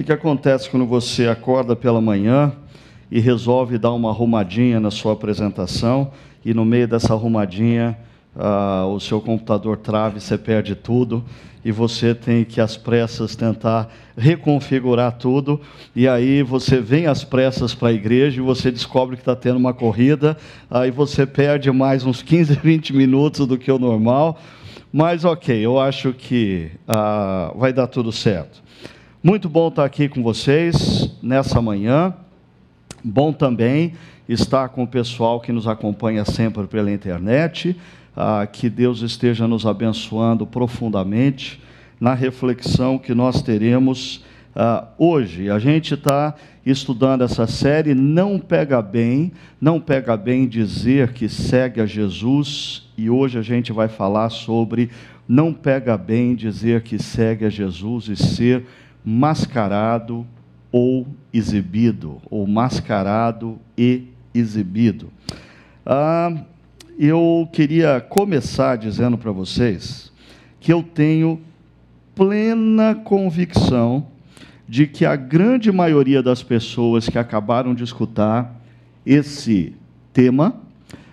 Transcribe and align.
Que, 0.00 0.04
que 0.04 0.12
acontece 0.12 0.70
quando 0.70 0.86
você 0.86 1.28
acorda 1.28 1.76
pela 1.76 2.00
manhã 2.00 2.54
e 3.10 3.20
resolve 3.20 3.76
dar 3.76 3.92
uma 3.92 4.08
arrumadinha 4.08 4.80
na 4.80 4.90
sua 4.90 5.12
apresentação 5.12 6.10
e 6.42 6.54
no 6.54 6.64
meio 6.64 6.88
dessa 6.88 7.12
arrumadinha 7.12 7.98
ah, 8.34 8.86
o 8.86 8.98
seu 8.98 9.20
computador 9.20 9.76
trave, 9.76 10.18
você 10.18 10.38
perde 10.38 10.74
tudo 10.74 11.22
e 11.62 11.70
você 11.70 12.14
tem 12.14 12.46
que 12.46 12.62
às 12.62 12.78
pressas 12.78 13.36
tentar 13.36 13.90
reconfigurar 14.16 15.18
tudo 15.18 15.60
e 15.94 16.08
aí 16.08 16.42
você 16.42 16.80
vem 16.80 17.06
às 17.06 17.22
pressas 17.22 17.74
para 17.74 17.88
a 17.88 17.92
igreja 17.92 18.40
e 18.40 18.42
você 18.42 18.70
descobre 18.70 19.16
que 19.16 19.22
está 19.22 19.36
tendo 19.36 19.58
uma 19.58 19.74
corrida, 19.74 20.34
aí 20.70 20.90
você 20.90 21.26
perde 21.26 21.70
mais 21.70 22.06
uns 22.06 22.22
15, 22.22 22.54
20 22.54 22.96
minutos 22.96 23.46
do 23.46 23.58
que 23.58 23.70
o 23.70 23.78
normal, 23.78 24.40
mas 24.90 25.26
ok, 25.26 25.54
eu 25.54 25.78
acho 25.78 26.14
que 26.14 26.70
ah, 26.88 27.52
vai 27.54 27.70
dar 27.70 27.86
tudo 27.86 28.10
certo. 28.10 28.62
Muito 29.22 29.50
bom 29.50 29.68
estar 29.68 29.84
aqui 29.84 30.08
com 30.08 30.22
vocês 30.22 31.14
nessa 31.22 31.60
manhã. 31.60 32.14
Bom 33.04 33.34
também 33.34 33.92
estar 34.26 34.70
com 34.70 34.84
o 34.84 34.86
pessoal 34.86 35.42
que 35.42 35.52
nos 35.52 35.68
acompanha 35.68 36.24
sempre 36.24 36.66
pela 36.66 36.90
internet. 36.90 37.76
Ah, 38.16 38.48
que 38.50 38.70
Deus 38.70 39.02
esteja 39.02 39.46
nos 39.46 39.66
abençoando 39.66 40.46
profundamente 40.46 41.60
na 42.00 42.14
reflexão 42.14 42.96
que 42.96 43.12
nós 43.12 43.42
teremos 43.42 44.24
ah, 44.56 44.88
hoje. 44.96 45.50
A 45.50 45.58
gente 45.58 45.92
está 45.92 46.34
estudando 46.64 47.22
essa 47.22 47.46
série. 47.46 47.92
Não 47.92 48.38
pega 48.38 48.80
bem, 48.80 49.32
não 49.60 49.78
pega 49.78 50.16
bem 50.16 50.48
dizer 50.48 51.12
que 51.12 51.28
segue 51.28 51.82
a 51.82 51.84
Jesus. 51.84 52.88
E 52.96 53.10
hoje 53.10 53.38
a 53.38 53.42
gente 53.42 53.70
vai 53.70 53.88
falar 53.88 54.30
sobre 54.30 54.88
não 55.28 55.52
pega 55.52 55.98
bem 55.98 56.34
dizer 56.34 56.80
que 56.82 56.98
segue 56.98 57.44
a 57.44 57.50
Jesus 57.50 58.08
e 58.08 58.16
ser 58.16 58.64
mascarado 59.04 60.26
ou 60.72 61.06
exibido, 61.32 62.20
ou 62.30 62.46
mascarado 62.46 63.58
e 63.76 64.04
exibido. 64.34 65.10
Ah, 65.84 66.44
eu 66.98 67.48
queria 67.52 68.00
começar 68.00 68.76
dizendo 68.76 69.16
para 69.16 69.32
vocês 69.32 70.12
que 70.60 70.72
eu 70.72 70.82
tenho 70.82 71.40
plena 72.14 72.94
convicção 72.94 74.06
de 74.68 74.86
que 74.86 75.04
a 75.04 75.16
grande 75.16 75.72
maioria 75.72 76.22
das 76.22 76.42
pessoas 76.42 77.08
que 77.08 77.18
acabaram 77.18 77.74
de 77.74 77.82
escutar 77.82 78.60
esse 79.04 79.74
tema 80.12 80.54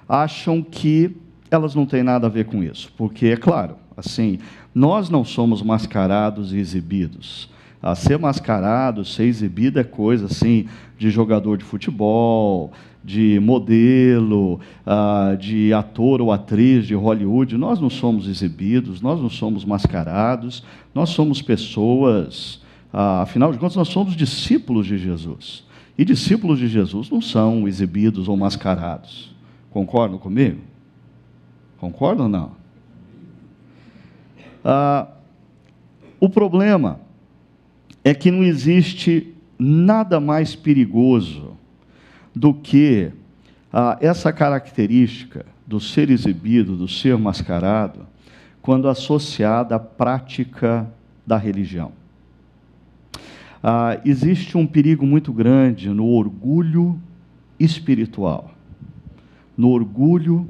acham 0.08 0.62
que 0.62 1.16
elas 1.50 1.74
não 1.74 1.86
têm 1.86 2.04
nada 2.04 2.28
a 2.28 2.30
ver 2.30 2.46
com 2.46 2.64
isso, 2.64 2.94
porque 2.98 3.28
é 3.28 3.38
claro, 3.38 3.78
assim, 3.96 4.38
nós 4.75 5.09
não 5.09 5.24
somos 5.24 5.62
mascarados 5.64 6.54
e 6.54 6.58
exibidos 6.58 7.50
a 7.82 7.96
ser 7.96 8.18
mascarado, 8.18 9.06
ser 9.06 9.24
exibido 9.24 9.80
é 9.80 9.84
coisa 9.84 10.26
assim 10.26 10.68
de 10.98 11.10
jogador 11.10 11.58
de 11.58 11.64
futebol, 11.64 12.72
de 13.04 13.40
modelo, 13.40 14.60
uh, 14.86 15.38
de 15.38 15.72
ator 15.74 16.22
ou 16.22 16.32
atriz 16.32 16.86
de 16.86 16.96
Hollywood. 16.96 17.56
Nós 17.58 17.80
não 17.80 17.90
somos 17.90 18.28
exibidos, 18.28 19.00
nós 19.00 19.22
não 19.22 19.30
somos 19.30 19.64
mascarados, 19.64 20.64
nós 20.94 21.10
somos 21.10 21.42
pessoas, 21.42 22.56
uh, 22.94 23.22
afinal 23.22 23.52
de 23.52 23.60
contas, 23.60 23.78
nós 23.78 23.90
somos 23.90 24.16
discípulos 24.16 24.88
de 24.88 24.98
Jesus. 24.98 25.66
E 25.98 26.04
discípulos 26.04 26.60
de 26.60 26.68
Jesus 26.68 27.10
não 27.10 27.22
são 27.22 27.68
exibidos 27.68 28.28
ou 28.28 28.36
mascarados. 28.36 29.34
Concordam 29.72 30.18
comigo? 30.18 30.60
Concordam 31.80 32.26
ou 32.26 32.32
não? 32.32 32.52
Uh, 34.66 35.08
o 36.20 36.30
problema 36.30 37.06
é 38.09 38.13
que 38.13 38.31
não 38.31 38.41
existe 38.41 39.34
nada 39.59 40.18
mais 40.18 40.56
perigoso 40.56 41.57
do 42.34 42.53
que 42.53 43.12
ah, 43.72 43.97
essa 44.00 44.31
característica 44.31 45.45
do 45.66 45.78
ser 45.78 46.09
exibido, 46.09 46.78
do 46.78 46.88
ser 46.88 47.18
mascarado, 47.18 48.07
quando 48.62 48.88
associada 48.88 49.75
à 49.75 49.79
prática 49.79 50.90
da 51.25 51.35
religião. 51.35 51.91
Ah, 53.62 54.00
existe 54.06 54.57
um 54.57 54.66
perigo 54.66 55.06
muito 55.06 55.34
grande 55.34 55.89
no 55.89 56.06
orgulho 56.06 56.97
espiritual, 57.59 58.51
no 59.57 59.68
orgulho 59.68 60.47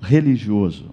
religioso, 0.00 0.92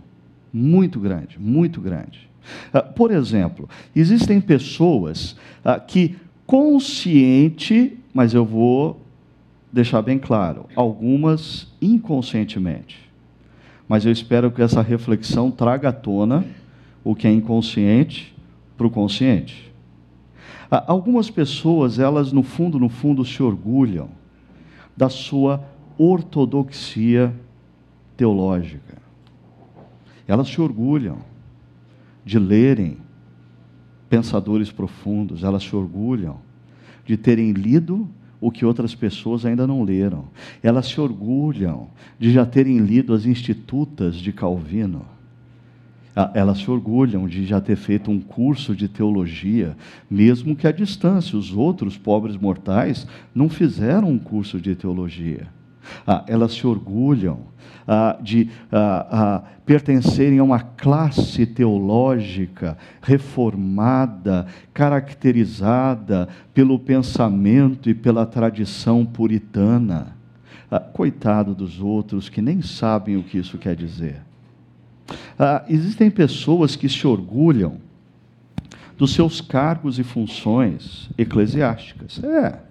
muito 0.52 1.00
grande, 1.00 1.40
muito 1.40 1.80
grande. 1.80 2.31
Ah, 2.74 2.82
por 2.82 3.12
exemplo, 3.12 3.70
existem 3.96 4.42
pessoas 4.42 5.36
ah, 5.64 5.80
que 5.80 6.16
consciente, 6.46 7.98
mas 8.14 8.34
eu 8.34 8.46
vou 8.46 9.00
deixar 9.72 10.02
bem 10.02 10.20
claro, 10.20 10.66
algumas 10.76 11.68
inconscientemente. 11.82 13.10
Mas 13.88 14.06
eu 14.06 14.12
espero 14.12 14.52
que 14.52 14.62
essa 14.62 14.82
reflexão 14.82 15.50
traga 15.52 15.90
à 15.90 15.94
tona 15.94 16.46
o 17.04 17.16
que 17.16 17.28
é 17.28 17.32
inconsciente 17.32 18.36
para 18.78 18.88
o 18.88 18.92
consciente. 18.92 19.72
Ah, 20.70 20.84
algumas 20.88 21.30
pessoas, 21.30 22.00
elas 22.00 22.32
no 22.32 22.44
fundo, 22.44 22.80
no 22.80 22.90
fundo, 22.90 23.26
se 23.26 23.42
orgulham 23.44 24.10
da 24.96 25.10
sua 25.10 25.64
ortodoxia 25.98 27.34
teológica. 28.16 28.98
Elas 30.28 30.48
se 30.48 30.62
orgulham 30.62 31.18
de 32.26 32.38
lerem 32.40 32.98
pensadores 34.10 34.72
profundos, 34.72 35.44
elas 35.44 35.64
se 35.64 35.76
orgulham 35.76 36.38
de 37.06 37.18
terem 37.18 37.52
lido 37.52 38.08
o 38.40 38.52
que 38.52 38.66
outras 38.66 38.96
pessoas 38.96 39.46
ainda 39.46 39.68
não 39.68 39.84
leram. 39.84 40.26
Elas 40.64 40.88
se 40.88 41.00
orgulham 41.00 41.88
de 42.20 42.32
já 42.32 42.46
terem 42.46 42.80
lido 42.80 43.14
as 43.14 43.26
Institutas 43.26 44.16
de 44.16 44.34
Calvino. 44.34 45.06
Ah, 46.16 46.32
elas 46.34 46.58
se 46.58 46.70
orgulham 46.70 47.28
de 47.28 47.46
já 47.46 47.62
ter 47.62 47.78
feito 47.78 48.12
um 48.12 48.20
curso 48.20 48.76
de 48.76 48.90
teologia, 48.90 49.78
mesmo 50.10 50.56
que 50.56 50.68
à 50.68 50.72
distância. 50.72 51.38
Os 51.38 51.54
outros 51.54 51.98
pobres 51.98 52.36
mortais 52.36 53.08
não 53.34 53.48
fizeram 53.48 54.10
um 54.10 54.20
curso 54.20 54.60
de 54.60 54.76
teologia. 54.76 55.48
Ah, 56.06 56.24
elas 56.28 56.54
se 56.54 56.66
orgulham 56.66 57.52
ah, 57.88 58.18
de 58.22 58.50
ah, 58.72 59.08
ah, 59.12 59.44
pertencerem 59.66 60.40
a 60.40 60.44
uma 60.44 60.60
classe 60.60 61.46
teológica 61.46 62.78
reformada, 63.02 64.46
caracterizada 64.74 66.30
pelo 66.54 66.80
pensamento 66.80 67.90
e 67.90 67.94
pela 67.94 68.26
tradição 68.26 69.06
puritana. 69.06 70.16
Ah, 70.70 70.80
coitado 70.80 71.54
dos 71.54 71.82
outros 71.82 72.30
que 72.30 72.42
nem 72.42 72.62
sabem 72.62 73.18
o 73.18 73.24
que 73.24 73.38
isso 73.38 73.58
quer 73.58 73.76
dizer. 73.76 74.22
Ah, 75.38 75.66
existem 75.68 76.10
pessoas 76.10 76.76
que 76.76 76.88
se 76.88 77.06
orgulham 77.06 77.78
dos 78.98 79.14
seus 79.14 79.42
cargos 79.42 79.98
e 80.00 80.04
funções 80.04 81.10
eclesiásticas. 81.18 82.24
É 82.24 82.71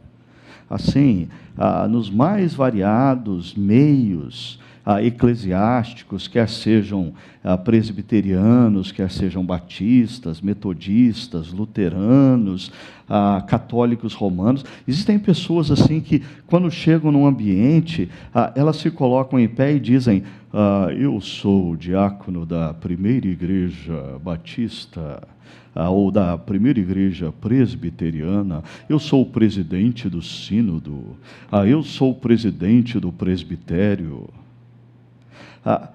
assim, 0.70 1.28
ah, 1.58 1.88
nos 1.88 2.08
mais 2.08 2.54
variados 2.54 3.54
meios 3.54 4.58
ah, 4.86 5.02
eclesiásticos, 5.02 6.26
quer 6.28 6.48
sejam 6.48 7.12
ah, 7.44 7.58
presbiterianos, 7.58 8.92
quer 8.92 9.10
sejam 9.10 9.44
batistas, 9.44 10.40
metodistas, 10.40 11.52
luteranos, 11.52 12.72
ah, 13.08 13.42
católicos 13.46 14.14
romanos. 14.14 14.64
Existem 14.86 15.18
pessoas 15.18 15.70
assim 15.70 16.00
que, 16.00 16.22
quando 16.46 16.70
chegam 16.70 17.12
num 17.12 17.26
ambiente, 17.26 18.08
ah, 18.34 18.52
elas 18.54 18.76
se 18.76 18.90
colocam 18.90 19.38
em 19.38 19.48
pé 19.48 19.74
e 19.74 19.80
dizem: 19.80 20.22
ah, 20.52 20.88
Eu 20.96 21.20
sou 21.20 21.72
o 21.72 21.76
diácono 21.76 22.46
da 22.46 22.72
primeira 22.72 23.26
igreja 23.26 24.18
batista 24.22 25.20
ou 25.74 26.10
da 26.10 26.36
primeira 26.36 26.80
igreja 26.80 27.32
presbiteriana, 27.40 28.62
eu 28.88 28.98
sou 28.98 29.22
o 29.22 29.26
presidente 29.26 30.08
do 30.08 30.20
sínodo, 30.20 31.16
ah, 31.50 31.66
eu 31.66 31.82
sou 31.82 32.10
o 32.10 32.14
presidente 32.14 32.98
do 32.98 33.12
presbitério. 33.12 34.28
Ah, 35.64 35.88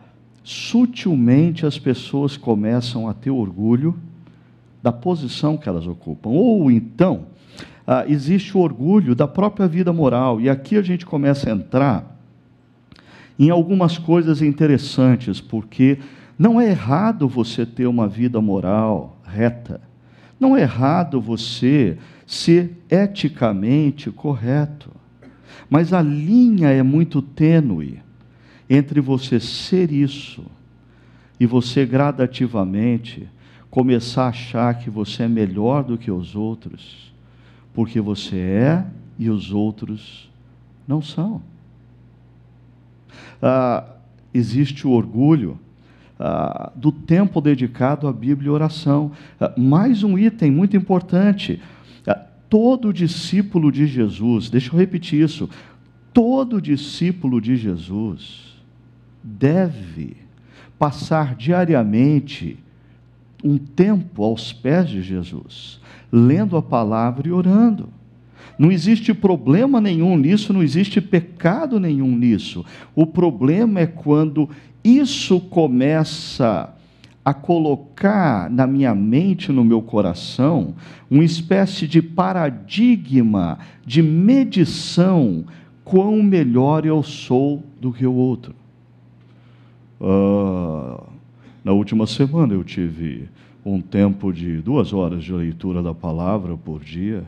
sutilmente 0.44 1.66
as 1.66 1.78
pessoas 1.78 2.38
começam 2.38 3.10
a 3.10 3.14
ter 3.14 3.32
orgulho 3.32 3.96
da 4.82 4.92
posição 4.92 5.58
que 5.58 5.68
elas 5.68 5.88
ocupam, 5.88 6.30
ou 6.30 6.72
então 6.72 7.26
ah, 7.86 8.06
existe 8.08 8.56
o 8.58 8.62
orgulho 8.62 9.14
da 9.14 9.28
própria 9.28 9.68
vida 9.68 9.92
moral, 9.92 10.40
e 10.40 10.50
aqui 10.50 10.78
a 10.78 10.82
gente 10.82 11.06
começa 11.06 11.50
a 11.50 11.54
entrar 11.54 12.16
em 13.38 13.50
algumas 13.50 13.98
coisas 13.98 14.42
interessantes, 14.42 15.42
porque 15.42 16.00
não 16.40 16.60
é 16.60 16.70
errado 16.70 17.28
você 17.28 17.66
ter 17.66 17.88
uma 17.88 18.08
vida 18.08 18.40
moral, 18.40 19.15
reta. 19.36 19.82
Não 20.40 20.56
é 20.56 20.62
errado 20.62 21.20
você 21.22 21.98
ser 22.26 22.78
eticamente 22.90 24.10
correto, 24.12 24.92
mas 25.70 25.94
a 25.94 26.02
linha 26.02 26.70
é 26.70 26.84
muito 26.84 27.22
tênue 27.22 28.00
entre 28.70 29.00
você 29.00 29.40
ser 29.40 29.92
isso 29.92 30.46
e 31.40 31.46
você 31.46 31.86
gradativamente 31.86 33.28
começar 33.70 34.26
a 34.26 34.30
achar 34.30 34.80
que 34.80 34.90
você 34.90 35.24
é 35.24 35.28
melhor 35.28 35.84
do 35.84 35.98
que 35.98 36.10
os 36.10 36.36
outros, 36.36 37.14
porque 37.74 38.00
você 38.00 38.38
é 38.38 38.86
e 39.20 39.30
os 39.30 39.52
outros 39.52 40.32
não 40.88 41.02
são. 41.02 41.42
Ah, 43.42 43.84
existe 44.34 44.88
o 44.88 44.92
orgulho 44.92 45.60
ah, 46.20 46.72
do 46.76 46.92
tempo 46.92 47.42
dedicado 47.42 48.08
à 48.08 48.14
Bíblia 48.14 48.48
e 48.48 48.52
oração. 48.52 49.12
Ah, 49.40 49.54
mais 49.58 50.04
um 50.04 50.18
item 50.18 50.52
muito 50.52 50.78
importante. 50.78 51.62
Ah, 52.08 52.20
todo 52.50 52.94
discípulo 52.94 53.72
de 53.72 53.86
Jesus, 53.88 54.50
deixa 54.50 54.74
eu 54.74 54.80
repetir 54.80 55.22
isso, 55.22 55.50
todo 56.14 56.62
discípulo 56.62 57.42
de 57.42 57.56
Jesus 57.56 58.56
deve 59.24 60.18
passar 60.78 61.36
diariamente 61.36 62.58
um 63.44 63.58
tempo 63.58 64.24
aos 64.24 64.54
pés 64.54 64.90
de 64.90 65.02
Jesus, 65.02 65.80
lendo 66.12 66.58
a 66.58 66.62
palavra 66.62 67.28
e 67.28 67.32
orando. 67.32 67.90
Não 68.58 68.72
existe 68.72 69.14
problema 69.14 69.82
nenhum 69.82 70.18
nisso, 70.18 70.54
não 70.54 70.64
existe 70.64 71.02
pecado 71.02 71.80
nenhum 71.80 72.16
nisso. 72.16 72.66
O 72.96 73.06
problema 73.06 73.82
é 73.82 73.86
quando 73.86 74.50
isso 74.86 75.40
começa 75.40 76.70
a 77.24 77.34
colocar 77.34 78.52
na 78.52 78.68
minha 78.68 78.94
mente, 78.94 79.52
no 79.52 79.66
meu 79.66 79.82
coração, 79.82 80.76
uma 81.10 81.24
espécie 81.24 81.88
de 81.88 82.00
paradigma 82.00 83.58
de 83.84 84.04
medição 84.04 85.44
quão 85.84 86.22
melhor 86.22 86.86
eu 86.86 87.02
sou 87.02 87.64
do 87.82 87.92
que 87.92 88.06
o 88.06 88.14
outro. 88.14 88.54
Uh, 90.00 91.02
na 91.64 91.72
última 91.72 92.06
semana 92.06 92.54
eu 92.54 92.64
tive 92.64 93.28
um 93.66 93.82
tempo 93.82 94.32
de 94.32 94.58
duas 94.58 94.94
horas 94.94 95.24
de 95.24 95.34
leitura 95.34 95.82
da 95.82 95.96
palavra 95.96 96.56
por 96.56 96.84
dia. 96.84 97.24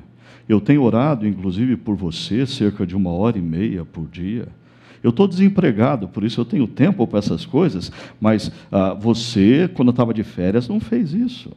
Eu 0.48 0.62
tenho 0.62 0.84
orado, 0.84 1.28
inclusive, 1.28 1.76
por 1.76 1.96
você, 1.96 2.46
cerca 2.46 2.86
de 2.86 2.96
uma 2.96 3.10
hora 3.10 3.38
e 3.38 3.42
meia 3.42 3.84
por 3.84 4.08
dia. 4.08 4.48
Eu 5.08 5.12
estou 5.12 5.26
desempregado, 5.26 6.10
por 6.10 6.26
isso 6.26 6.42
eu 6.42 6.44
tenho 6.44 6.68
tempo 6.68 7.08
para 7.08 7.20
essas 7.20 7.46
coisas, 7.46 7.90
mas 8.20 8.52
ah, 8.70 8.94
você, 8.94 9.72
quando 9.74 9.92
estava 9.92 10.14
de 10.14 10.22
férias, 10.22 10.68
não 10.68 10.82
fez 10.82 11.14
isso. 11.14 11.54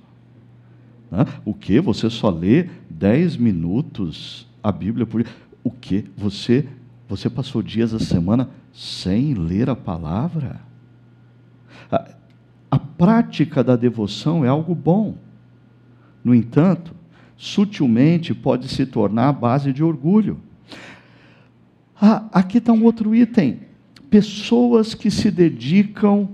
Ah, 1.11 1.27
o 1.45 1.53
que? 1.53 1.81
Você 1.81 2.09
só 2.09 2.31
lê 2.31 2.69
dez 2.89 3.37
minutos 3.37 4.47
a 4.63 4.71
Bíblia 4.71 5.05
por 5.05 5.25
dia? 5.25 5.33
O 5.65 5.71
que? 5.73 6.05
Você, 6.17 6.65
você 7.09 7.29
passou 7.29 7.61
dias 7.61 7.91
da 7.91 7.99
semana 7.99 8.49
sem 8.73 9.35
ler 9.35 9.69
a 9.69 9.75
palavra? 9.75 10.61
A 12.71 12.79
prática 12.79 13.65
da 13.65 13.75
devoção 13.75 14.45
é 14.45 14.49
algo 14.49 14.77
bom. 14.77 15.17
No 16.23 16.33
entanto, 16.33 16.95
sutilmente 17.37 18.33
pode 18.33 18.69
se 18.69 18.87
tornar 18.87 19.29
a 19.29 19.33
base 19.33 19.73
de 19.73 19.83
orgulho. 19.83 20.39
Ah, 22.01 22.25
aqui 22.33 22.59
está 22.59 22.73
um 22.73 22.85
outro 22.85 23.15
item. 23.15 23.61
Pessoas 24.09 24.95
que 24.95 25.11
se 25.11 25.31
dedicam 25.31 26.29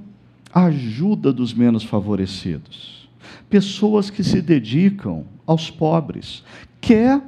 à 0.55 0.67
ajuda 0.67 1.33
dos 1.33 1.53
menos 1.53 1.83
favorecidos. 1.83 3.09
Pessoas 3.51 4.09
que 4.09 4.23
se 4.23 4.41
dedicam 4.41 5.25
aos 5.45 5.71
pobres, 5.71 6.45
quer 6.81 7.21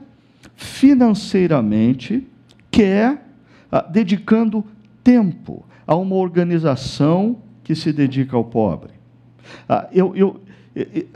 financeiramente, 0.54 2.26
quer 2.70 3.26
ah, 3.70 3.80
dedicando 3.82 4.64
tempo 5.02 5.64
a 5.86 5.96
uma 5.96 6.16
organização 6.16 7.38
que 7.64 7.74
se 7.74 7.92
dedica 7.92 8.36
ao 8.36 8.44
pobre. 8.44 8.92
Ah, 9.68 9.88
eu, 9.92 10.14
eu, 10.14 10.40
eu, 10.74 11.08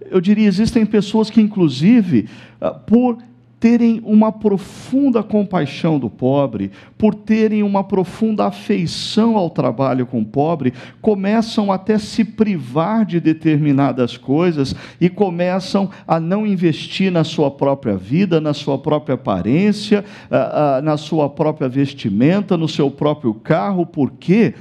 eu 0.00 0.20
diria, 0.20 0.46
existem 0.46 0.86
pessoas 0.86 1.30
que, 1.30 1.40
inclusive, 1.40 2.28
ah, 2.60 2.70
por 2.70 3.18
terem 3.64 4.02
uma 4.04 4.30
profunda 4.30 5.22
compaixão 5.22 5.98
do 5.98 6.10
pobre, 6.10 6.70
por 6.98 7.14
terem 7.14 7.62
uma 7.62 7.82
profunda 7.82 8.44
afeição 8.44 9.38
ao 9.38 9.48
trabalho 9.48 10.04
com 10.04 10.20
o 10.20 10.24
pobre, 10.24 10.74
começam 11.00 11.72
até 11.72 11.96
se 11.96 12.26
privar 12.26 13.06
de 13.06 13.18
determinadas 13.18 14.18
coisas 14.18 14.76
e 15.00 15.08
começam 15.08 15.88
a 16.06 16.20
não 16.20 16.46
investir 16.46 17.10
na 17.10 17.24
sua 17.24 17.50
própria 17.50 17.96
vida, 17.96 18.38
na 18.38 18.52
sua 18.52 18.76
própria 18.76 19.14
aparência, 19.14 20.04
ah, 20.30 20.82
na 20.84 20.98
sua 20.98 21.30
própria 21.30 21.66
vestimenta, 21.66 22.58
no 22.58 22.68
seu 22.68 22.90
próprio 22.90 23.32
carro, 23.32 23.86
por 23.86 24.10
quê? 24.10 24.52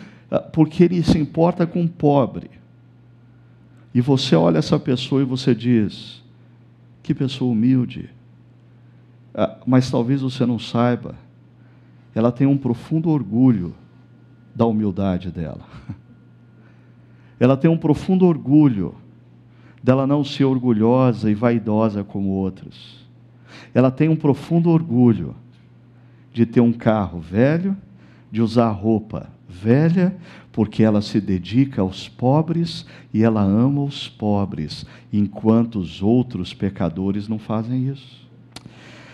Porque 0.53 0.85
ele 0.85 1.03
se 1.03 1.17
importa 1.17 1.67
com 1.67 1.83
o 1.83 1.89
pobre. 1.89 2.49
E 3.93 3.99
você 3.99 4.33
olha 4.33 4.59
essa 4.59 4.79
pessoa 4.79 5.21
e 5.21 5.25
você 5.25 5.53
diz: 5.53 6.23
que 7.03 7.13
pessoa 7.13 7.51
humilde. 7.51 8.09
Ah, 9.33 9.57
mas 9.65 9.89
talvez 9.89 10.21
você 10.21 10.45
não 10.45 10.59
saiba, 10.59 11.15
ela 12.13 12.31
tem 12.31 12.45
um 12.45 12.57
profundo 12.57 13.09
orgulho 13.09 13.73
da 14.55 14.65
humildade 14.65 15.31
dela. 15.31 15.65
Ela 17.39 17.57
tem 17.57 17.69
um 17.69 17.75
profundo 17.75 18.25
orgulho 18.25 18.95
dela 19.83 20.07
não 20.07 20.23
ser 20.23 20.45
orgulhosa 20.45 21.29
e 21.29 21.35
vaidosa 21.35 22.01
como 22.01 22.29
outros. 22.29 23.05
Ela 23.73 23.91
tem 23.91 24.07
um 24.07 24.15
profundo 24.15 24.69
orgulho 24.69 25.35
de 26.31 26.45
ter 26.45 26.61
um 26.61 26.71
carro 26.71 27.19
velho, 27.19 27.75
de 28.31 28.41
usar 28.41 28.69
roupa 28.69 29.29
velha, 29.49 30.15
porque 30.51 30.83
ela 30.83 31.01
se 31.01 31.19
dedica 31.19 31.81
aos 31.81 32.07
pobres 32.07 32.85
e 33.13 33.23
ela 33.23 33.41
ama 33.41 33.83
os 33.83 34.07
pobres, 34.07 34.85
enquanto 35.11 35.79
os 35.79 36.01
outros 36.01 36.53
pecadores 36.53 37.27
não 37.27 37.37
fazem 37.37 37.89
isso. 37.89 38.22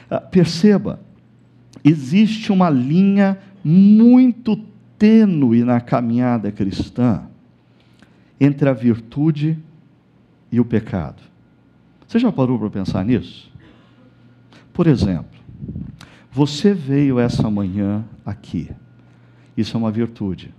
Ah, 0.10 0.20
perceba, 0.20 1.00
existe 1.84 2.52
uma 2.52 2.70
linha 2.70 3.38
muito 3.64 4.56
tênue 4.98 5.64
na 5.64 5.80
caminhada 5.80 6.52
cristã 6.52 7.24
entre 8.40 8.68
a 8.70 8.74
virtude 8.74 9.58
e 10.52 10.60
o 10.60 10.66
pecado. 10.66 11.22
Você 12.08 12.18
já 12.18 12.32
parou 12.32 12.58
para 12.58 12.70
pensar 12.70 13.06
nisso? 13.06 13.52
Por 14.74 14.88
exemplo, 14.88 15.40
você 16.32 16.74
veio 16.74 17.20
essa 17.20 17.50
manhã 17.50 18.04
aqui. 18.26 18.70
Isso 19.56 19.76
é 19.76 19.80
uma 19.80 19.92
virtude. 19.92 20.54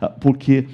Ah, 0.00 0.08
porque 0.08 0.68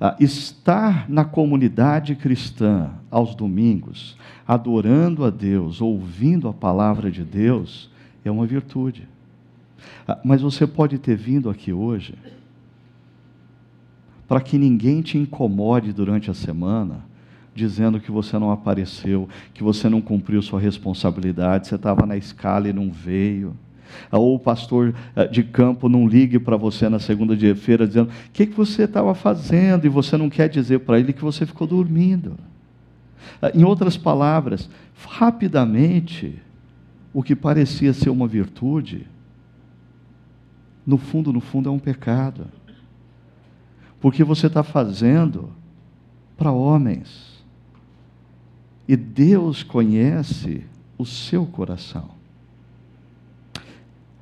ah, 0.00 0.16
estar 0.20 1.08
na 1.10 1.24
comunidade 1.24 2.14
cristã 2.14 2.90
aos 3.10 3.34
domingos, 3.34 4.16
adorando 4.46 5.24
a 5.24 5.30
Deus, 5.30 5.80
ouvindo 5.80 6.48
a 6.48 6.52
palavra 6.52 7.10
de 7.10 7.24
Deus, 7.24 7.90
é 8.24 8.30
uma 8.30 8.46
virtude. 8.46 9.08
Ah, 10.06 10.18
mas 10.24 10.40
você 10.40 10.66
pode 10.66 10.98
ter 10.98 11.16
vindo 11.16 11.50
aqui 11.50 11.72
hoje 11.72 12.14
para 14.28 14.40
que 14.40 14.58
ninguém 14.58 15.00
te 15.00 15.16
incomode 15.16 15.92
durante 15.92 16.30
a 16.30 16.34
semana, 16.34 17.06
dizendo 17.54 17.98
que 17.98 18.10
você 18.10 18.38
não 18.38 18.52
apareceu, 18.52 19.26
que 19.54 19.64
você 19.64 19.88
não 19.88 20.02
cumpriu 20.02 20.42
sua 20.42 20.60
responsabilidade, 20.60 21.66
você 21.66 21.76
estava 21.76 22.04
na 22.04 22.16
escala 22.16 22.68
e 22.68 22.72
não 22.72 22.90
veio. 22.90 23.56
Ou 24.10 24.34
o 24.34 24.38
pastor 24.38 24.94
eh, 25.14 25.26
de 25.26 25.42
campo 25.42 25.88
não 25.88 26.06
ligue 26.06 26.38
para 26.38 26.56
você 26.56 26.88
na 26.88 26.98
segunda-feira 26.98 27.86
dizendo: 27.86 28.10
o 28.10 28.30
que, 28.32 28.46
que 28.46 28.54
você 28.54 28.84
estava 28.84 29.14
fazendo? 29.14 29.84
E 29.84 29.88
você 29.88 30.16
não 30.16 30.28
quer 30.28 30.48
dizer 30.48 30.80
para 30.80 30.98
ele 30.98 31.12
que 31.12 31.22
você 31.22 31.44
ficou 31.46 31.66
dormindo. 31.66 32.36
Eh, 33.42 33.58
em 33.58 33.64
outras 33.64 33.96
palavras, 33.96 34.68
rapidamente, 35.06 36.38
o 37.12 37.22
que 37.22 37.34
parecia 37.34 37.92
ser 37.92 38.10
uma 38.10 38.26
virtude, 38.26 39.06
no 40.86 40.98
fundo, 40.98 41.32
no 41.32 41.40
fundo, 41.40 41.68
é 41.68 41.72
um 41.72 41.78
pecado. 41.78 42.46
Porque 44.00 44.22
você 44.22 44.46
está 44.46 44.62
fazendo 44.62 45.50
para 46.36 46.52
homens. 46.52 47.44
E 48.86 48.96
Deus 48.96 49.62
conhece 49.62 50.64
o 50.96 51.04
seu 51.04 51.44
coração. 51.44 52.17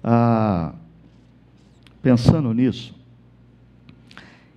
Ah, 0.09 0.73
pensando 2.01 2.55
nisso, 2.55 2.95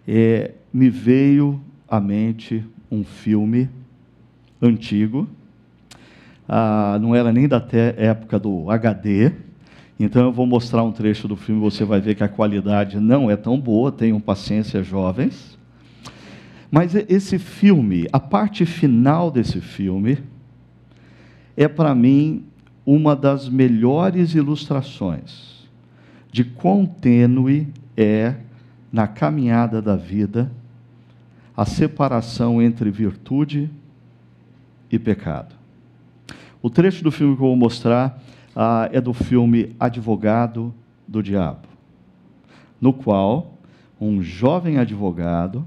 é, 0.07 0.51
me 0.71 0.91
veio 0.91 1.59
à 1.87 1.99
mente 1.99 2.63
um 2.91 3.03
filme 3.03 3.67
antigo, 4.61 5.27
ah, 6.47 6.99
não 7.01 7.15
era 7.15 7.33
nem 7.33 7.47
da 7.47 7.65
época 7.97 8.37
do 8.37 8.69
HD, 8.69 9.31
então 9.99 10.25
eu 10.25 10.31
vou 10.31 10.45
mostrar 10.45 10.83
um 10.83 10.91
trecho 10.91 11.27
do 11.27 11.35
filme, 11.35 11.59
você 11.59 11.83
vai 11.83 11.99
ver 11.99 12.13
que 12.13 12.23
a 12.23 12.29
qualidade 12.29 12.99
não 12.99 13.31
é 13.31 13.35
tão 13.35 13.59
boa, 13.59 13.91
tenham 13.91 14.19
paciência, 14.19 14.83
jovens. 14.83 15.57
Mas 16.69 16.93
esse 16.93 17.39
filme, 17.39 18.07
a 18.13 18.19
parte 18.19 18.67
final 18.67 19.31
desse 19.31 19.59
filme, 19.59 20.19
é 21.57 21.67
para 21.67 21.95
mim 21.95 22.45
uma 22.91 23.15
das 23.15 23.47
melhores 23.47 24.33
ilustrações 24.33 25.69
de 26.31 26.43
quão 26.43 26.87
tênue 26.87 27.67
é, 27.95 28.33
na 28.91 29.07
caminhada 29.07 29.79
da 29.79 29.95
vida, 29.95 30.51
a 31.55 31.67
separação 31.67 32.59
entre 32.59 32.89
virtude 32.89 33.69
e 34.91 34.97
pecado. 34.97 35.53
O 36.63 36.69
trecho 36.71 37.03
do 37.03 37.11
filme 37.11 37.35
que 37.35 37.43
eu 37.43 37.47
vou 37.47 37.55
mostrar 37.55 38.23
ah, 38.55 38.89
é 38.91 38.99
do 38.99 39.13
filme 39.13 39.75
Advogado 39.79 40.73
do 41.07 41.21
Diabo, 41.21 41.67
no 42.81 42.91
qual 42.91 43.53
um 44.01 44.19
jovem 44.23 44.79
advogado, 44.79 45.63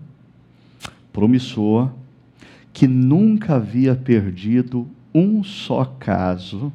promissor, 1.13 1.89
que 2.73 2.89
nunca 2.89 3.55
havia 3.55 3.95
perdido 3.95 4.89
um 5.15 5.45
só 5.45 5.85
caso, 5.85 6.73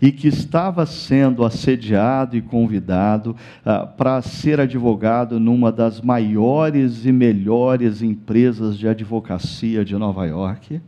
e 0.00 0.10
que 0.10 0.28
estava 0.28 0.86
sendo 0.86 1.44
assediado 1.44 2.36
e 2.36 2.42
convidado 2.42 3.36
ah, 3.64 3.86
para 3.86 4.20
ser 4.22 4.60
advogado 4.60 5.38
numa 5.38 5.70
das 5.70 6.00
maiores 6.00 7.04
e 7.04 7.12
melhores 7.12 8.02
empresas 8.02 8.78
de 8.78 8.88
advocacia 8.88 9.84
de 9.84 9.96
Nova 9.96 10.26
York, 10.26 10.80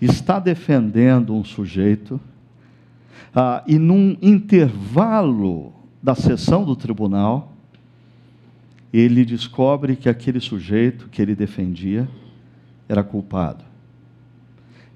está 0.00 0.38
defendendo 0.38 1.34
um 1.34 1.44
sujeito 1.44 2.20
ah, 3.34 3.62
e 3.66 3.78
num 3.78 4.16
intervalo 4.20 5.72
da 6.02 6.14
sessão 6.14 6.64
do 6.64 6.74
tribunal, 6.74 7.52
ele 8.92 9.24
descobre 9.24 9.96
que 9.96 10.08
aquele 10.08 10.40
sujeito 10.40 11.08
que 11.08 11.20
ele 11.20 11.34
defendia 11.34 12.08
era 12.88 13.02
culpado. 13.02 13.64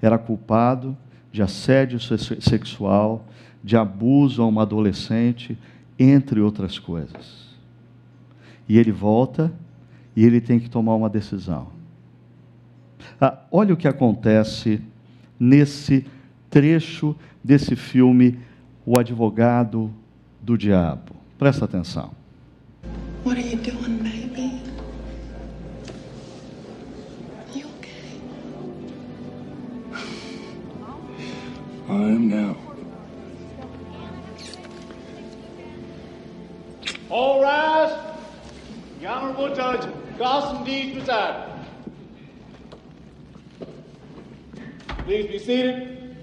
Era 0.01 0.19
culpado 0.19 0.97
de 1.33 1.43
assédio 1.43 1.99
sexual, 1.99 3.27
de 3.65 3.77
abuso 3.77 4.43
a 4.43 4.47
uma 4.47 4.63
adolescente, 4.63 5.57
entre 5.99 6.41
outras 6.41 6.79
coisas. 6.79 7.57
E 8.69 8.79
ele 8.79 8.93
volta 8.93 9.53
e 10.15 10.25
ele 10.25 10.41
tem 10.41 10.61
que 10.61 10.69
tomar 10.69 10.95
uma 10.95 11.09
decisão. 11.09 11.69
Ah, 13.21 13.39
olha 13.51 13.73
o 13.73 13.77
que 13.77 13.89
acontece 13.89 14.81
nesse 15.41 16.05
trecho 16.51 17.17
desse 17.43 17.75
filme 17.75 18.39
O 18.85 18.99
Advogado 18.99 19.91
do 20.41 20.57
Diabo. 20.59 21.15
Presta 21.39 21.65
atenção. 21.65 22.13
What 23.25 23.41
are 23.41 23.51
you 23.51 23.92
I 31.93 31.95
am 31.95 32.29
now. 32.31 32.57
All 37.11 37.43
rise. 37.43 38.17
The 38.99 39.07
Honorable 39.07 39.55
Judge 39.55 39.83
Gossam 40.17 40.65
D. 40.65 40.95
preside. 40.95 41.51
Please 45.05 45.27
be 45.27 45.39
seated. 45.39 46.17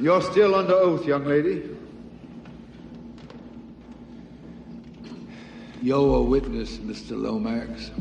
You're 0.00 0.22
still 0.22 0.56
under 0.56 0.74
oath, 0.74 1.06
young 1.06 1.24
lady. 1.24 1.70
You're 5.80 6.16
a 6.16 6.22
witness, 6.22 6.78
Mr. 6.78 7.12
Lomax. 7.12 7.92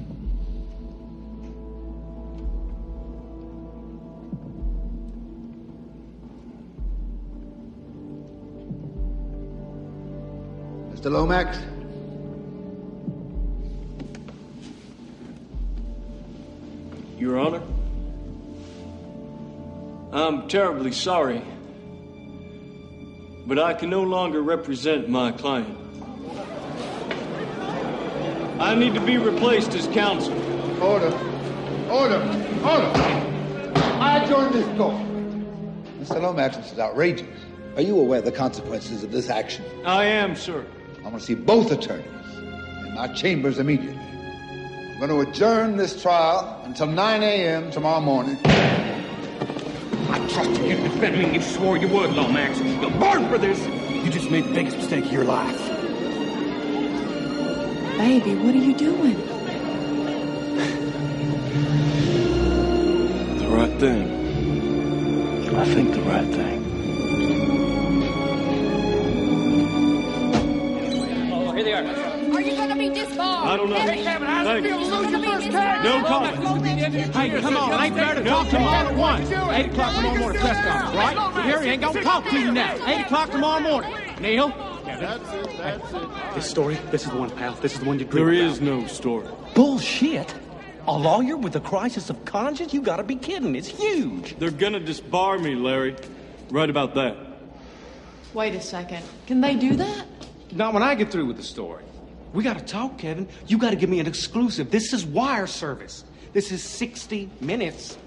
Mr. 11.01 11.11
Lomax? 11.11 11.57
Your 17.17 17.39
Honor, 17.39 17.63
I'm 20.11 20.47
terribly 20.47 20.91
sorry, 20.91 21.41
but 23.47 23.57
I 23.57 23.73
can 23.73 23.89
no 23.89 24.03
longer 24.03 24.43
represent 24.43 25.09
my 25.09 25.31
client. 25.31 25.75
I 28.59 28.75
need 28.75 28.93
to 28.93 29.01
be 29.01 29.17
replaced 29.17 29.73
as 29.73 29.87
counsel. 29.87 30.33
Order. 30.83 31.11
Order. 31.89 32.21
Order. 32.63 32.91
I 33.75 34.23
join 34.29 34.53
this 34.53 34.67
court. 34.77 35.03
Mr. 35.99 36.21
Lomax, 36.21 36.57
this 36.57 36.73
is 36.73 36.77
outrageous. 36.79 37.27
Are 37.75 37.81
you 37.81 37.99
aware 37.99 38.19
of 38.19 38.25
the 38.25 38.31
consequences 38.31 39.03
of 39.03 39.11
this 39.11 39.31
action? 39.31 39.65
I 39.83 40.05
am, 40.05 40.35
sir. 40.35 40.63
I 41.03 41.07
want 41.07 41.19
to 41.19 41.25
see 41.25 41.33
both 41.35 41.71
attorneys 41.71 42.05
in 42.85 42.93
my 42.93 43.07
chambers 43.07 43.57
immediately. 43.57 43.97
I'm 43.97 44.99
going 44.99 45.09
to 45.09 45.31
adjourn 45.31 45.77
this 45.77 45.99
trial 45.99 46.61
until 46.63 46.85
9 46.85 47.23
a.m. 47.23 47.71
tomorrow 47.71 48.01
morning. 48.01 48.37
I 48.45 50.27
trusted 50.29 50.63
you 50.63 50.75
to 50.75 50.83
defend 50.83 51.17
me 51.17 51.25
and 51.25 51.35
you 51.35 51.41
swore 51.41 51.77
you 51.77 51.87
would, 51.87 52.11
Lomax. 52.11 52.59
You'll 52.59 52.91
burn 52.91 53.27
for 53.29 53.39
this. 53.39 53.59
You 54.05 54.11
just 54.11 54.29
made 54.29 54.45
the 54.45 54.53
biggest 54.53 54.77
mistake 54.77 55.05
of 55.05 55.11
your 55.11 55.23
life. 55.23 55.59
Baby, 57.97 58.35
what 58.35 58.53
are 58.53 58.59
you 58.59 58.75
doing? 58.75 59.17
The 63.39 63.47
right 63.47 63.79
thing. 63.79 64.21
I 65.55 65.65
think 65.65 65.93
the 65.93 66.01
right 66.03 66.27
thing. 66.27 66.60
Are 72.31 72.41
you 72.41 72.55
gonna 72.55 72.75
be 72.75 72.89
disbarred? 72.89 73.47
I 73.47 73.57
don't 73.57 73.69
know. 73.69 73.75
Hey, 73.79 74.03
Kevin, 74.03 74.27
how's 74.27 74.47
it 74.57 74.63
feel 74.63 74.79
to 74.79 74.85
lose 74.97 75.11
your 75.11 75.21
first 75.23 75.47
tag? 75.51 75.83
No 75.83 76.03
comment. 76.07 77.13
Hey, 77.15 77.41
come 77.41 77.57
on, 77.57 77.83
ain't 77.83 77.95
fair 77.95 78.15
to 78.15 78.23
talk 78.23 78.49
to 78.49 78.55
him 78.57 78.63
all 78.63 78.73
at 78.73 78.95
once. 78.95 79.29
8 79.29 79.65
o'clock 79.71 79.95
tomorrow 79.95 80.17
morning, 80.17 80.41
press 80.41 80.65
conference, 80.65 80.95
right? 80.95 81.45
Here, 81.45 81.61
he 81.61 81.69
ain't 81.69 81.81
gonna 81.81 82.01
talk 82.01 82.23
to 82.29 82.39
you 82.39 82.51
now. 82.51 82.75
8 82.87 83.01
o'clock 83.01 83.31
tomorrow 83.31 83.59
morning. 83.61 83.93
Neil? 84.19 84.49
That's 84.85 85.33
it, 85.33 85.57
that's 85.57 85.93
it. 85.93 86.35
This 86.35 86.49
story, 86.49 86.75
this 86.91 87.05
is 87.05 87.11
the 87.11 87.17
one, 87.17 87.29
pal. 87.31 87.53
This 87.55 87.73
is 87.73 87.79
the 87.79 87.85
one 87.85 87.99
you 87.99 88.05
dream 88.05 88.25
There 88.25 88.47
about. 88.47 88.61
no 88.61 88.87
story. 88.87 89.27
Bullshit. 89.55 90.33
A 90.87 90.97
lawyer 90.97 91.37
with 91.37 91.55
a 91.55 91.59
crisis 91.59 92.09
of 92.09 92.23
conscience? 92.25 92.73
You 92.73 92.81
gotta 92.81 93.03
be 93.03 93.15
kidding. 93.15 93.55
It's 93.55 93.67
huge. 93.67 94.37
They're 94.39 94.51
gonna 94.51 94.79
disbar 94.79 95.41
me, 95.41 95.53
Larry. 95.55 95.95
Right 96.49 96.69
about 96.69 96.95
that. 96.95 97.15
Wait 98.33 98.55
a 98.55 98.61
second. 98.61 99.03
Can 99.27 99.41
they 99.41 99.55
do 99.55 99.75
that? 99.75 100.05
Not 100.53 100.73
when 100.73 100.83
I 100.83 100.95
get 100.95 101.11
through 101.11 101.27
with 101.27 101.37
the 101.37 101.43
story. 101.43 101.83
We 102.33 102.43
gotta 102.43 102.63
talk, 102.63 102.97
Kevin. 102.97 103.27
You 103.47 103.57
gotta 103.57 103.75
give 103.75 103.89
me 103.89 103.99
an 103.99 104.07
exclusive. 104.07 104.71
This 104.71 104.93
is 104.93 105.05
wire 105.05 105.47
service. 105.47 106.05
This 106.33 106.51
is 106.51 106.63
60 106.63 107.29
minutes. 107.41 107.97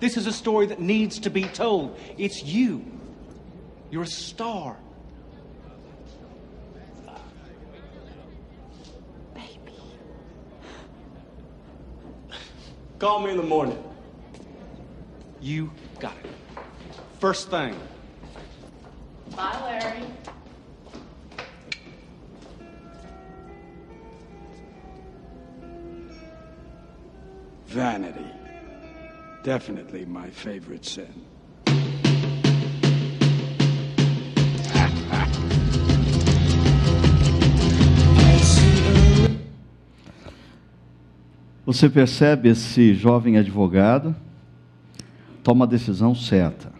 This 0.00 0.16
is 0.16 0.26
a 0.26 0.32
story 0.32 0.66
that 0.66 0.80
needs 0.80 1.18
to 1.20 1.30
be 1.30 1.44
told. 1.44 1.98
It's 2.16 2.42
you. 2.42 2.82
You're 3.90 4.04
a 4.04 4.06
star. 4.06 4.76
Baby. 9.34 9.74
Call 12.98 13.20
me 13.20 13.32
in 13.32 13.36
the 13.36 13.42
morning. 13.42 13.82
You 15.42 15.70
got 15.98 16.16
it. 16.24 16.30
First 17.18 17.50
thing. 17.50 17.78
Bye, 19.36 19.58
Larry. 19.62 20.02
Vanity. 27.72 28.26
Definitely 29.44 30.04
my 30.04 30.28
favorite 30.30 30.84
sin. 30.84 31.06
Você 41.64 41.88
percebe 41.88 42.48
esse 42.48 42.92
jovem 42.94 43.38
advogado 43.38 44.16
toma 45.44 45.64
a 45.64 45.68
decisão 45.68 46.12
certa. 46.12 46.72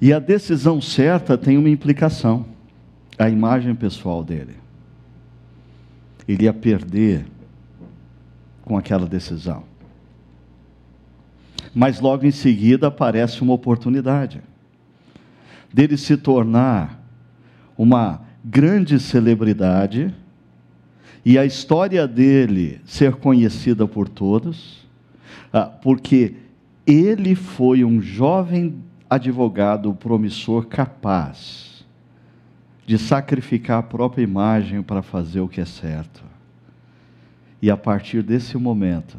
E 0.00 0.10
a 0.10 0.18
decisão 0.18 0.80
certa 0.80 1.36
tem 1.36 1.58
uma 1.58 1.68
implicação: 1.68 2.46
a 3.18 3.28
imagem 3.28 3.74
pessoal 3.74 4.24
dele. 4.24 4.56
Ele 6.26 6.44
ia 6.44 6.54
perder 6.54 7.26
com 8.62 8.76
aquela 8.76 9.06
decisão. 9.06 9.64
Mas 11.74 12.00
logo 12.00 12.26
em 12.26 12.30
seguida 12.30 12.88
aparece 12.88 13.42
uma 13.42 13.54
oportunidade 13.54 14.40
dele 15.72 15.96
se 15.96 16.16
tornar 16.16 17.02
uma 17.76 18.20
grande 18.44 19.00
celebridade 19.00 20.14
e 21.24 21.38
a 21.38 21.46
história 21.46 22.06
dele 22.06 22.80
ser 22.84 23.14
conhecida 23.14 23.86
por 23.86 24.08
todos, 24.08 24.86
ah, 25.52 25.66
porque 25.66 26.34
ele 26.86 27.34
foi 27.34 27.84
um 27.84 28.00
jovem 28.00 28.82
advogado 29.08 29.94
promissor 29.94 30.66
capaz 30.66 31.84
de 32.84 32.98
sacrificar 32.98 33.78
a 33.78 33.82
própria 33.82 34.22
imagem 34.22 34.82
para 34.82 35.00
fazer 35.00 35.40
o 35.40 35.48
que 35.48 35.60
é 35.60 35.64
certo. 35.64 36.31
E 37.62 37.70
a 37.70 37.76
partir 37.76 38.24
desse 38.24 38.58
momento, 38.58 39.16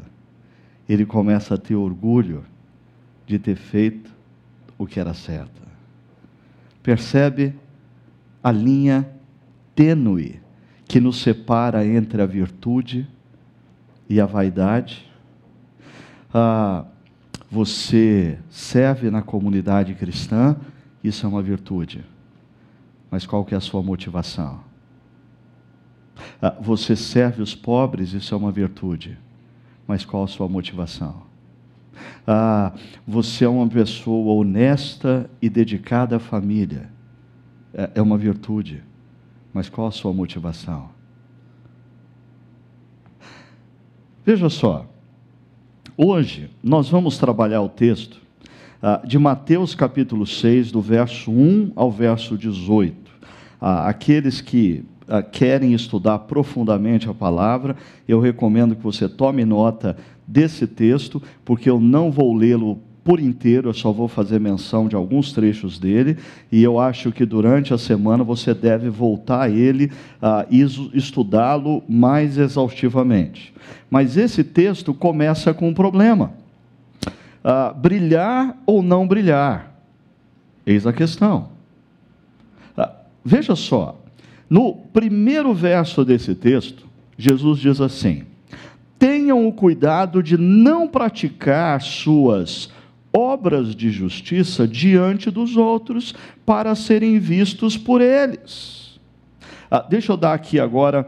ele 0.88 1.06
começa 1.06 1.56
a 1.56 1.58
ter 1.58 1.76
orgulho 1.76 2.44
de 3.26 3.40
ter 3.40 3.56
feito 3.56 4.12
o 4.78 4.86
que 4.86 5.00
era 5.00 5.14
certo. 5.14 5.64
Percebe 6.84 7.56
a 8.44 8.52
linha 8.52 9.10
tênue 9.74 10.42
que 10.86 11.00
nos 11.00 11.22
separa 11.22 11.88
entre 11.88 12.22
a 12.22 12.26
virtude 12.26 13.08
e 14.10 14.20
a 14.20 14.26
vaidade? 14.26 15.10
Ah, 16.34 16.84
você 17.50 18.38
serve 18.50 19.10
na 19.10 19.22
comunidade 19.22 19.94
cristã, 19.96 20.58
isso 21.02 21.26
é 21.26 21.30
uma 21.30 21.42
virtude. 21.42 22.04
Mas 23.10 23.26
qual 23.26 23.46
que 23.46 23.54
é 23.54 23.58
a 23.58 23.62
sua 23.62 23.82
motivação? 23.82 24.73
Ah, 26.42 26.56
você 26.60 26.96
serve 26.96 27.42
os 27.42 27.56
pobres, 27.56 28.14
isso 28.14 28.34
é 28.34 28.38
uma 28.38 28.52
virtude. 28.52 29.18
Mas 29.88 30.06
qual 30.06 30.24
a 30.24 30.28
sua 30.28 30.48
motivação? 30.48 31.24
Ah, 32.26 32.74
você 33.08 33.46
é 33.46 33.50
uma 33.50 33.68
pessoa 33.68 34.34
honesta 34.34 35.30
e 35.42 35.50
dedicada 35.50 36.18
à 36.18 36.20
família. 36.20 36.90
É, 37.74 37.92
é 37.96 38.02
uma 38.02 38.18
virtude. 38.18 38.84
Mas 39.54 39.70
qual 39.70 39.88
a 39.88 39.92
sua 39.92 40.14
motivação? 40.14 40.90
Veja 44.26 44.50
só. 44.50 44.90
Hoje 45.98 46.50
nós 46.64 46.90
vamos 46.90 47.18
trabalhar 47.18 47.62
o 47.62 47.70
texto 47.70 48.22
ah, 48.82 49.02
de 49.06 49.20
Mateus 49.20 49.76
capítulo 49.76 50.26
6, 50.26 50.72
do 50.72 50.82
verso 50.82 51.32
1 51.32 51.74
ao 51.76 51.92
verso 51.92 52.38
18. 52.38 53.12
Ah, 53.62 53.88
aqueles 53.88 54.42
que 54.42 54.84
querem 55.32 55.74
estudar 55.74 56.20
profundamente 56.20 57.10
a 57.10 57.14
palavra, 57.14 57.76
eu 58.08 58.20
recomendo 58.20 58.76
que 58.76 58.84
você 58.84 59.10
tome 59.10 59.44
nota 59.44 59.98
desse 60.28 60.66
texto, 60.66 61.22
porque 61.44 61.70
eu 61.70 61.80
não 61.80 62.12
vou 62.12 62.34
lê-lo 62.34 62.80
por 63.04 63.20
inteiro, 63.20 63.70
eu 63.70 63.74
só 63.74 63.92
vou 63.92 64.08
fazer 64.08 64.40
menção 64.40 64.88
de 64.88 64.96
alguns 64.96 65.34
trechos 65.34 65.78
dele, 65.78 66.18
e 66.52 66.64
eu 66.64 66.80
acho 66.80 67.12
que 67.12 67.26
durante 67.26 67.74
a 67.74 67.78
semana 67.78 68.24
você 68.24 68.54
deve 68.54 68.90
voltar 68.90 69.42
a 69.42 69.50
ele 69.50 69.92
uh, 70.22 70.48
e 70.50 70.62
estudá-lo 70.98 71.84
mais 71.88 72.38
exaustivamente. 72.38 73.54
Mas 73.90 74.16
esse 74.16 74.44
texto 74.44 74.94
começa 74.94 75.54
com 75.54 75.68
um 75.68 75.74
problema: 75.74 76.32
uh, 77.44 77.74
brilhar 77.78 78.58
ou 78.66 78.82
não 78.82 79.06
brilhar? 79.06 79.76
Eis 80.66 80.88
a 80.88 80.94
questão. 80.94 81.50
Uh, 82.78 82.88
veja 83.26 83.54
só, 83.54 84.00
no 84.50 84.74
primeiro 84.74 85.54
verso 85.54 86.04
desse 86.06 86.36
texto, 86.36 86.86
Jesus 87.18 87.60
diz 87.60 87.80
assim: 87.82 88.24
tenham 89.04 89.46
o 89.46 89.52
cuidado 89.52 90.24
de 90.24 90.38
não 90.38 90.88
praticar 90.88 91.82
suas 91.82 92.70
obras 93.12 93.76
de 93.76 93.92
justiça 93.92 94.66
diante 94.66 95.30
dos 95.30 95.58
outros 95.58 96.16
para 96.46 96.74
serem 96.74 97.20
vistos 97.20 97.78
por 97.78 98.00
eles. 98.00 98.98
Ah, 99.70 99.86
deixa 99.88 100.14
eu 100.14 100.18
dar 100.18 100.34
aqui 100.34 100.58
agora 100.58 101.06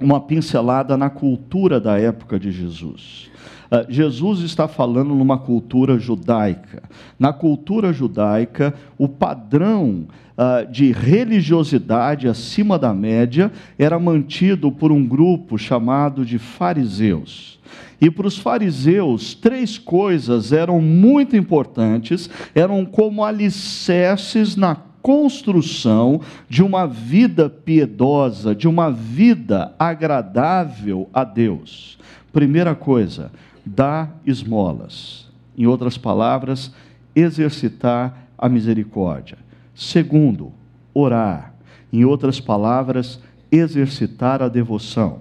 uma 0.00 0.20
pincelada 0.20 0.96
na 0.96 1.08
cultura 1.08 1.80
da 1.80 1.96
época 2.00 2.36
de 2.36 2.50
Jesus. 2.50 3.30
Ah, 3.70 3.86
Jesus 3.88 4.40
está 4.40 4.66
falando 4.66 5.14
numa 5.14 5.38
cultura 5.38 5.96
judaica. 6.00 6.82
Na 7.16 7.32
cultura 7.32 7.92
judaica, 7.92 8.74
o 8.98 9.08
padrão 9.08 10.08
uh, 10.36 10.70
de 10.70 10.92
religiosidade 10.92 12.28
acima 12.28 12.78
da 12.78 12.92
média 12.92 13.50
era 13.78 13.98
mantido 13.98 14.70
por 14.70 14.92
um 14.92 15.06
grupo 15.06 15.58
chamado 15.58 16.24
de 16.24 16.38
fariseus. 16.38 17.58
E 18.00 18.10
para 18.10 18.26
os 18.26 18.36
fariseus, 18.36 19.34
três 19.34 19.78
coisas 19.78 20.52
eram 20.52 20.80
muito 20.80 21.36
importantes, 21.36 22.28
eram 22.54 22.84
como 22.84 23.24
alicerces 23.24 24.56
na 24.56 24.76
construção 25.00 26.20
de 26.48 26.62
uma 26.62 26.86
vida 26.86 27.48
piedosa, 27.48 28.54
de 28.54 28.66
uma 28.66 28.90
vida 28.90 29.74
agradável 29.78 31.08
a 31.12 31.24
Deus. 31.24 31.98
Primeira 32.32 32.74
coisa, 32.74 33.30
dar 33.64 34.20
esmolas. 34.26 35.30
Em 35.56 35.66
outras 35.66 35.96
palavras, 35.96 36.72
exercitar 37.14 38.28
a 38.36 38.48
misericórdia. 38.48 39.38
Segundo, 39.74 40.52
orar. 40.92 41.54
Em 41.92 42.04
outras 42.04 42.40
palavras, 42.40 43.20
exercitar 43.50 44.42
a 44.42 44.48
devoção. 44.48 45.20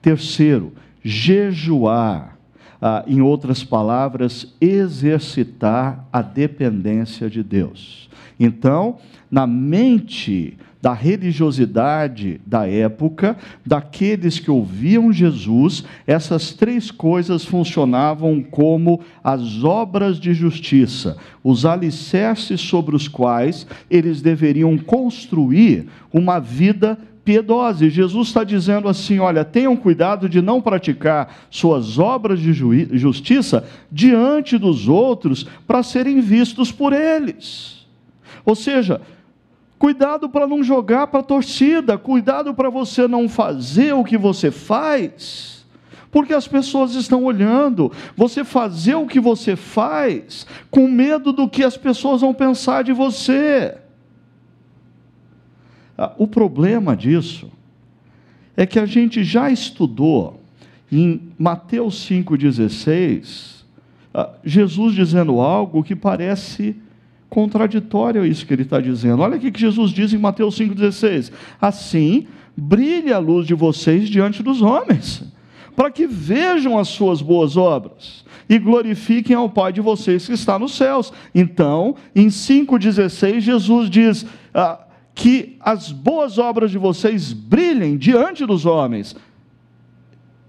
Terceiro, 0.00 0.72
jejuar. 1.02 2.38
Ah, 2.80 3.04
em 3.06 3.20
outras 3.20 3.62
palavras, 3.62 4.54
exercitar 4.60 6.04
a 6.12 6.20
dependência 6.20 7.30
de 7.30 7.42
Deus. 7.42 8.10
Então, 8.38 8.98
na 9.30 9.46
mente 9.46 10.58
da 10.82 10.92
religiosidade 10.92 12.40
da 12.44 12.68
época, 12.68 13.36
daqueles 13.64 14.40
que 14.40 14.50
ouviam 14.50 15.12
Jesus, 15.12 15.84
essas 16.04 16.50
três 16.50 16.90
coisas 16.90 17.44
funcionavam 17.44 18.42
como 18.42 19.00
as 19.22 19.62
obras 19.62 20.18
de 20.18 20.34
justiça, 20.34 21.16
os 21.44 21.64
alicerces 21.64 22.60
sobre 22.60 22.96
os 22.96 23.06
quais 23.06 23.64
eles 23.88 24.20
deveriam 24.20 24.76
construir 24.76 25.86
uma 26.12 26.40
vida 26.40 26.98
piedosa. 27.24 27.86
E 27.86 27.90
Jesus 27.90 28.26
está 28.26 28.42
dizendo 28.42 28.88
assim: 28.88 29.20
olha, 29.20 29.44
tenham 29.44 29.76
cuidado 29.76 30.28
de 30.28 30.42
não 30.42 30.60
praticar 30.60 31.46
suas 31.48 31.96
obras 31.96 32.40
de 32.40 32.52
justiça 32.98 33.64
diante 33.90 34.58
dos 34.58 34.88
outros 34.88 35.46
para 35.64 35.84
serem 35.84 36.20
vistos 36.20 36.72
por 36.72 36.92
eles. 36.92 37.86
Ou 38.44 38.56
seja, 38.56 39.00
Cuidado 39.82 40.28
para 40.28 40.46
não 40.46 40.62
jogar 40.62 41.08
para 41.08 41.18
a 41.18 41.24
torcida, 41.24 41.98
cuidado 41.98 42.54
para 42.54 42.70
você 42.70 43.08
não 43.08 43.28
fazer 43.28 43.92
o 43.92 44.04
que 44.04 44.16
você 44.16 44.48
faz, 44.48 45.66
porque 46.08 46.32
as 46.32 46.46
pessoas 46.46 46.94
estão 46.94 47.24
olhando. 47.24 47.90
Você 48.16 48.44
fazer 48.44 48.94
o 48.94 49.08
que 49.08 49.18
você 49.18 49.56
faz 49.56 50.46
com 50.70 50.86
medo 50.86 51.32
do 51.32 51.48
que 51.48 51.64
as 51.64 51.76
pessoas 51.76 52.20
vão 52.20 52.32
pensar 52.32 52.84
de 52.84 52.92
você. 52.92 53.76
Ah, 55.98 56.12
o 56.16 56.28
problema 56.28 56.96
disso 56.96 57.50
é 58.56 58.64
que 58.64 58.78
a 58.78 58.86
gente 58.86 59.24
já 59.24 59.50
estudou 59.50 60.40
em 60.92 61.32
Mateus 61.36 62.08
5,16, 62.08 63.64
ah, 64.14 64.30
Jesus 64.44 64.94
dizendo 64.94 65.40
algo 65.40 65.82
que 65.82 65.96
parece 65.96 66.76
contraditório 67.32 68.26
isso 68.26 68.44
que 68.44 68.52
ele 68.52 68.60
está 68.60 68.78
dizendo. 68.78 69.22
Olha 69.22 69.38
o 69.38 69.40
que 69.40 69.58
Jesus 69.58 69.90
diz 69.90 70.12
em 70.12 70.18
Mateus 70.18 70.54
5,16: 70.58 71.32
Assim 71.58 72.26
brilhe 72.54 73.10
a 73.10 73.18
luz 73.18 73.46
de 73.46 73.54
vocês 73.54 74.10
diante 74.10 74.42
dos 74.42 74.60
homens, 74.60 75.24
para 75.74 75.90
que 75.90 76.06
vejam 76.06 76.78
as 76.78 76.88
suas 76.88 77.22
boas 77.22 77.56
obras 77.56 78.22
e 78.50 78.58
glorifiquem 78.58 79.34
ao 79.34 79.48
Pai 79.48 79.72
de 79.72 79.80
vocês 79.80 80.26
que 80.26 80.34
está 80.34 80.58
nos 80.58 80.74
céus. 80.74 81.10
Então, 81.34 81.96
em 82.14 82.26
5,16, 82.26 83.40
Jesus 83.40 83.88
diz 83.88 84.26
ah, 84.52 84.80
que 85.14 85.56
as 85.58 85.90
boas 85.90 86.36
obras 86.36 86.70
de 86.70 86.76
vocês 86.76 87.32
brilhem 87.32 87.96
diante 87.96 88.44
dos 88.44 88.66
homens. 88.66 89.16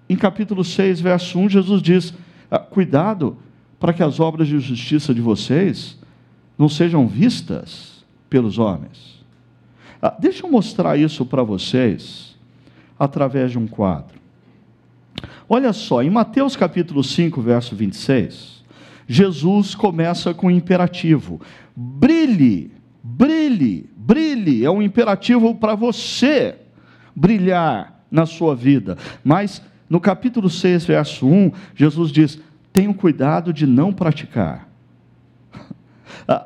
Em 0.10 0.18
capítulo 0.18 0.66
6, 0.66 1.00
verso 1.00 1.40
1, 1.40 1.48
Jesus 1.48 1.82
diz: 1.82 2.14
ah, 2.52 2.60
Cuidado 2.60 3.38
para 3.80 3.94
que 3.94 4.04
as 4.04 4.20
obras 4.20 4.50
de 4.50 4.60
justiça 4.60 5.14
de 5.14 5.22
vocês 5.22 6.03
não 6.58 6.70
sejam 6.70 7.08
vistas 7.08 8.04
pelos 8.30 8.58
homens. 8.58 9.24
Ah, 10.02 10.16
deixa 10.18 10.46
eu 10.46 10.52
mostrar 10.52 10.98
isso 10.98 11.26
para 11.26 11.44
vocês 11.44 12.36
através 12.98 13.52
de 13.52 13.58
um 13.58 13.68
quadro. 13.68 14.22
Olha 15.48 15.74
só, 15.74 16.02
em 16.02 16.10
Mateus 16.10 16.56
capítulo 16.56 17.04
5, 17.04 17.42
verso 17.42 17.76
26, 17.76 18.64
Jesus 19.08 19.76
começa 19.76 20.34
com 20.34 20.48
um 20.48 20.52
imperativo: 20.52 21.40
brilhe, 21.76 22.72
brilhe, 23.02 23.90
brilhe. 23.96 24.66
É 24.66 24.72
um 24.72 24.82
imperativo 24.82 25.56
para 25.56 25.76
você 25.76 26.56
brilhar 27.16 28.04
na 28.10 28.26
sua 28.26 28.56
vida. 28.56 28.98
Mas 29.24 29.62
no 29.90 30.00
capítulo 30.00 30.50
6, 30.50 30.86
verso 30.86 31.28
1, 31.28 31.52
Jesus 31.76 32.12
diz: 32.12 32.40
tenham 32.74 32.94
cuidado 32.94 33.54
de 33.54 33.68
não 33.68 33.94
praticar 33.94 34.73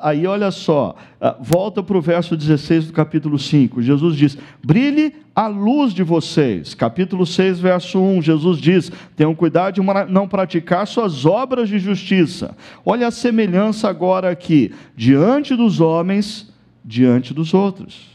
aí 0.00 0.26
olha 0.26 0.50
só, 0.50 0.94
ah, 1.20 1.36
volta 1.40 1.82
para 1.82 1.96
o 1.96 2.00
verso 2.00 2.36
16 2.36 2.86
do 2.86 2.92
capítulo 2.92 3.38
5. 3.38 3.82
Jesus 3.82 4.16
diz: 4.16 4.38
brilhe 4.64 5.14
a 5.34 5.46
luz 5.46 5.94
de 5.94 6.02
vocês. 6.02 6.74
Capítulo 6.74 7.24
6, 7.24 7.60
verso 7.60 8.00
1, 8.00 8.22
Jesus 8.22 8.58
diz: 8.58 8.90
tenham 9.16 9.34
cuidado 9.34 9.74
de 9.74 9.80
não 10.10 10.26
praticar 10.26 10.86
suas 10.86 11.24
obras 11.24 11.68
de 11.68 11.78
justiça. 11.78 12.56
Olha 12.84 13.06
a 13.06 13.12
semelhança 13.12 13.88
agora 13.88 14.30
aqui, 14.30 14.72
diante 14.96 15.54
dos 15.54 15.80
homens, 15.80 16.52
diante 16.84 17.32
dos 17.32 17.54
outros. 17.54 18.08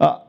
Ah, 0.00 0.20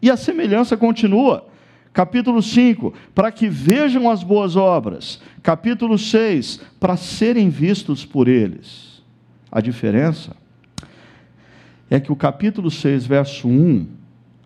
e 0.00 0.10
a 0.10 0.16
semelhança 0.16 0.76
continua. 0.76 1.46
Capítulo 1.92 2.42
5, 2.42 2.92
para 3.14 3.32
que 3.32 3.48
vejam 3.48 4.10
as 4.10 4.22
boas 4.22 4.54
obras. 4.54 5.18
Capítulo 5.42 5.96
6, 5.96 6.60
para 6.78 6.94
serem 6.94 7.48
vistos 7.48 8.04
por 8.04 8.28
eles. 8.28 8.85
A 9.50 9.60
diferença 9.60 10.34
é 11.88 12.00
que 12.00 12.10
o 12.10 12.16
capítulo 12.16 12.70
6, 12.70 13.06
verso 13.06 13.48
1, 13.48 13.86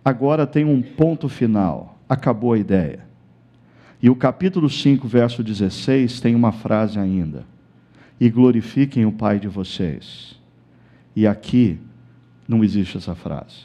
agora 0.05 0.47
tem 0.47 0.65
um 0.65 0.83
ponto 0.83 1.29
final. 1.29 1.99
Acabou 2.09 2.53
a 2.53 2.59
ideia. 2.59 3.07
E 4.03 4.09
o 4.09 4.17
capítulo 4.17 4.69
5, 4.69 5.07
verso 5.07 5.43
16, 5.43 6.21
tem 6.21 6.35
uma 6.35 6.53
frase 6.53 6.99
ainda: 6.99 7.45
E 8.19 8.29
glorifiquem 8.29 9.05
o 9.07 9.13
Pai 9.13 9.39
de 9.39 9.49
vocês. 9.49 10.39
E 11.15 11.27
aqui 11.27 11.79
não 12.47 12.65
existe 12.65 12.97
essa 12.97 13.15
frase. 13.15 13.65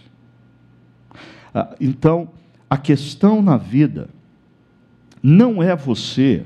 Ah, 1.53 1.75
então, 1.79 2.29
a 2.69 2.77
questão 2.77 3.41
na 3.41 3.57
vida 3.57 4.09
não 5.21 5.63
é 5.63 5.75
você 5.75 6.45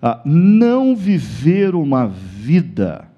ah, 0.00 0.20
não 0.24 0.96
viver 0.96 1.74
uma 1.74 2.06
vida 2.06 3.09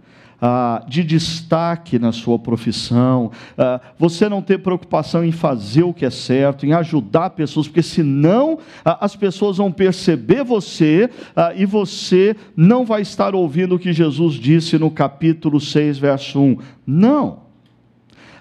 ah, 0.45 0.85
de 0.89 1.05
destaque 1.05 2.01
na 2.01 2.11
sua 2.11 2.37
profissão, 2.37 3.31
ah, 3.57 3.81
você 3.97 4.29
não 4.29 4.43
ter 4.43 4.59
preocupação 4.59 5.25
em 5.25 5.31
fazer 5.31 5.85
o 5.85 5.95
que 5.95 6.05
é 6.05 6.11
certo, 6.11 6.67
em 6.67 6.73
ajudar 6.73 7.31
pessoas, 7.31 7.69
porque 7.69 7.81
senão 7.81 8.59
ah, 8.85 8.99
as 9.05 9.15
pessoas 9.15 9.59
vão 9.59 9.71
perceber 9.71 10.43
você 10.43 11.09
e 11.55 11.65
você 11.65 12.35
não 12.57 12.85
vai 12.85 13.03
estar 13.03 13.37
ouvindo 13.37 13.77
o 13.77 13.79
que 13.79 13.93
Jesus 13.93 14.35
disse 14.35 14.77
no 14.79 14.91
capítulo 14.91 15.61
6, 15.61 15.99
verso 15.99 16.41
1. 16.41 16.59
Não. 16.85 17.43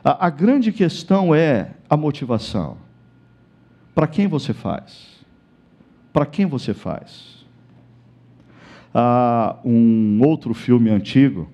a 0.04 0.30
grande 0.32 0.72
questão 0.72 1.36
é 1.36 1.74
a 1.88 1.96
motivação. 1.96 2.78
Para 3.94 4.08
quem 4.08 4.26
você 4.26 4.54
faz? 4.54 5.24
Para 6.12 6.26
quem 6.26 6.48
você 6.48 6.74
faz? 6.74 7.46
Um 9.64 10.20
outro 10.24 10.56
filme 10.56 10.90
antigo, 10.90 11.48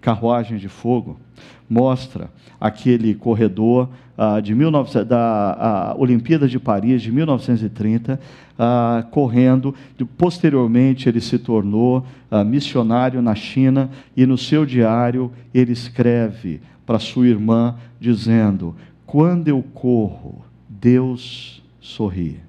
Carruagem 0.00 0.58
de 0.58 0.68
Fogo, 0.68 1.20
mostra 1.68 2.30
aquele 2.60 3.14
corredor 3.14 3.88
uh, 4.18 4.40
de 4.42 4.54
19, 4.54 5.04
da 5.04 5.94
Olimpíada 5.98 6.48
de 6.48 6.58
Paris 6.58 7.02
de 7.02 7.12
1930, 7.12 8.14
uh, 8.14 8.18
ah, 8.58 9.06
correndo. 9.10 9.74
Posteriormente, 10.18 11.08
ele 11.08 11.20
se 11.20 11.38
tornou 11.38 12.04
missionário 12.46 13.22
na 13.22 13.34
China 13.34 13.90
e 14.16 14.26
no 14.26 14.36
seu 14.36 14.66
diário 14.66 15.30
ele 15.54 15.72
escreve 15.72 16.60
para 16.84 16.98
sua 16.98 17.26
irmã, 17.26 17.76
dizendo: 17.98 18.74
Quando 19.06 19.48
eu 19.48 19.62
corro, 19.74 20.44
Deus 20.68 21.62
sorri. 21.80 22.40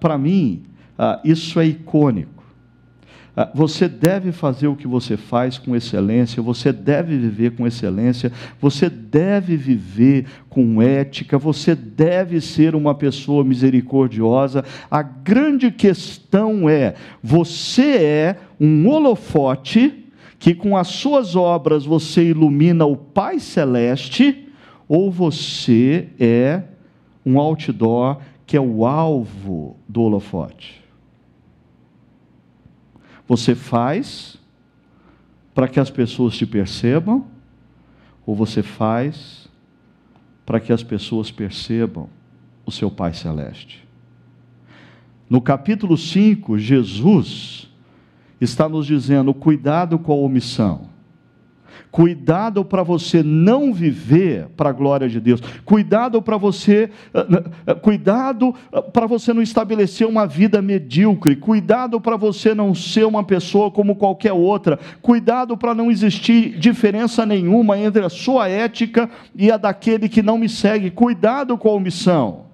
Para 0.00 0.18
mim, 0.18 0.62
isso 1.24 1.58
é 1.58 1.66
icônico. 1.66 2.41
Ah, 3.34 3.50
você 3.54 3.88
deve 3.88 4.30
fazer 4.30 4.66
o 4.66 4.76
que 4.76 4.86
você 4.86 5.16
faz 5.16 5.56
com 5.56 5.74
excelência, 5.74 6.42
você 6.42 6.70
deve 6.70 7.16
viver 7.16 7.52
com 7.52 7.66
excelência, 7.66 8.30
você 8.60 8.90
deve 8.90 9.56
viver 9.56 10.26
com 10.50 10.82
ética, 10.82 11.38
você 11.38 11.74
deve 11.74 12.42
ser 12.42 12.74
uma 12.74 12.94
pessoa 12.94 13.42
misericordiosa. 13.42 14.62
A 14.90 15.02
grande 15.02 15.70
questão 15.70 16.68
é: 16.68 16.94
você 17.22 17.96
é 17.96 18.36
um 18.60 18.86
holofote 18.86 20.04
que 20.38 20.54
com 20.54 20.76
as 20.76 20.88
suas 20.88 21.34
obras 21.34 21.86
você 21.86 22.24
ilumina 22.24 22.84
o 22.84 22.96
Pai 22.96 23.40
Celeste, 23.40 24.46
ou 24.86 25.10
você 25.10 26.08
é 26.20 26.64
um 27.24 27.38
outdoor 27.38 28.18
que 28.44 28.58
é 28.58 28.60
o 28.60 28.84
alvo 28.84 29.78
do 29.88 30.02
holofote? 30.02 30.81
Você 33.32 33.54
faz 33.54 34.36
para 35.54 35.66
que 35.66 35.80
as 35.80 35.88
pessoas 35.88 36.36
te 36.36 36.44
percebam, 36.44 37.24
ou 38.26 38.36
você 38.36 38.62
faz 38.62 39.48
para 40.44 40.60
que 40.60 40.70
as 40.70 40.82
pessoas 40.82 41.30
percebam 41.30 42.10
o 42.66 42.70
seu 42.70 42.90
Pai 42.90 43.14
Celeste? 43.14 43.88
No 45.30 45.40
capítulo 45.40 45.96
5, 45.96 46.58
Jesus 46.58 47.70
está 48.38 48.68
nos 48.68 48.86
dizendo: 48.86 49.32
cuidado 49.32 49.98
com 49.98 50.12
a 50.12 50.16
omissão. 50.16 50.90
Cuidado 51.92 52.64
para 52.64 52.82
você 52.82 53.22
não 53.22 53.70
viver 53.70 54.46
para 54.56 54.70
a 54.70 54.72
glória 54.72 55.10
de 55.10 55.20
Deus. 55.20 55.42
Cuidado 55.62 56.22
para 56.22 56.38
você, 56.38 56.88
eh, 57.12 57.26
eh, 57.66 57.74
cuidado 57.74 58.54
eh, 58.72 58.80
para 58.80 59.06
você 59.06 59.34
não 59.34 59.42
estabelecer 59.42 60.06
uma 60.06 60.26
vida 60.26 60.62
medíocre. 60.62 61.36
Cuidado 61.36 62.00
para 62.00 62.16
você 62.16 62.54
não 62.54 62.74
ser 62.74 63.04
uma 63.04 63.22
pessoa 63.22 63.70
como 63.70 63.94
qualquer 63.94 64.32
outra. 64.32 64.78
Cuidado 65.02 65.54
para 65.54 65.74
não 65.74 65.90
existir 65.90 66.58
diferença 66.58 67.26
nenhuma 67.26 67.76
entre 67.76 68.02
a 68.02 68.08
sua 68.08 68.48
ética 68.48 69.10
e 69.36 69.52
a 69.52 69.58
daquele 69.58 70.08
que 70.08 70.22
não 70.22 70.38
me 70.38 70.48
segue. 70.48 70.90
Cuidado 70.90 71.58
com 71.58 71.68
a 71.68 71.72
omissão. 71.72 72.46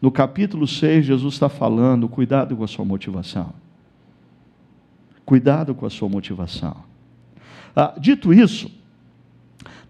No 0.00 0.10
capítulo 0.10 0.66
6, 0.66 1.04
Jesus 1.04 1.34
está 1.34 1.50
falando: 1.50 2.08
cuidado 2.08 2.56
com 2.56 2.64
a 2.64 2.68
sua 2.68 2.86
motivação. 2.86 3.52
Cuidado 5.22 5.74
com 5.74 5.84
a 5.84 5.90
sua 5.90 6.08
motivação. 6.08 6.91
Ah, 7.74 7.94
dito 7.98 8.32
isso, 8.32 8.70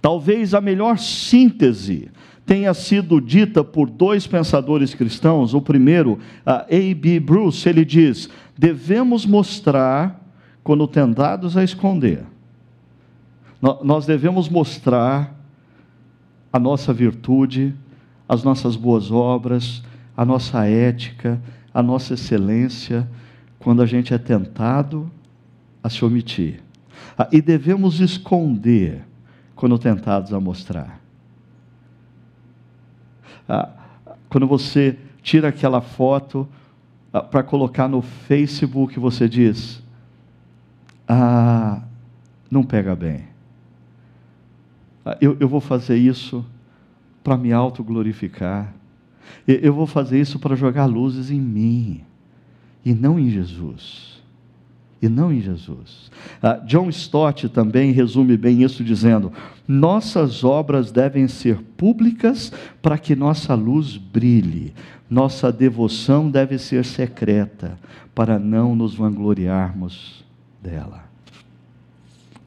talvez 0.00 0.54
a 0.54 0.60
melhor 0.60 0.98
síntese 0.98 2.10
tenha 2.44 2.74
sido 2.74 3.20
dita 3.20 3.62
por 3.62 3.88
dois 3.88 4.26
pensadores 4.26 4.94
cristãos. 4.94 5.54
O 5.54 5.60
primeiro, 5.60 6.18
A.B. 6.44 7.20
Bruce, 7.20 7.68
ele 7.68 7.84
diz: 7.84 8.28
devemos 8.56 9.24
mostrar 9.24 10.20
quando 10.62 10.86
tentados 10.86 11.56
a 11.56 11.64
esconder. 11.64 12.24
Nós 13.82 14.06
devemos 14.06 14.48
mostrar 14.48 15.36
a 16.52 16.58
nossa 16.58 16.92
virtude, 16.92 17.74
as 18.28 18.42
nossas 18.42 18.76
boas 18.76 19.10
obras, 19.10 19.82
a 20.16 20.24
nossa 20.24 20.66
ética, 20.66 21.40
a 21.72 21.82
nossa 21.82 22.14
excelência, 22.14 23.08
quando 23.58 23.80
a 23.82 23.86
gente 23.86 24.12
é 24.12 24.18
tentado 24.18 25.10
a 25.82 25.88
se 25.88 26.04
omitir. 26.04 26.61
Ah, 27.16 27.28
e 27.30 27.40
devemos 27.40 28.00
esconder 28.00 29.04
quando 29.54 29.78
tentados 29.78 30.32
a 30.32 30.40
mostrar. 30.40 31.00
Ah, 33.48 33.70
quando 34.28 34.46
você 34.46 34.98
tira 35.22 35.48
aquela 35.48 35.80
foto 35.80 36.48
ah, 37.12 37.20
para 37.22 37.42
colocar 37.42 37.88
no 37.88 38.02
Facebook, 38.02 38.98
você 38.98 39.28
diz: 39.28 39.82
Ah, 41.06 41.82
não 42.50 42.62
pega 42.64 42.94
bem. 42.94 43.24
Eu, 45.20 45.36
eu 45.40 45.48
vou 45.48 45.60
fazer 45.60 45.96
isso 45.96 46.44
para 47.24 47.36
me 47.36 47.52
autoglorificar. 47.52 48.72
Eu 49.46 49.72
vou 49.72 49.86
fazer 49.86 50.20
isso 50.20 50.38
para 50.38 50.54
jogar 50.54 50.86
luzes 50.86 51.30
em 51.30 51.40
mim 51.40 52.02
e 52.84 52.92
não 52.92 53.18
em 53.18 53.30
Jesus 53.30 54.11
e 55.02 55.08
não 55.08 55.32
em 55.32 55.40
Jesus. 55.40 56.12
Uh, 56.40 56.64
John 56.64 56.88
Stott 56.88 57.48
também 57.48 57.90
resume 57.90 58.36
bem 58.36 58.62
isso 58.62 58.84
dizendo: 58.84 59.32
nossas 59.66 60.44
obras 60.44 60.92
devem 60.92 61.26
ser 61.26 61.60
públicas 61.76 62.52
para 62.80 62.96
que 62.96 63.16
nossa 63.16 63.54
luz 63.54 63.96
brilhe, 63.96 64.72
nossa 65.10 65.50
devoção 65.50 66.30
deve 66.30 66.56
ser 66.56 66.84
secreta 66.84 67.76
para 68.14 68.38
não 68.38 68.76
nos 68.76 68.94
vangloriarmos 68.94 70.24
dela. 70.62 71.04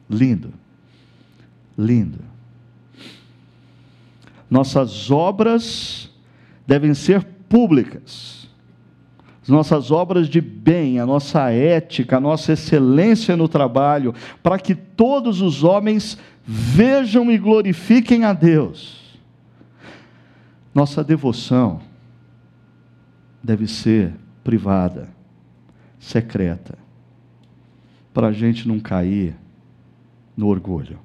Lindo, 0.08 0.50
lindo. 1.76 2.20
Nossas 4.48 5.10
obras 5.10 6.08
devem 6.66 6.94
ser 6.94 7.22
públicas 7.48 8.45
as 9.46 9.48
nossas 9.48 9.92
obras 9.92 10.28
de 10.28 10.40
bem, 10.40 10.98
a 10.98 11.06
nossa 11.06 11.52
ética, 11.52 12.16
a 12.16 12.20
nossa 12.20 12.54
excelência 12.54 13.36
no 13.36 13.46
trabalho, 13.46 14.12
para 14.42 14.58
que 14.58 14.74
todos 14.74 15.40
os 15.40 15.62
homens 15.62 16.18
vejam 16.44 17.30
e 17.30 17.38
glorifiquem 17.38 18.24
a 18.24 18.32
Deus. 18.32 19.16
Nossa 20.74 21.04
devoção 21.04 21.80
deve 23.40 23.68
ser 23.68 24.14
privada, 24.42 25.10
secreta, 26.00 26.76
para 28.12 28.26
a 28.26 28.32
gente 28.32 28.66
não 28.66 28.80
cair 28.80 29.36
no 30.36 30.48
orgulho. 30.48 30.98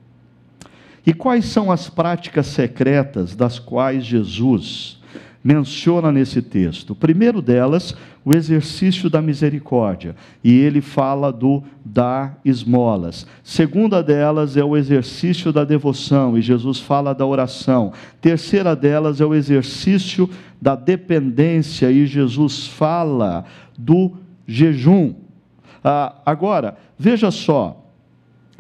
E 1.05 1.13
quais 1.13 1.45
são 1.45 1.71
as 1.71 1.91
práticas 1.91 2.47
secretas 2.47 3.35
das 3.35 3.59
quais 3.59 4.03
Jesus 4.03 4.99
menciona 5.43 6.11
nesse 6.11 6.41
texto. 6.41 6.91
O 6.91 6.95
primeiro 6.95 7.41
delas, 7.41 7.95
o 8.23 8.33
exercício 8.33 9.09
da 9.09 9.21
misericórdia, 9.21 10.15
e 10.43 10.51
ele 10.51 10.81
fala 10.81 11.31
do 11.31 11.63
dar 11.83 12.39
esmolas. 12.45 13.25
Segunda 13.43 14.03
delas 14.03 14.55
é 14.55 14.63
o 14.63 14.77
exercício 14.77 15.51
da 15.51 15.63
devoção, 15.63 16.37
e 16.37 16.41
Jesus 16.41 16.79
fala 16.79 17.13
da 17.13 17.25
oração. 17.25 17.91
Terceira 18.19 18.75
delas 18.75 19.19
é 19.19 19.25
o 19.25 19.33
exercício 19.33 20.29
da 20.61 20.75
dependência, 20.75 21.91
e 21.91 22.05
Jesus 22.05 22.67
fala 22.67 23.45
do 23.77 24.11
jejum. 24.47 25.15
Ah, 25.83 26.15
agora, 26.23 26.77
veja 26.97 27.31
só, 27.31 27.83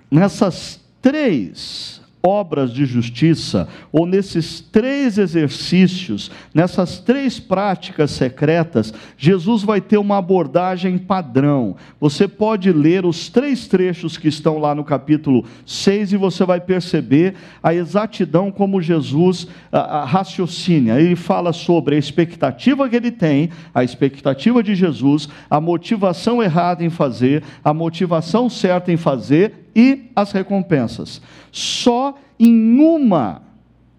nessas 0.09 0.81
três 0.99 2.00
obras 2.23 2.71
de 2.71 2.85
justiça, 2.85 3.67
ou 3.91 4.05
nesses 4.05 4.61
três 4.61 5.17
exercícios, 5.17 6.31
nessas 6.53 6.99
três 6.99 7.39
práticas 7.39 8.11
secretas, 8.11 8.93
Jesus 9.17 9.63
vai 9.63 9.81
ter 9.81 9.97
uma 9.97 10.17
abordagem 10.17 10.97
padrão. 10.97 11.75
Você 11.99 12.27
pode 12.27 12.71
ler 12.71 13.05
os 13.05 13.29
três 13.29 13.67
trechos 13.67 14.17
que 14.17 14.27
estão 14.27 14.57
lá 14.59 14.75
no 14.75 14.83
capítulo 14.83 15.45
6 15.65 16.13
e 16.13 16.17
você 16.17 16.45
vai 16.45 16.61
perceber 16.61 17.35
a 17.61 17.73
exatidão 17.73 18.51
como 18.51 18.81
Jesus 18.81 19.47
a, 19.71 19.79
a, 19.79 20.05
raciocina. 20.05 20.99
Ele 20.99 21.15
fala 21.15 21.51
sobre 21.51 21.95
a 21.95 21.99
expectativa 21.99 22.87
que 22.87 22.95
ele 22.95 23.11
tem, 23.11 23.49
a 23.73 23.83
expectativa 23.83 24.61
de 24.61 24.75
Jesus, 24.75 25.27
a 25.49 25.59
motivação 25.59 26.41
errada 26.41 26.83
em 26.83 26.89
fazer, 26.89 27.43
a 27.63 27.73
motivação 27.73 28.49
certa 28.49 28.91
em 28.91 28.97
fazer 28.97 29.60
e 29.75 30.09
as 30.15 30.31
recompensas. 30.31 31.21
Só 31.51 32.15
em 32.39 32.79
uma 32.79 33.41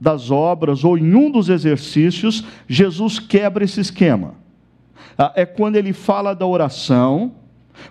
das 0.00 0.30
obras 0.30 0.82
ou 0.82 0.98
em 0.98 1.14
um 1.14 1.30
dos 1.30 1.48
exercícios, 1.48 2.44
Jesus 2.66 3.20
quebra 3.20 3.64
esse 3.64 3.80
esquema. 3.80 4.34
Ah, 5.16 5.32
é 5.36 5.46
quando 5.46 5.76
ele 5.76 5.92
fala 5.92 6.34
da 6.34 6.46
oração, 6.46 7.32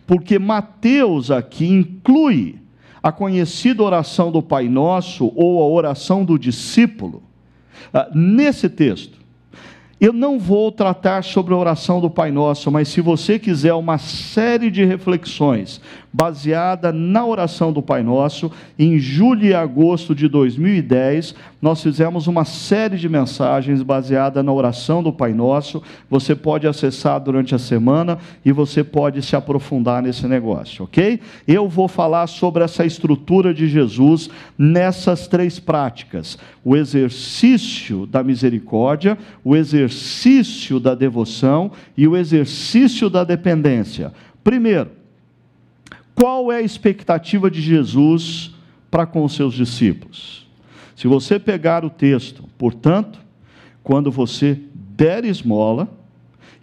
porque 0.05 0.37
Mateus 0.37 1.31
aqui 1.31 1.67
inclui 1.67 2.59
a 3.01 3.11
conhecida 3.11 3.81
oração 3.81 4.31
do 4.31 4.41
Pai 4.41 4.67
Nosso 4.67 5.31
ou 5.35 5.61
a 5.61 5.67
oração 5.67 6.25
do 6.25 6.37
discípulo 6.37 7.23
ah, 7.93 8.09
nesse 8.13 8.67
texto. 8.67 9.20
Eu 10.01 10.11
não 10.11 10.39
vou 10.39 10.71
tratar 10.71 11.23
sobre 11.23 11.53
a 11.53 11.57
oração 11.57 12.01
do 12.01 12.09
Pai 12.09 12.31
Nosso, 12.31 12.71
mas 12.71 12.87
se 12.87 12.99
você 13.01 13.37
quiser 13.37 13.75
uma 13.75 13.99
série 13.99 14.71
de 14.71 14.83
reflexões 14.83 15.79
baseada 16.11 16.91
na 16.91 17.23
oração 17.23 17.71
do 17.71 17.83
Pai 17.83 18.01
Nosso, 18.01 18.51
em 18.79 18.97
julho 18.97 19.45
e 19.45 19.53
agosto 19.53 20.15
de 20.15 20.27
2010, 20.27 21.35
nós 21.61 21.83
fizemos 21.83 22.25
uma 22.25 22.43
série 22.43 22.97
de 22.97 23.07
mensagens 23.07 23.83
baseada 23.83 24.41
na 24.41 24.51
oração 24.51 25.03
do 25.03 25.13
Pai 25.13 25.31
Nosso. 25.31 25.83
Você 26.09 26.35
pode 26.35 26.67
acessar 26.67 27.19
durante 27.19 27.53
a 27.53 27.59
semana 27.59 28.17
e 28.43 28.51
você 28.51 28.83
pode 28.83 29.21
se 29.21 29.35
aprofundar 29.35 30.01
nesse 30.01 30.27
negócio, 30.27 30.85
ok? 30.85 31.19
Eu 31.47 31.69
vou 31.69 31.87
falar 31.87 32.25
sobre 32.25 32.63
essa 32.63 32.83
estrutura 32.83 33.53
de 33.53 33.67
Jesus 33.67 34.27
nessas 34.57 35.27
três 35.27 35.59
práticas: 35.59 36.35
o 36.65 36.75
exercício 36.75 38.07
da 38.07 38.23
misericórdia, 38.23 39.15
o 39.43 39.55
exercício 39.55 40.79
da 40.79 40.95
devoção 40.95 41.71
e 41.95 42.07
o 42.07 42.17
exercício 42.17 43.07
da 43.07 43.23
dependência. 43.23 44.11
Primeiro, 44.43 44.89
qual 46.15 46.51
é 46.51 46.57
a 46.57 46.61
expectativa 46.61 47.51
de 47.51 47.61
Jesus 47.61 48.55
para 48.89 49.05
com 49.05 49.23
os 49.23 49.35
seus 49.35 49.53
discípulos? 49.53 50.49
Se 51.01 51.07
você 51.07 51.39
pegar 51.39 51.83
o 51.83 51.89
texto, 51.89 52.43
portanto, 52.59 53.19
quando 53.81 54.11
você 54.11 54.59
der 54.95 55.25
esmola, 55.25 55.89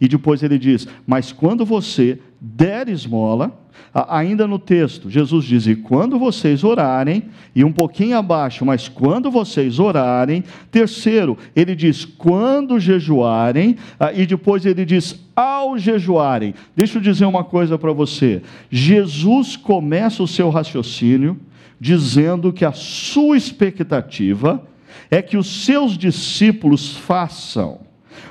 e 0.01 0.07
depois 0.07 0.44
ele 0.44 0.61
diz: 0.61 0.87
Mas 1.05 1.33
quando 1.33 1.66
você 1.66 2.20
der 2.40 2.88
esmola, 2.88 3.53
ainda 3.92 4.46
no 4.46 4.57
texto, 4.57 5.11
Jesus 5.11 5.44
diz: 5.44 5.66
E 5.66 5.74
quando 5.74 6.20
vocês 6.20 6.62
orarem, 6.62 7.24
e 7.53 7.64
um 7.64 7.72
pouquinho 7.72 8.16
abaixo, 8.16 8.64
mas 8.64 8.87
quando 8.87 9.29
vocês 9.29 9.81
orarem. 9.81 10.44
Terceiro, 10.70 11.37
ele 11.57 11.74
diz: 11.74 12.05
Quando 12.05 12.79
jejuarem, 12.79 13.74
e 14.14 14.24
depois 14.24 14.64
ele 14.64 14.85
diz: 14.85 15.18
Ao 15.35 15.77
jejuarem. 15.77 16.55
Deixa 16.77 16.98
eu 16.98 17.03
dizer 17.03 17.24
uma 17.24 17.42
coisa 17.42 17.77
para 17.77 17.92
você: 17.92 18.40
Jesus 18.70 19.57
começa 19.57 20.22
o 20.22 20.29
seu 20.29 20.48
raciocínio 20.48 21.37
dizendo 21.81 22.53
que 22.53 22.64
a 22.64 22.73
sua 22.73 23.37
expectativa 23.37 24.62
é 25.11 25.23
que 25.23 25.37
os 25.37 25.64
seus 25.64 25.97
discípulos 25.97 26.97
façam 26.97 27.81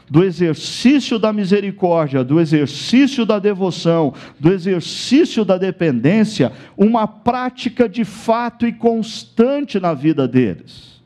do 0.09 0.23
exercício 0.23 1.19
da 1.19 1.33
misericórdia, 1.33 2.23
do 2.23 2.39
exercício 2.39 3.25
da 3.25 3.39
devoção, 3.39 4.13
do 4.39 4.51
exercício 4.51 5.43
da 5.43 5.57
dependência, 5.57 6.51
uma 6.77 7.07
prática 7.07 7.89
de 7.89 8.05
fato 8.05 8.65
e 8.65 8.71
constante 8.71 9.79
na 9.79 9.93
vida 9.93 10.27
deles. 10.27 10.97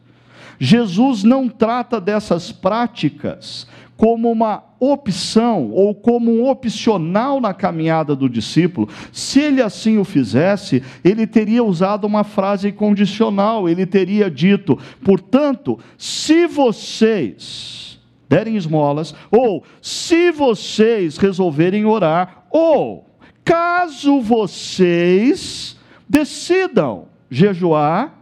Jesus 0.59 1.23
não 1.23 1.49
trata 1.49 1.99
dessas 1.99 2.51
práticas 2.51 3.67
como 4.01 4.31
uma 4.31 4.63
opção 4.79 5.69
ou 5.69 5.93
como 5.93 6.31
um 6.31 6.49
opcional 6.49 7.39
na 7.39 7.53
caminhada 7.53 8.15
do 8.15 8.27
discípulo. 8.27 8.89
Se 9.11 9.39
ele 9.39 9.61
assim 9.61 9.99
o 9.99 10.03
fizesse, 10.03 10.81
ele 11.03 11.27
teria 11.27 11.63
usado 11.63 12.05
uma 12.05 12.23
frase 12.23 12.71
condicional, 12.71 13.69
ele 13.69 13.85
teria 13.85 14.27
dito: 14.27 14.75
portanto, 15.03 15.77
se 15.99 16.47
vocês 16.47 17.99
derem 18.27 18.55
esmolas, 18.57 19.13
ou 19.29 19.63
se 19.83 20.31
vocês 20.31 21.17
resolverem 21.17 21.85
orar, 21.85 22.45
ou 22.49 23.05
caso 23.45 24.19
vocês 24.19 25.77
decidam 26.09 27.05
jejuar, 27.29 28.17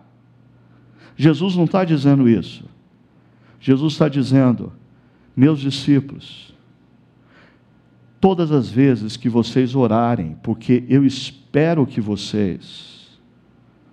Jesus 1.15 1.55
não 1.55 1.63
está 1.63 1.85
dizendo 1.85 2.27
isso. 2.27 2.65
Jesus 3.61 3.93
está 3.93 4.09
dizendo: 4.09 4.73
meus 5.39 5.61
discípulos, 5.61 6.53
todas 8.19 8.51
as 8.51 8.69
vezes 8.69 9.15
que 9.15 9.29
vocês 9.29 9.73
orarem, 9.73 10.35
porque 10.43 10.83
eu 10.89 11.05
espero 11.05 11.87
que 11.87 12.01
vocês 12.01 13.17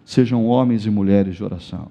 sejam 0.04 0.44
homens 0.44 0.84
e 0.86 0.90
mulheres 0.90 1.36
de 1.36 1.44
oração. 1.44 1.86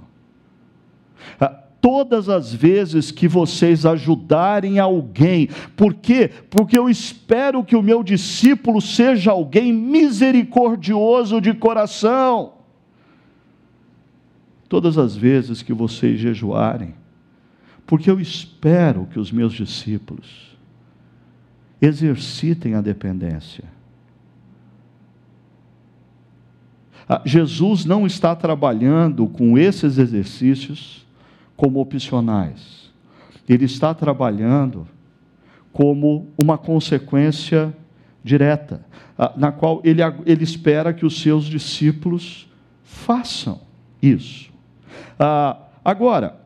Ah, 1.39 1.47
todas 1.79 2.27
as 2.27 2.53
vezes 2.53 3.11
que 3.11 3.29
vocês 3.29 3.85
ajudarem 3.85 4.77
alguém, 4.77 5.47
por 5.77 5.93
quê? 5.93 6.29
Porque 6.49 6.77
eu 6.77 6.89
espero 6.89 7.63
que 7.63 7.77
o 7.77 7.81
meu 7.81 8.03
discípulo 8.03 8.81
seja 8.81 9.31
alguém 9.31 9.71
misericordioso 9.71 11.39
de 11.39 11.53
coração. 11.53 12.55
Todas 14.67 14.97
as 14.97 15.15
vezes 15.15 15.61
que 15.61 15.71
vocês 15.71 16.19
jejuarem, 16.19 16.93
porque 17.85 18.09
eu 18.09 18.19
espero 18.19 19.05
que 19.05 19.19
os 19.19 19.31
meus 19.31 19.53
discípulos 19.53 20.57
exercitem 21.81 22.73
a 22.73 22.81
dependência. 22.81 23.63
Ah, 27.07 27.21
Jesus 27.23 27.85
não 27.85 28.07
está 28.07 28.35
trabalhando 28.35 29.27
com 29.27 29.57
esses 29.57 29.97
exercícios 29.97 31.05
como 31.55 31.79
opcionais. 31.79 32.91
Ele 33.47 33.65
está 33.65 33.93
trabalhando 33.93 34.87
como 35.71 36.27
uma 36.41 36.57
consequência 36.57 37.75
direta, 38.23 38.83
ah, 39.15 39.33
na 39.37 39.51
qual 39.51 39.81
ele, 39.83 40.01
ele 40.25 40.43
espera 40.43 40.91
que 40.93 41.05
os 41.05 41.21
seus 41.21 41.45
discípulos 41.45 42.49
façam 42.83 43.61
isso. 44.01 44.49
Ah, 45.19 45.57
agora, 45.83 46.44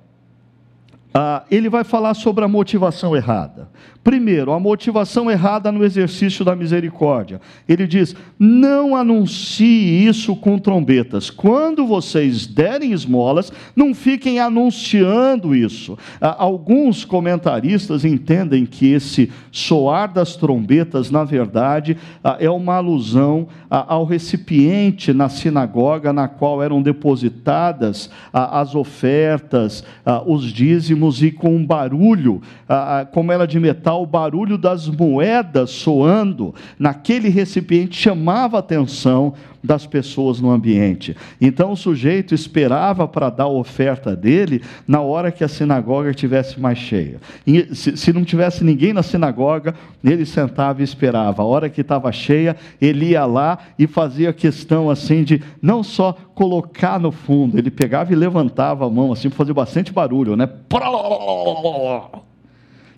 ah, 1.12 1.44
ele 1.50 1.70
vai 1.70 1.84
falar 1.84 2.14
sobre 2.14 2.46
a 2.46 2.48
motivação 2.48 3.16
errada. 3.16 3.68
Primeiro, 4.04 4.52
a 4.52 4.60
motivação 4.60 5.30
errada 5.30 5.72
no 5.72 5.84
exercício 5.84 6.46
da 6.46 6.56
misericórdia. 6.56 7.42
Ele 7.68 7.88
diz: 7.88 8.16
não 8.38 8.96
anuncie 8.96 10.06
isso 10.06 10.36
com 10.36 10.60
trombetas. 10.60 11.32
Quando 11.32 11.86
vocês 11.86 12.46
derem 12.46 12.92
esmolas, 12.92 13.52
não 13.76 13.94
fiquem 13.94 14.40
anunciando 14.40 15.56
isso. 15.56 15.98
Ah, 16.22 16.36
alguns 16.38 17.04
comentaristas 17.04 18.06
entendem 18.06 18.66
que 18.66 18.92
esse 18.92 19.32
soar 19.52 20.14
das 20.14 20.36
trombetas, 20.36 21.10
na 21.10 21.24
verdade, 21.24 21.98
ah, 22.24 22.38
é 22.40 22.50
uma 22.50 22.76
alusão 22.76 23.48
ao 23.70 24.06
recipiente 24.06 25.12
na 25.12 25.28
sinagoga 25.28 26.14
na 26.14 26.28
qual 26.28 26.62
eram 26.64 26.82
depositadas 26.82 28.10
as 28.34 28.74
ofertas, 28.74 29.84
os 30.26 30.46
dízimos 30.46 30.99
ritmos 31.00 31.24
e 31.24 31.32
com 31.32 31.56
um 31.56 31.66
barulho, 31.66 32.42
ah, 32.68 33.08
como 33.12 33.32
era 33.32 33.48
de 33.48 33.60
metal, 33.60 34.04
o 34.04 34.06
barulho 34.06 34.58
das 34.58 34.88
moedas 34.88 35.72
soando. 35.72 36.54
Naquele 36.78 37.30
recipiente 37.30 38.00
chamava 38.00 38.58
a 38.58 38.60
atenção 38.60 39.34
das 39.64 39.86
pessoas 39.86 40.40
no 40.40 40.50
ambiente. 40.52 41.16
Então 41.40 41.72
o 41.72 41.78
sujeito 41.78 42.34
esperava 42.34 43.08
para 43.08 43.30
dar 43.30 43.46
a 43.46 43.50
oferta 43.50 44.16
dele 44.16 44.62
na 44.88 45.02
hora 45.02 45.32
que 45.32 45.44
a 45.44 45.48
sinagoga 45.48 46.10
estivesse 46.10 46.60
mais 46.60 46.78
cheia. 46.78 47.20
E, 47.46 47.76
se, 47.76 47.98
se, 47.98 48.14
não 48.14 48.24
tivesse 48.24 48.64
ninguém 48.64 48.94
na 48.94 49.04
sinagoga, 49.04 49.76
ele 50.04 50.26
sentava 50.26 50.82
e 50.82 50.84
esperava. 50.84 51.42
A 51.42 51.46
hora 51.46 51.70
que 51.70 51.82
estava 51.82 52.12
cheia, 52.12 52.56
ele 52.82 53.10
ia 53.10 53.26
lá 53.26 53.60
e 53.78 53.88
fazia 53.88 54.32
questão 54.34 54.90
assim 54.90 55.24
de 55.24 55.42
não 55.62 55.84
só 55.84 56.14
colocar 56.34 57.00
no 57.00 57.12
fundo, 57.12 57.58
ele 57.58 57.70
pegava 57.70 58.14
e 58.14 58.16
levantava 58.16 58.86
a 58.86 58.90
mão 58.90 59.12
assim, 59.12 59.30
fazia 59.30 59.54
bastante 59.54 59.92
barulho, 59.92 60.36
né? 60.36 60.48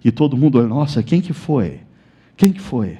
E 0.03 0.11
todo 0.11 0.37
mundo, 0.37 0.67
nossa, 0.67 1.01
quem 1.01 1.21
que 1.21 1.33
foi? 1.33 1.79
Quem 2.35 2.51
que 2.51 2.61
foi? 2.61 2.97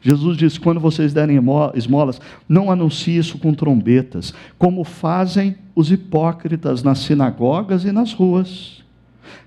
Jesus 0.00 0.36
diz: 0.36 0.58
quando 0.58 0.80
vocês 0.80 1.12
derem 1.12 1.38
esmolas, 1.74 2.20
não 2.48 2.70
anuncie 2.70 3.16
isso 3.16 3.38
com 3.38 3.52
trombetas, 3.52 4.34
como 4.58 4.84
fazem 4.84 5.56
os 5.74 5.90
hipócritas 5.90 6.82
nas 6.82 6.98
sinagogas 6.98 7.84
e 7.84 7.92
nas 7.92 8.12
ruas, 8.12 8.82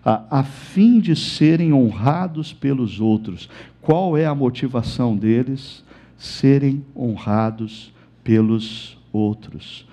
a, 0.04 0.40
a 0.40 0.44
fim 0.44 1.00
de 1.00 1.16
serem 1.16 1.74
honrados 1.74 2.54
pelos 2.54 3.00
outros. 3.00 3.50
Qual 3.82 4.18
é 4.18 4.26
a 4.26 4.36
motivação 4.36 5.16
deles? 5.16 5.84
Serem 6.18 6.86
honrados 6.96 7.94
pelos 8.24 8.98
outros. 9.12 9.86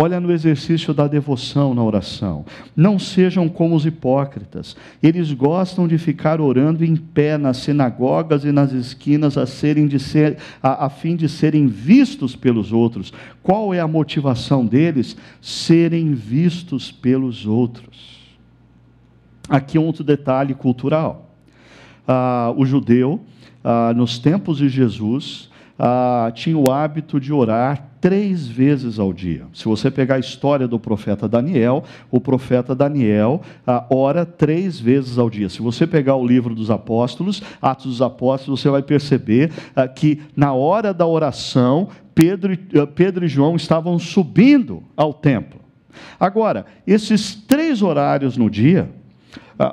Olha 0.00 0.20
no 0.20 0.30
exercício 0.30 0.94
da 0.94 1.08
devoção 1.08 1.74
na 1.74 1.82
oração. 1.82 2.44
Não 2.76 3.00
sejam 3.00 3.48
como 3.48 3.74
os 3.74 3.84
hipócritas. 3.84 4.76
Eles 5.02 5.32
gostam 5.32 5.88
de 5.88 5.98
ficar 5.98 6.40
orando 6.40 6.84
em 6.84 6.94
pé 6.94 7.36
nas 7.36 7.56
sinagogas 7.56 8.44
e 8.44 8.52
nas 8.52 8.70
esquinas 8.70 9.36
a, 9.36 9.44
serem 9.44 9.88
de 9.88 9.98
ser, 9.98 10.38
a, 10.62 10.86
a 10.86 10.88
fim 10.88 11.16
de 11.16 11.28
serem 11.28 11.66
vistos 11.66 12.36
pelos 12.36 12.72
outros. 12.72 13.12
Qual 13.42 13.74
é 13.74 13.80
a 13.80 13.88
motivação 13.88 14.64
deles? 14.64 15.16
Serem 15.42 16.14
vistos 16.14 16.92
pelos 16.92 17.44
outros. 17.44 18.20
Aqui 19.48 19.80
outro 19.80 20.04
detalhe 20.04 20.54
cultural. 20.54 21.34
Ah, 22.06 22.54
o 22.56 22.64
judeu, 22.64 23.20
ah, 23.64 23.92
nos 23.96 24.16
tempos 24.20 24.58
de 24.58 24.68
Jesus, 24.68 25.50
ah, 25.76 26.30
tinha 26.32 26.56
o 26.56 26.70
hábito 26.70 27.18
de 27.18 27.32
orar 27.32 27.87
três 28.00 28.46
vezes 28.46 28.98
ao 28.98 29.12
dia. 29.12 29.46
Se 29.52 29.64
você 29.64 29.90
pegar 29.90 30.16
a 30.16 30.20
história 30.20 30.66
do 30.66 30.78
profeta 30.78 31.28
Daniel, 31.28 31.84
o 32.10 32.20
profeta 32.20 32.74
Daniel 32.74 33.40
ah, 33.66 33.86
ora 33.90 34.24
três 34.24 34.78
vezes 34.78 35.18
ao 35.18 35.28
dia. 35.28 35.48
Se 35.48 35.60
você 35.60 35.86
pegar 35.86 36.16
o 36.16 36.26
livro 36.26 36.54
dos 36.54 36.70
apóstolos, 36.70 37.42
Atos 37.60 37.86
dos 37.86 38.02
Apóstolos, 38.02 38.60
você 38.60 38.70
vai 38.70 38.82
perceber 38.82 39.50
ah, 39.74 39.88
que 39.88 40.20
na 40.36 40.52
hora 40.52 40.92
da 40.94 41.06
oração, 41.06 41.88
Pedro, 42.14 42.56
ah, 42.74 42.86
Pedro 42.86 43.24
e 43.24 43.28
João 43.28 43.56
estavam 43.56 43.98
subindo 43.98 44.82
ao 44.96 45.12
templo. 45.12 45.60
Agora, 46.18 46.66
esses 46.86 47.34
três 47.34 47.82
horários 47.82 48.36
no 48.36 48.48
dia, 48.48 48.90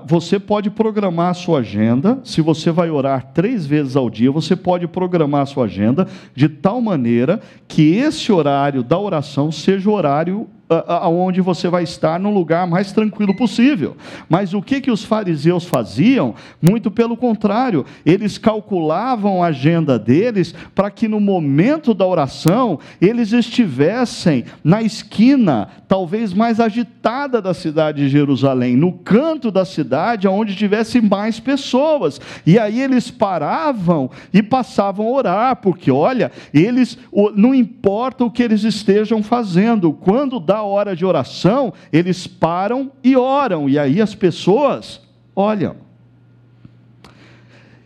você 0.06 0.39
pode 0.39 0.69
programar 0.69 1.30
a 1.30 1.34
sua 1.36 1.60
agenda, 1.60 2.19
se 2.24 2.41
você 2.41 2.71
vai 2.71 2.89
orar 2.89 3.32
três 3.34 3.65
vezes 3.65 3.95
ao 3.95 4.10
dia, 4.10 4.32
você 4.32 4.56
pode 4.56 4.88
programar 4.88 5.41
a 5.41 5.45
sua 5.45 5.65
agenda 5.65 6.08
de 6.34 6.50
tal 6.50 6.82
maneira 6.82 7.39
que 7.67 7.95
esse 7.95 8.32
horário 8.32 8.82
da 8.82 8.98
oração 8.98 9.52
seja 9.52 9.89
o 9.89 9.93
horário 9.93 10.48
aonde 10.67 11.41
você 11.41 11.67
vai 11.67 11.84
estar 11.84 12.19
no 12.19 12.32
lugar 12.32 12.65
mais 12.65 12.91
tranquilo 12.91 13.36
possível. 13.36 13.95
Mas 14.28 14.54
o 14.54 14.62
que 14.62 14.82
que 14.82 14.89
os 14.89 15.04
fariseus 15.04 15.65
faziam? 15.65 16.34
Muito 16.62 16.89
pelo 16.89 17.15
contrário, 17.15 17.86
eles 18.06 18.38
calculavam 18.38 19.43
a 19.43 19.47
agenda 19.47 19.99
deles 19.99 20.56
para 20.73 20.89
que 20.89 21.08
no 21.08 21.19
momento 21.19 21.93
da 21.93 22.06
oração 22.06 22.80
eles 22.99 23.32
estivessem 23.32 24.45
na 24.63 24.82
esquina, 24.82 25.69
talvez 25.88 26.34
mais 26.34 26.60
agitada 26.60 27.41
da 27.41 27.54
cidade 27.54 28.01
de 28.01 28.10
Jerusalém, 28.10 28.75
no 28.75 28.91
canto 28.91 29.51
da 29.51 29.65
cidade 29.65 30.28
onde 30.28 30.56
tivesse 30.56 30.99
mais 30.99 31.39
pessoas. 31.39 32.19
E 32.45 32.58
aí 32.58 32.82
eles 32.82 33.12
paravam 33.12 34.10
e 34.34 34.41
passavam 34.41 35.06
a 35.08 35.12
orar, 35.12 35.56
porque 35.58 35.91
olha, 35.91 36.32
eles 36.54 36.97
não 37.36 37.54
importa 37.54 38.25
o 38.25 38.32
que 38.32 38.41
eles 38.41 38.63
estejam 38.63 39.21
fazendo, 39.21 39.93
quando 39.93 40.39
dá 40.39 40.55
da 40.56 40.63
hora 40.63 40.96
de 40.96 41.06
oração, 41.06 41.74
eles 41.91 42.26
param 42.26 42.89
e 43.04 43.18
oram, 43.18 43.68
e 43.68 43.78
aí 43.78 44.02
as 44.02 44.15
pessoas 44.15 45.02
olham. 45.36 45.76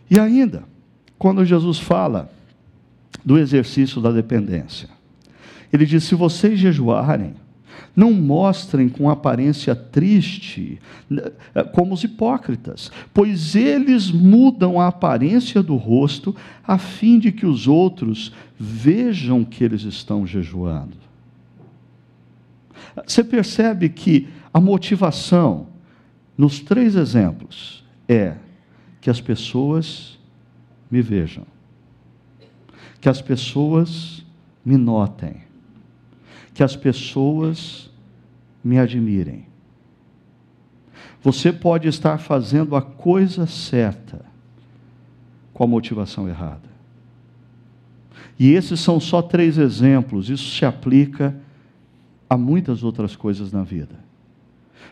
E 0.08 0.20
ainda, 0.20 0.62
quando 1.18 1.44
Jesus 1.44 1.80
fala 1.80 2.30
do 3.24 3.36
exercício 3.36 4.00
da 4.00 4.12
dependência, 4.12 4.88
ele 5.72 5.84
diz: 5.84 6.04
se 6.04 6.14
vocês 6.14 6.60
jejuarem, 6.60 7.34
não 7.94 8.12
mostrem 8.12 8.88
com 8.88 9.10
aparência 9.10 9.74
triste, 9.74 10.80
eh, 11.10 11.64
como 11.74 11.94
os 11.94 12.04
hipócritas, 12.04 12.92
pois 13.12 13.56
eles 13.56 14.12
mudam 14.12 14.80
a 14.80 14.86
aparência 14.86 15.60
do 15.60 15.74
rosto, 15.74 16.36
a 16.64 16.78
fim 16.78 17.18
de 17.18 17.32
que 17.32 17.46
os 17.46 17.66
outros 17.66 18.32
vejam 18.56 19.44
que 19.44 19.64
eles 19.64 19.82
estão 19.82 20.24
jejuando. 20.24 21.09
Você 23.06 23.22
percebe 23.22 23.88
que 23.88 24.28
a 24.52 24.60
motivação 24.60 25.68
nos 26.36 26.60
três 26.60 26.96
exemplos 26.96 27.84
é 28.08 28.36
que 29.00 29.10
as 29.10 29.20
pessoas 29.20 30.18
me 30.90 31.00
vejam, 31.00 31.46
que 33.00 33.08
as 33.08 33.22
pessoas 33.22 34.24
me 34.64 34.76
notem, 34.76 35.42
que 36.52 36.62
as 36.62 36.74
pessoas 36.74 37.90
me 38.62 38.78
admirem. 38.78 39.46
Você 41.22 41.52
pode 41.52 41.86
estar 41.88 42.18
fazendo 42.18 42.74
a 42.74 42.82
coisa 42.82 43.46
certa 43.46 44.24
com 45.52 45.64
a 45.64 45.66
motivação 45.66 46.28
errada. 46.28 46.70
E 48.38 48.52
esses 48.52 48.80
são 48.80 48.98
só 48.98 49.20
três 49.20 49.58
exemplos, 49.58 50.30
isso 50.30 50.56
se 50.56 50.64
aplica 50.64 51.28
a 51.28 51.49
muitas 52.36 52.84
outras 52.84 53.16
coisas 53.16 53.52
na 53.52 53.62
vida. 53.62 53.96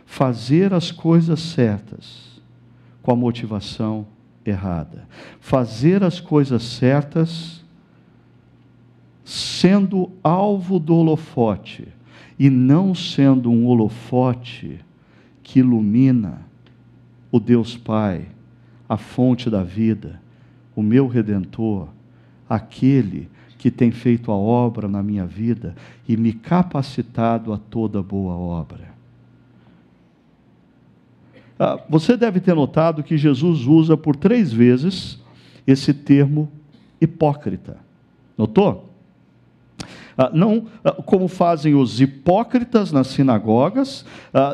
Fazer 0.05 0.75
as 0.75 0.91
coisas 0.91 1.41
certas 1.41 2.41
com 3.03 3.13
a 3.13 3.17
motivação 3.17 4.07
errada. 4.45 5.07
Fazer 5.41 6.03
as 6.03 6.21
coisas 6.21 6.63
certas 6.63 7.65
sendo 9.25 10.11
alvo 10.23 10.79
do 10.79 10.95
holofote 10.95 11.87
e 12.39 12.49
não 12.49 12.95
sendo 12.95 13.51
um 13.51 13.67
holofote 13.67 14.81
que 15.43 15.59
ilumina 15.59 16.41
o 17.31 17.39
Deus 17.39 17.77
Pai, 17.77 18.27
a 18.89 18.97
fonte 18.97 19.51
da 19.51 19.63
vida, 19.63 20.21
o 20.75 20.83
meu 20.83 21.07
redentor, 21.07 21.89
aquele 22.49 23.29
que 23.59 23.73
tem 23.73 23.91
feito 23.91 24.31
a 24.31 24.37
obra 24.37 24.87
na 24.87 25.03
minha 25.03 25.27
vida 25.27 25.75
e 26.09 26.17
me 26.17 26.33
capacitado 26.33 27.53
a 27.53 27.59
toda 27.59 28.01
boa 28.01 28.35
obra. 28.35 28.97
Ah, 31.59 31.81
você 31.89 32.17
deve 32.17 32.39
ter 32.39 32.55
notado 32.55 33.03
que 33.03 33.19
Jesus 33.19 33.67
usa 33.67 33.97
por 33.97 34.15
três 34.15 34.53
vezes 34.53 35.19
esse 35.67 35.93
termo 35.93 36.49
hipócrita. 37.01 37.77
Notou? 38.37 38.89
Ah, 40.17 40.31
não 40.33 40.67
ah, 40.85 40.93
como 40.93 41.27
fazem 41.27 41.75
os 41.75 42.01
hipócritas 42.01 42.93
nas 42.93 43.09
sinagogas, 43.09 44.05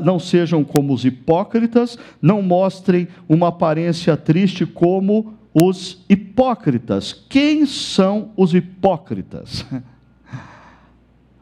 não 0.03 0.19
sejam 0.19 0.65
como 0.65 0.95
os 0.95 1.05
hipócritas, 1.05 1.99
não 2.23 2.41
mostrem 2.41 3.07
uma 3.29 3.49
aparência 3.49 4.17
triste 4.17 4.65
como 4.65 5.35
os 5.55 6.05
hipócritas. 6.09 7.13
Quem 7.29 7.65
são 7.65 8.33
os 8.37 8.53
hipócritas? 8.53 9.65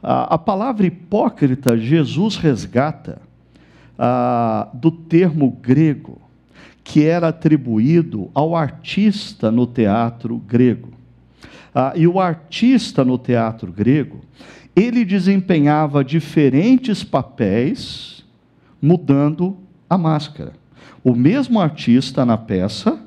A, 0.05 0.37
palavra 0.37 0.85
hipócrita, 0.85 1.79
Jesus 1.79 2.35
resgata 2.35 3.23
a, 3.97 4.69
do 4.75 4.91
termo 4.91 5.49
grego, 5.63 6.21
que 6.83 7.05
era 7.05 7.29
atribuído 7.29 8.29
ao 8.35 8.57
artista 8.57 9.49
no 9.53 9.65
teatro 9.65 10.39
grego. 10.39 10.89
Ah, 11.73 11.93
e 11.95 12.05
o 12.09 12.19
artista 12.19 13.05
no 13.05 13.17
teatro 13.17 13.71
grego, 13.71 14.23
ele 14.75 15.05
desempenhava 15.05 16.05
diferentes 16.05 17.05
papéis, 17.05 18.25
mudando 18.81 19.57
a 19.89 19.97
máscara. 19.97 20.53
O 21.05 21.15
mesmo 21.15 21.61
artista 21.61 22.27
na 22.27 22.37
peça 22.37 22.99
ah, 22.99 23.02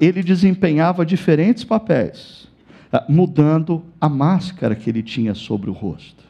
ele 0.00 0.22
desempenhava 0.22 1.04
diferentes 1.04 1.64
papéis, 1.64 2.48
ah, 2.92 3.04
mudando 3.08 3.82
a 4.00 4.08
máscara 4.08 4.74
que 4.74 4.88
ele 4.88 5.02
tinha 5.02 5.34
sobre 5.34 5.68
o 5.68 5.74
rosto. 5.74 6.24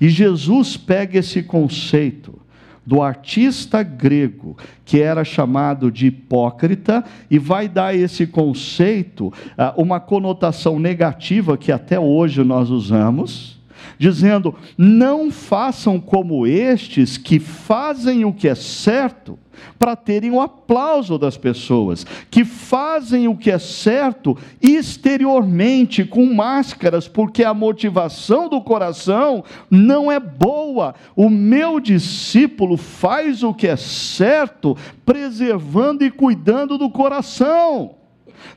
E 0.00 0.08
Jesus 0.08 0.76
pega 0.76 1.18
esse 1.18 1.42
conceito 1.42 2.38
do 2.86 3.02
artista 3.02 3.82
grego, 3.82 4.56
que 4.82 5.02
era 5.02 5.22
chamado 5.22 5.92
de 5.92 6.06
hipócrita, 6.06 7.04
e 7.30 7.38
vai 7.38 7.68
dar 7.68 7.94
esse 7.94 8.26
conceito 8.26 9.30
ah, 9.58 9.74
uma 9.76 10.00
conotação 10.00 10.78
negativa 10.78 11.58
que 11.58 11.70
até 11.70 12.00
hoje 12.00 12.42
nós 12.42 12.70
usamos, 12.70 13.57
dizendo: 13.98 14.54
não 14.76 15.30
façam 15.30 15.98
como 16.00 16.46
estes 16.46 17.16
que 17.18 17.38
fazem 17.38 18.24
o 18.24 18.32
que 18.32 18.48
é 18.48 18.54
certo 18.54 19.38
para 19.78 19.96
terem 19.96 20.30
o 20.30 20.40
aplauso 20.40 21.18
das 21.18 21.36
pessoas, 21.36 22.06
que 22.30 22.44
fazem 22.44 23.26
o 23.26 23.36
que 23.36 23.50
é 23.50 23.58
certo 23.58 24.36
exteriormente, 24.62 26.04
com 26.04 26.24
máscaras, 26.26 27.08
porque 27.08 27.42
a 27.42 27.52
motivação 27.52 28.48
do 28.48 28.60
coração 28.60 29.44
não 29.70 30.10
é 30.10 30.20
boa. 30.20 30.94
O 31.16 31.28
meu 31.28 31.80
discípulo 31.80 32.76
faz 32.76 33.42
o 33.42 33.52
que 33.52 33.66
é 33.66 33.76
certo, 33.76 34.76
preservando 35.04 36.04
e 36.04 36.10
cuidando 36.10 36.78
do 36.78 36.90
coração. 36.90 37.96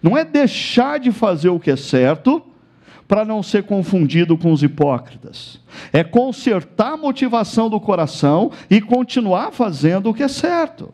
Não 0.02 0.18
é 0.18 0.24
deixar 0.24 1.00
de 1.00 1.12
fazer 1.12 1.50
o 1.50 1.60
que 1.60 1.72
é 1.72 1.76
certo, 1.76 2.44
para 3.12 3.26
não 3.26 3.44
ser 3.44 3.64
confundido 3.64 4.38
com 4.38 4.54
os 4.54 4.64
hipócritas. 4.64 5.60
É 5.92 6.02
consertar 6.02 6.94
a 6.94 6.98
motivação 6.98 7.70
do 7.70 7.78
coração 7.78 8.54
e 8.70 8.80
continuar 8.80 9.52
fazendo 9.52 10.10
o 10.10 10.14
que 10.14 10.24
é 10.24 10.30
certo. 10.30 10.94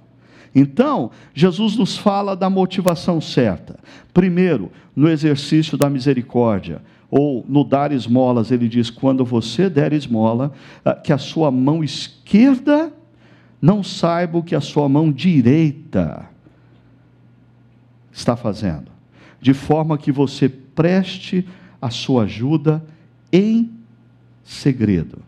Então, 0.55 1.11
Jesus 1.31 1.77
nos 1.77 1.95
fala 1.95 2.35
da 2.35 2.49
motivação 2.49 3.21
certa. 3.21 3.77
Primeiro, 4.15 4.71
no 4.95 5.07
exercício 5.07 5.77
da 5.77 5.91
misericórdia, 5.91 6.81
ou 7.11 7.45
no 7.47 7.63
dar 7.63 7.91
esmolas, 7.91 8.49
ele 8.49 8.67
diz: 8.67 8.89
quando 8.89 9.23
você 9.23 9.69
der 9.69 9.93
esmola, 9.93 10.51
ah, 10.83 10.95
que 10.95 11.13
a 11.13 11.19
sua 11.19 11.51
mão 11.51 11.83
esquerda 11.83 12.91
não 13.61 13.83
saiba 13.83 14.39
o 14.39 14.43
que 14.43 14.55
a 14.55 14.61
sua 14.61 14.89
mão 14.89 15.11
direita 15.11 16.27
está 18.11 18.35
fazendo, 18.35 18.89
de 19.39 19.53
forma 19.53 19.99
que 19.99 20.11
você 20.11 20.49
preste 20.49 21.45
a 21.81 21.89
sua 21.89 22.23
ajuda 22.23 22.83
em 23.31 23.71
segredo. 24.43 25.19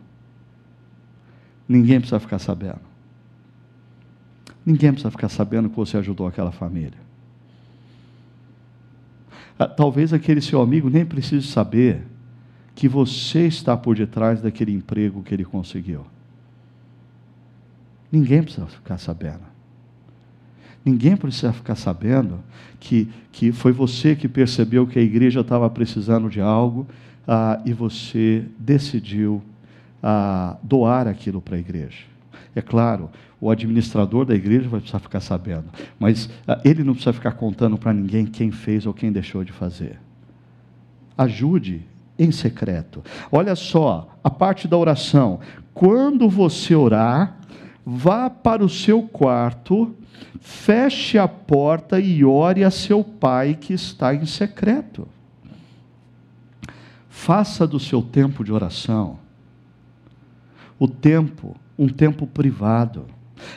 Ninguém 1.68 2.00
precisa 2.00 2.18
ficar 2.18 2.38
sabendo. 2.38 2.80
Ninguém 4.64 4.92
precisa 4.92 5.10
ficar 5.10 5.28
sabendo 5.28 5.70
que 5.70 5.76
você 5.76 5.96
ajudou 5.96 6.26
aquela 6.26 6.52
família. 6.52 6.98
Ah, 9.58 9.68
talvez 9.68 10.12
aquele 10.12 10.40
seu 10.40 10.60
amigo 10.60 10.88
nem 10.88 11.04
precise 11.04 11.46
saber 11.46 12.06
que 12.74 12.88
você 12.88 13.46
está 13.46 13.76
por 13.76 13.94
detrás 13.94 14.40
daquele 14.40 14.72
emprego 14.72 15.22
que 15.22 15.34
ele 15.34 15.44
conseguiu. 15.44 16.06
Ninguém 18.10 18.42
precisa 18.42 18.66
ficar 18.66 18.98
sabendo. 18.98 19.42
Ninguém 20.84 21.16
precisa 21.16 21.52
ficar 21.52 21.74
sabendo 21.74 22.40
que, 22.78 23.08
que 23.30 23.52
foi 23.52 23.72
você 23.72 24.16
que 24.16 24.28
percebeu 24.28 24.86
que 24.86 24.98
a 24.98 25.02
igreja 25.02 25.40
estava 25.40 25.68
precisando 25.68 26.28
de 26.30 26.40
algo 26.40 26.86
ah, 27.28 27.60
e 27.64 27.72
você 27.72 28.44
decidiu 28.58 29.42
ah, 30.02 30.56
doar 30.62 31.06
aquilo 31.06 31.40
para 31.40 31.56
a 31.56 31.58
igreja. 31.58 32.04
É 32.54 32.62
claro, 32.62 33.10
o 33.40 33.50
administrador 33.50 34.24
da 34.24 34.34
igreja 34.34 34.68
vai 34.68 34.80
precisar 34.80 34.98
ficar 34.98 35.20
sabendo, 35.20 35.66
mas 35.98 36.30
ah, 36.48 36.60
ele 36.64 36.82
não 36.82 36.94
precisa 36.94 37.12
ficar 37.12 37.32
contando 37.32 37.76
para 37.76 37.92
ninguém 37.92 38.24
quem 38.24 38.50
fez 38.50 38.86
ou 38.86 38.94
quem 38.94 39.12
deixou 39.12 39.44
de 39.44 39.52
fazer. 39.52 39.98
Ajude 41.16 41.82
em 42.18 42.32
secreto. 42.32 43.02
Olha 43.30 43.54
só, 43.54 44.16
a 44.22 44.30
parte 44.30 44.66
da 44.66 44.76
oração. 44.76 45.40
Quando 45.72 46.28
você 46.28 46.74
orar, 46.74 47.38
vá 47.84 48.28
para 48.28 48.64
o 48.64 48.68
seu 48.68 49.02
quarto 49.02 49.94
feche 50.40 51.18
a 51.18 51.28
porta 51.28 52.00
e 52.00 52.24
ore 52.24 52.64
a 52.64 52.70
seu 52.70 53.04
pai 53.04 53.56
que 53.60 53.74
está 53.74 54.14
em 54.14 54.24
secreto. 54.24 55.06
Faça 57.08 57.66
do 57.66 57.78
seu 57.78 58.00
tempo 58.00 58.42
de 58.42 58.52
oração 58.52 59.18
o 60.80 60.88
tempo, 60.88 61.54
um 61.78 61.86
tempo 61.86 62.26
privado. 62.26 63.04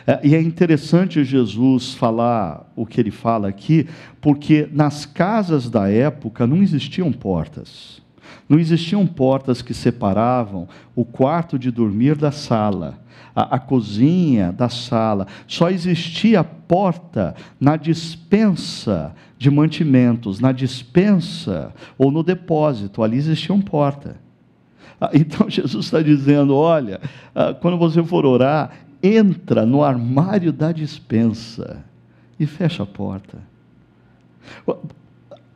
É, 0.06 0.20
e 0.24 0.36
é 0.36 0.42
interessante 0.42 1.24
Jesus 1.24 1.94
falar 1.94 2.70
o 2.76 2.86
que 2.86 3.00
ele 3.00 3.12
fala 3.12 3.48
aqui, 3.48 3.88
porque 4.20 4.68
nas 4.72 5.06
casas 5.06 5.70
da 5.70 5.90
época 5.90 6.46
não 6.46 6.58
existiam 6.58 7.12
portas. 7.14 8.03
Não 8.48 8.60
existiam 8.60 9.06
portas 9.08 9.62
que 9.62 9.74
separavam 9.74 10.68
o 10.96 11.06
quarto 11.06 11.58
de 11.58 11.72
dormir 11.72 12.16
da 12.16 12.32
sala 12.32 13.04
a, 13.36 13.56
a 13.56 13.60
cozinha 13.60 14.52
da 14.52 14.70
sala. 14.70 15.28
Só 15.48 15.70
existia 15.70 16.44
porta 16.44 17.36
na 17.60 17.76
dispensa 17.76 19.14
de 19.38 19.50
mantimentos, 19.50 20.40
na 20.40 20.52
dispensa 20.52 21.74
ou 21.98 22.12
no 22.12 22.24
depósito, 22.24 23.04
ali 23.04 23.18
existia 23.18 23.54
uma 23.54 23.64
porta. 23.64 24.18
Ah, 25.00 25.10
então 25.14 25.50
Jesus 25.50 25.86
está 25.86 26.02
dizendo: 26.02 26.56
olha, 26.56 27.02
ah, 27.34 27.54
quando 27.54 27.78
você 27.78 28.04
for 28.04 28.26
orar, 28.26 28.72
entra 29.02 29.66
no 29.66 29.84
armário 29.84 30.54
da 30.54 30.72
dispensa 30.72 31.84
e 32.40 32.46
fecha 32.46 32.84
a 32.84 32.86
porta. 32.86 33.38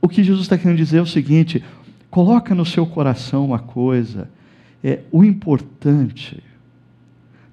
O 0.01 0.07
que 0.07 0.23
Jesus 0.23 0.43
está 0.43 0.57
querendo 0.57 0.77
dizer 0.77 0.97
é 0.97 1.01
o 1.01 1.05
seguinte: 1.05 1.63
coloca 2.09 2.55
no 2.55 2.65
seu 2.65 2.85
coração 2.85 3.45
uma 3.45 3.59
coisa, 3.59 4.29
é 4.83 5.01
o 5.11 5.23
importante 5.23 6.43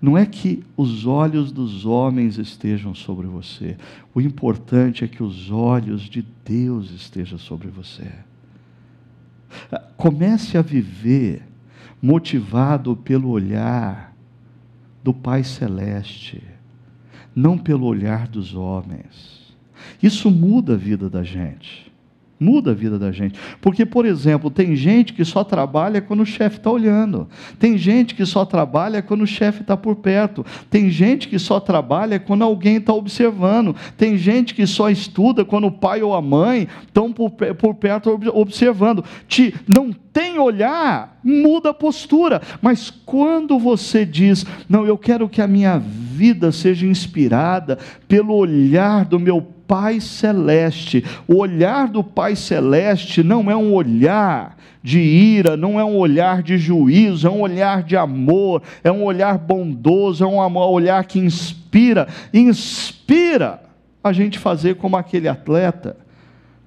não 0.05 0.19
é 0.19 0.27
que 0.27 0.63
os 0.77 1.07
olhos 1.07 1.51
dos 1.51 1.87
homens 1.87 2.37
estejam 2.37 2.95
sobre 2.95 3.27
você. 3.27 3.75
O 4.15 4.21
importante 4.21 5.03
é 5.03 5.09
que 5.09 5.23
os 5.23 5.51
olhos 5.51 6.03
de 6.03 6.23
Deus 6.45 6.91
estejam 6.91 7.39
sobre 7.39 7.69
você. 7.69 8.13
Comece 9.97 10.59
a 10.59 10.61
viver 10.61 11.43
motivado 12.03 12.95
pelo 12.95 13.31
olhar 13.31 14.15
do 15.03 15.15
Pai 15.15 15.43
Celeste, 15.43 16.43
não 17.35 17.57
pelo 17.57 17.87
olhar 17.87 18.29
dos 18.29 18.55
homens. 18.55 19.57
Isso 20.03 20.31
muda 20.31 20.75
a 20.75 20.77
vida 20.77 21.09
da 21.09 21.23
gente. 21.23 21.84
Muda 22.45 22.73
a 22.73 22.75
vida 22.75 22.99
da 22.99 23.11
gente. 23.11 23.39
Porque, 23.61 23.87
por 23.87 24.05
exemplo, 24.05 24.51
tem 24.51 24.77
gente 24.77 25.15
que 25.15 25.25
só 25.25 25.43
trabalha 25.43 26.03
quando 26.03 26.21
o 26.21 26.27
chefe 26.27 26.59
está 26.59 26.71
olhando. 26.71 27.27
Tem 27.59 27.79
gente 27.79 28.15
que 28.15 28.27
só 28.27 28.45
trabalha 28.45 29.01
quando 29.01 29.23
o 29.23 29.27
chefe 29.27 29.63
está 29.63 29.77
por 29.77 29.97
perto. 29.97 30.45
Tem 30.69 30.91
gente 30.91 31.27
que 31.27 31.39
só 31.39 31.59
trabalha 31.59 32.21
quando 32.21 32.45
alguém 32.45 32.77
está 32.77 32.93
observando. 32.93 33.75
Tem 33.97 34.19
gente 34.19 34.55
que 34.55 34.67
só 34.67 34.91
estuda 34.91 35.45
quando 35.45 35.69
o 35.69 35.73
pai 35.73 36.03
ou 36.03 36.15
a 36.15 36.21
mãe 36.21 36.69
estão 36.87 37.11
por, 37.11 37.31
por 37.31 37.75
perto 37.77 38.21
observando. 38.35 39.03
Te, 39.27 39.55
não 39.67 39.91
tem 39.91 40.39
olhar, 40.39 41.19
muda 41.25 41.71
a 41.71 41.75
postura. 41.75 42.43
Mas 42.61 42.91
quando 42.91 43.59
você 43.59 44.05
diz, 44.05 44.45
não, 44.69 44.87
eu 44.87 44.99
quero 44.99 45.29
que 45.29 45.41
a 45.41 45.49
minha 45.49 45.79
vida 45.79 46.53
seja 46.53 46.87
inspirada 46.87 47.79
pelo 48.07 48.35
olhar 48.35 49.05
do 49.05 49.19
meu 49.19 49.54
Pai 49.67 50.01
Celeste. 50.01 51.05
O 51.27 51.37
olhar 51.37 51.89
do 51.89 52.03
Pai 52.03 52.37
Celeste 52.37 53.23
não 53.23 53.51
é 53.51 53.57
um 53.57 53.73
olhar 53.73 54.57
de 54.83 54.99
ira, 54.99 55.57
não 55.57 55.81
é 55.81 55.85
um 55.85 55.97
olhar 55.97 56.43
de 56.43 56.59
juízo, 56.59 57.27
é 57.27 57.31
um 57.31 57.41
olhar 57.41 57.83
de 57.83 57.97
amor, 57.97 58.63
é 58.83 58.93
um 58.93 59.03
olhar 59.03 59.39
bondoso, 59.39 60.23
é 60.23 60.27
um 60.27 60.57
olhar 60.57 61.05
que 61.05 61.19
inspira, 61.19 62.07
inspira 62.33 63.63
a 64.03 64.13
gente 64.13 64.39
fazer 64.39 64.77
como 64.77 64.97
aquele 64.97 65.29
atleta 65.29 65.97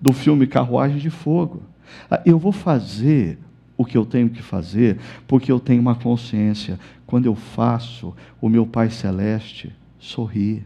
do 0.02 0.12
filme 0.12 0.48
Carruagem 0.48 0.98
de 0.98 1.12
Fogo. 1.12 1.62
Ah, 2.10 2.22
eu 2.26 2.40
vou 2.40 2.52
fazer 2.52 3.38
o 3.78 3.86
que 3.86 3.96
eu 3.96 4.06
tenho 4.06 4.30
que 4.30 4.42
fazer, 4.42 4.98
porque 5.28 5.52
eu 5.52 5.60
tenho 5.60 5.80
uma 5.80 5.96
consciência. 5.96 6.80
Quando 7.06 7.28
eu 7.28 7.36
faço, 7.36 8.16
o 8.42 8.50
meu 8.50 8.66
Pai 8.66 8.90
Celeste 8.90 9.72
sorri. 10.00 10.66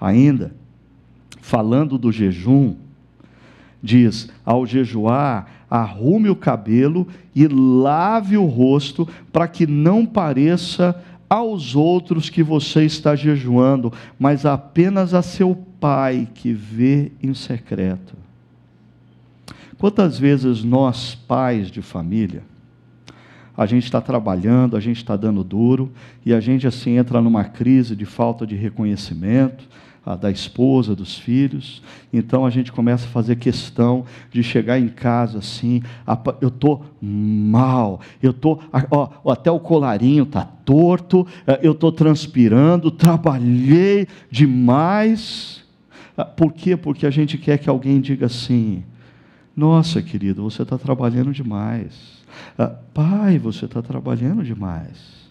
Ainda, 0.00 0.54
falando 1.40 1.98
do 1.98 2.12
jejum, 2.12 2.74
diz: 3.82 4.28
ao 4.44 4.66
jejuar, 4.66 5.48
arrume 5.70 6.30
o 6.30 6.36
cabelo 6.36 7.06
e 7.34 7.46
lave 7.46 8.36
o 8.36 8.46
rosto, 8.46 9.08
para 9.32 9.48
que 9.48 9.66
não 9.66 10.06
pareça 10.06 11.00
aos 11.28 11.76
outros 11.76 12.30
que 12.30 12.42
você 12.42 12.84
está 12.84 13.14
jejuando, 13.14 13.92
mas 14.18 14.46
apenas 14.46 15.12
a 15.12 15.20
seu 15.20 15.54
pai 15.78 16.28
que 16.32 16.52
vê 16.52 17.12
em 17.22 17.34
secreto. 17.34 18.16
Quantas 19.78 20.18
vezes 20.18 20.64
nós, 20.64 21.14
pais 21.14 21.70
de 21.70 21.82
família, 21.82 22.42
a 23.56 23.66
gente 23.66 23.84
está 23.84 24.00
trabalhando, 24.00 24.76
a 24.76 24.80
gente 24.80 24.96
está 24.96 25.16
dando 25.16 25.44
duro, 25.44 25.92
e 26.24 26.32
a 26.32 26.40
gente 26.40 26.66
assim 26.66 26.96
entra 26.96 27.20
numa 27.20 27.44
crise 27.44 27.94
de 27.94 28.04
falta 28.04 28.46
de 28.46 28.56
reconhecimento, 28.56 29.68
da 30.16 30.30
esposa, 30.30 30.94
dos 30.94 31.18
filhos. 31.18 31.82
Então 32.12 32.46
a 32.46 32.50
gente 32.50 32.72
começa 32.72 33.06
a 33.06 33.08
fazer 33.08 33.36
questão 33.36 34.04
de 34.30 34.42
chegar 34.42 34.78
em 34.78 34.88
casa 34.88 35.38
assim, 35.38 35.82
eu 36.40 36.48
estou 36.48 36.84
mal, 37.00 38.00
eu 38.22 38.30
estou, 38.30 38.62
ó, 38.90 39.32
até 39.32 39.50
o 39.50 39.60
colarinho 39.60 40.24
está 40.24 40.44
torto, 40.44 41.26
eh, 41.46 41.60
eu 41.62 41.72
estou 41.72 41.92
transpirando, 41.92 42.90
trabalhei 42.90 44.06
demais. 44.30 45.64
Ah, 46.16 46.24
por 46.24 46.52
quê? 46.52 46.76
Porque 46.76 47.06
a 47.06 47.10
gente 47.10 47.38
quer 47.38 47.58
que 47.58 47.70
alguém 47.70 48.00
diga 48.00 48.26
assim: 48.26 48.82
Nossa, 49.56 50.02
querido, 50.02 50.42
você 50.42 50.62
está 50.62 50.76
trabalhando 50.76 51.32
demais. 51.32 52.18
Ah, 52.58 52.74
pai, 52.92 53.38
você 53.38 53.66
está 53.66 53.80
trabalhando 53.80 54.42
demais. 54.42 55.28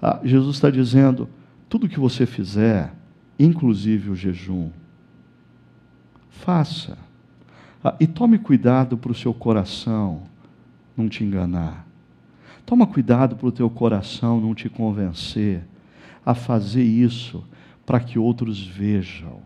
Ah, 0.00 0.20
Jesus 0.22 0.56
está 0.56 0.70
dizendo: 0.70 1.28
tudo 1.68 1.88
que 1.88 2.00
você 2.00 2.24
fizer, 2.26 2.92
inclusive 3.38 4.10
o 4.10 4.16
jejum, 4.16 4.70
faça. 6.30 6.96
Ah, 7.82 7.94
e 8.00 8.06
tome 8.06 8.38
cuidado 8.38 8.96
para 8.96 9.12
o 9.12 9.14
seu 9.14 9.32
coração 9.34 10.22
não 10.96 11.08
te 11.08 11.22
enganar. 11.22 11.86
Toma 12.66 12.86
cuidado 12.86 13.36
para 13.36 13.46
o 13.46 13.52
teu 13.52 13.70
coração 13.70 14.40
não 14.40 14.54
te 14.54 14.68
convencer 14.68 15.64
a 16.24 16.34
fazer 16.34 16.82
isso 16.82 17.44
para 17.86 18.00
que 18.00 18.18
outros 18.18 18.62
vejam 18.62 19.40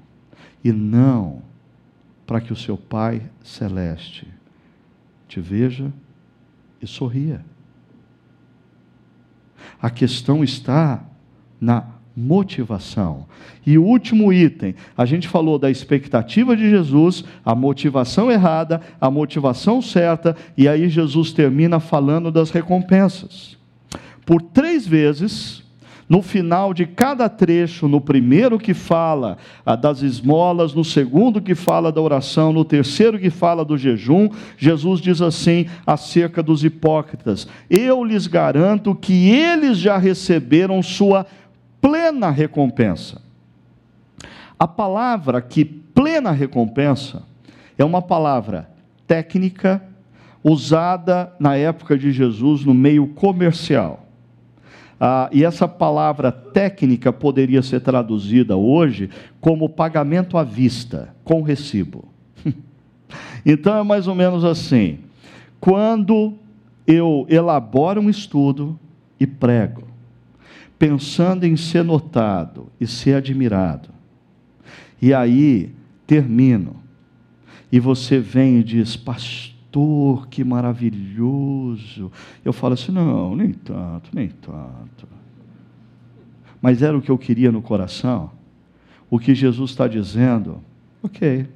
e 0.64 0.73
não 0.73 1.43
para 2.27 2.41
que 2.41 2.53
o 2.53 2.57
seu 2.57 2.77
Pai 2.77 3.23
celeste 3.43 4.27
te 5.29 5.41
veja 5.41 5.93
e 6.81 6.87
sorria. 6.87 7.45
A 9.81 9.91
questão 9.91 10.43
está 10.43 11.05
na 11.61 12.01
motivação. 12.16 13.26
E 13.64 13.78
o 13.78 13.84
último 13.84 14.32
item, 14.32 14.74
a 14.96 15.04
gente 15.06 15.28
falou 15.28 15.58
da 15.58 15.70
expectativa 15.70 16.56
de 16.56 16.68
Jesus, 16.68 17.24
a 17.44 17.54
motivação 17.54 18.30
errada, 18.30 18.80
a 19.00 19.10
motivação 19.10 19.80
certa, 19.80 20.36
e 20.56 20.68
aí 20.68 20.88
Jesus 20.88 21.32
termina 21.32 21.80
falando 21.80 22.30
das 22.30 22.50
recompensas. 22.50 23.56
Por 24.26 24.42
três 24.42 24.86
vezes, 24.86 25.62
no 26.12 26.20
final 26.20 26.74
de 26.74 26.84
cada 26.84 27.26
trecho, 27.28 27.88
no 27.88 27.98
primeiro 27.98 28.58
que 28.58 28.74
fala 28.74 29.38
ah, 29.64 29.74
das 29.74 30.02
esmolas, 30.02 30.74
no 30.74 30.84
segundo 30.84 31.40
que 31.40 31.54
fala 31.54 31.90
da 31.90 32.02
oração, 32.02 32.52
no 32.52 32.66
terceiro 32.66 33.18
que 33.18 33.30
fala 33.30 33.64
do 33.64 33.78
jejum, 33.78 34.28
Jesus 34.58 35.00
diz 35.00 35.22
assim 35.22 35.66
acerca 35.86 36.42
dos 36.42 36.64
hipócritas: 36.64 37.48
Eu 37.70 38.04
lhes 38.04 38.26
garanto 38.26 38.94
que 38.94 39.30
eles 39.30 39.78
já 39.78 39.96
receberam 39.96 40.82
sua 40.82 41.26
plena 41.83 42.30
recompensa. 42.30 43.20
A 44.57 44.68
palavra 44.68 45.43
que 45.43 45.64
plena 45.64 46.30
recompensa 46.30 47.24
é 47.76 47.85
uma 47.85 48.01
palavra 48.01 48.70
técnica 49.09 49.83
usada 50.45 51.33
na 51.39 51.57
época 51.57 51.99
de 51.99 52.12
Jesus 52.12 52.64
no 52.64 52.72
meio 52.72 53.09
comercial. 53.09 54.07
Ah, 55.01 55.28
e 55.33 55.45
essa 55.45 55.66
palavra 55.66 56.30
técnica 56.30 57.12
poderia 57.12 57.61
ser 57.61 57.80
traduzida 57.80 58.57
hoje 58.57 59.11
como 59.41 59.68
pagamento 59.68 60.39
à 60.39 60.45
vista, 60.45 61.12
com 61.24 61.43
recibo. 61.43 62.05
então 63.45 63.76
é 63.76 63.83
mais 63.83 64.07
ou 64.07 64.14
menos 64.14 64.45
assim: 64.45 65.01
quando 65.61 66.35
eu 66.87 67.26
elaboro 67.28 68.01
um 68.01 68.09
estudo 68.09 68.78
e 69.18 69.26
prego, 69.26 69.91
pensando 70.83 71.45
em 71.45 71.57
ser 71.57 71.85
notado 71.85 72.66
e 72.80 72.89
ser 72.89 73.14
admirado, 73.14 73.91
e 75.01 75.14
aí 75.14 75.72
termino, 76.09 76.74
e 77.70 77.78
você 77.78 78.18
vem 78.18 78.59
e 78.59 78.64
diz, 78.64 78.97
pastor, 78.97 80.26
que 80.26 80.43
maravilhoso. 80.43 82.11
Eu 82.45 82.53
falo 82.53 82.74
assim: 82.74 82.91
não, 82.91 83.37
nem 83.37 83.53
tanto, 83.53 84.11
nem 84.12 84.28
tanto. 84.28 85.07
Mas 86.61 86.83
era 86.83 86.99
o 86.99 87.01
que 87.01 87.12
eu 87.12 87.16
queria 87.16 87.53
no 87.53 87.62
coração. 87.62 88.33
O 89.09 89.20
que 89.20 89.37
Jesus 89.37 89.70
está 89.70 89.87
dizendo, 89.87 90.61
ok, 91.01 91.47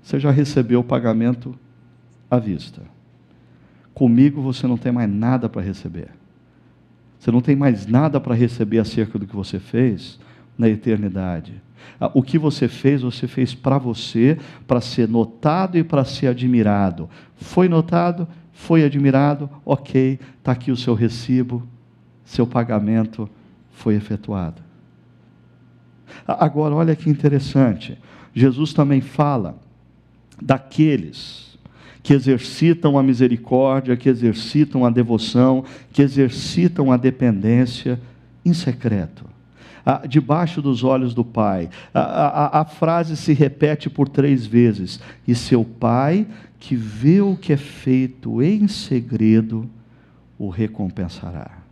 você 0.00 0.20
já 0.20 0.30
recebeu 0.30 0.78
o 0.78 0.84
pagamento 0.84 1.58
à 2.30 2.38
vista. 2.38 2.82
Comigo 3.92 4.40
você 4.40 4.68
não 4.68 4.76
tem 4.78 4.92
mais 4.92 5.10
nada 5.10 5.48
para 5.48 5.60
receber. 5.60 6.21
Você 7.22 7.30
não 7.30 7.40
tem 7.40 7.54
mais 7.54 7.86
nada 7.86 8.20
para 8.20 8.34
receber 8.34 8.80
acerca 8.80 9.16
do 9.16 9.28
que 9.28 9.36
você 9.36 9.60
fez 9.60 10.18
na 10.58 10.68
eternidade. 10.68 11.62
Ah, 12.00 12.10
o 12.14 12.20
que 12.20 12.36
você 12.36 12.66
fez, 12.66 13.02
você 13.02 13.28
fez 13.28 13.54
para 13.54 13.78
você, 13.78 14.36
para 14.66 14.80
ser 14.80 15.06
notado 15.06 15.78
e 15.78 15.84
para 15.84 16.04
ser 16.04 16.26
admirado. 16.26 17.08
Foi 17.36 17.68
notado, 17.68 18.26
foi 18.52 18.82
admirado, 18.82 19.48
ok, 19.64 20.18
está 20.36 20.50
aqui 20.50 20.72
o 20.72 20.76
seu 20.76 20.94
recibo, 20.94 21.62
seu 22.24 22.44
pagamento 22.44 23.30
foi 23.70 23.94
efetuado. 23.94 24.60
Agora, 26.26 26.74
olha 26.74 26.96
que 26.96 27.08
interessante. 27.08 27.96
Jesus 28.34 28.72
também 28.72 29.00
fala 29.00 29.60
daqueles 30.42 31.51
que 32.02 32.12
exercitam 32.12 32.98
a 32.98 33.02
misericórdia, 33.02 33.96
que 33.96 34.08
exercitam 34.08 34.84
a 34.84 34.90
devoção, 34.90 35.64
que 35.92 36.02
exercitam 36.02 36.90
a 36.90 36.96
dependência 36.96 38.00
em 38.44 38.52
secreto 38.52 39.32
ah, 39.84 40.02
debaixo 40.06 40.62
dos 40.62 40.84
olhos 40.84 41.14
do 41.14 41.24
Pai. 41.24 41.68
A, 41.92 42.00
a, 42.00 42.60
a 42.60 42.64
frase 42.64 43.16
se 43.16 43.32
repete 43.32 43.90
por 43.90 44.08
três 44.08 44.46
vezes. 44.46 45.00
E 45.26 45.34
seu 45.34 45.64
Pai, 45.64 46.26
que 46.58 46.76
vê 46.76 47.20
o 47.20 47.36
que 47.36 47.52
é 47.52 47.56
feito 47.56 48.42
em 48.42 48.68
segredo, 48.68 49.68
o 50.38 50.48
recompensará. 50.48 51.62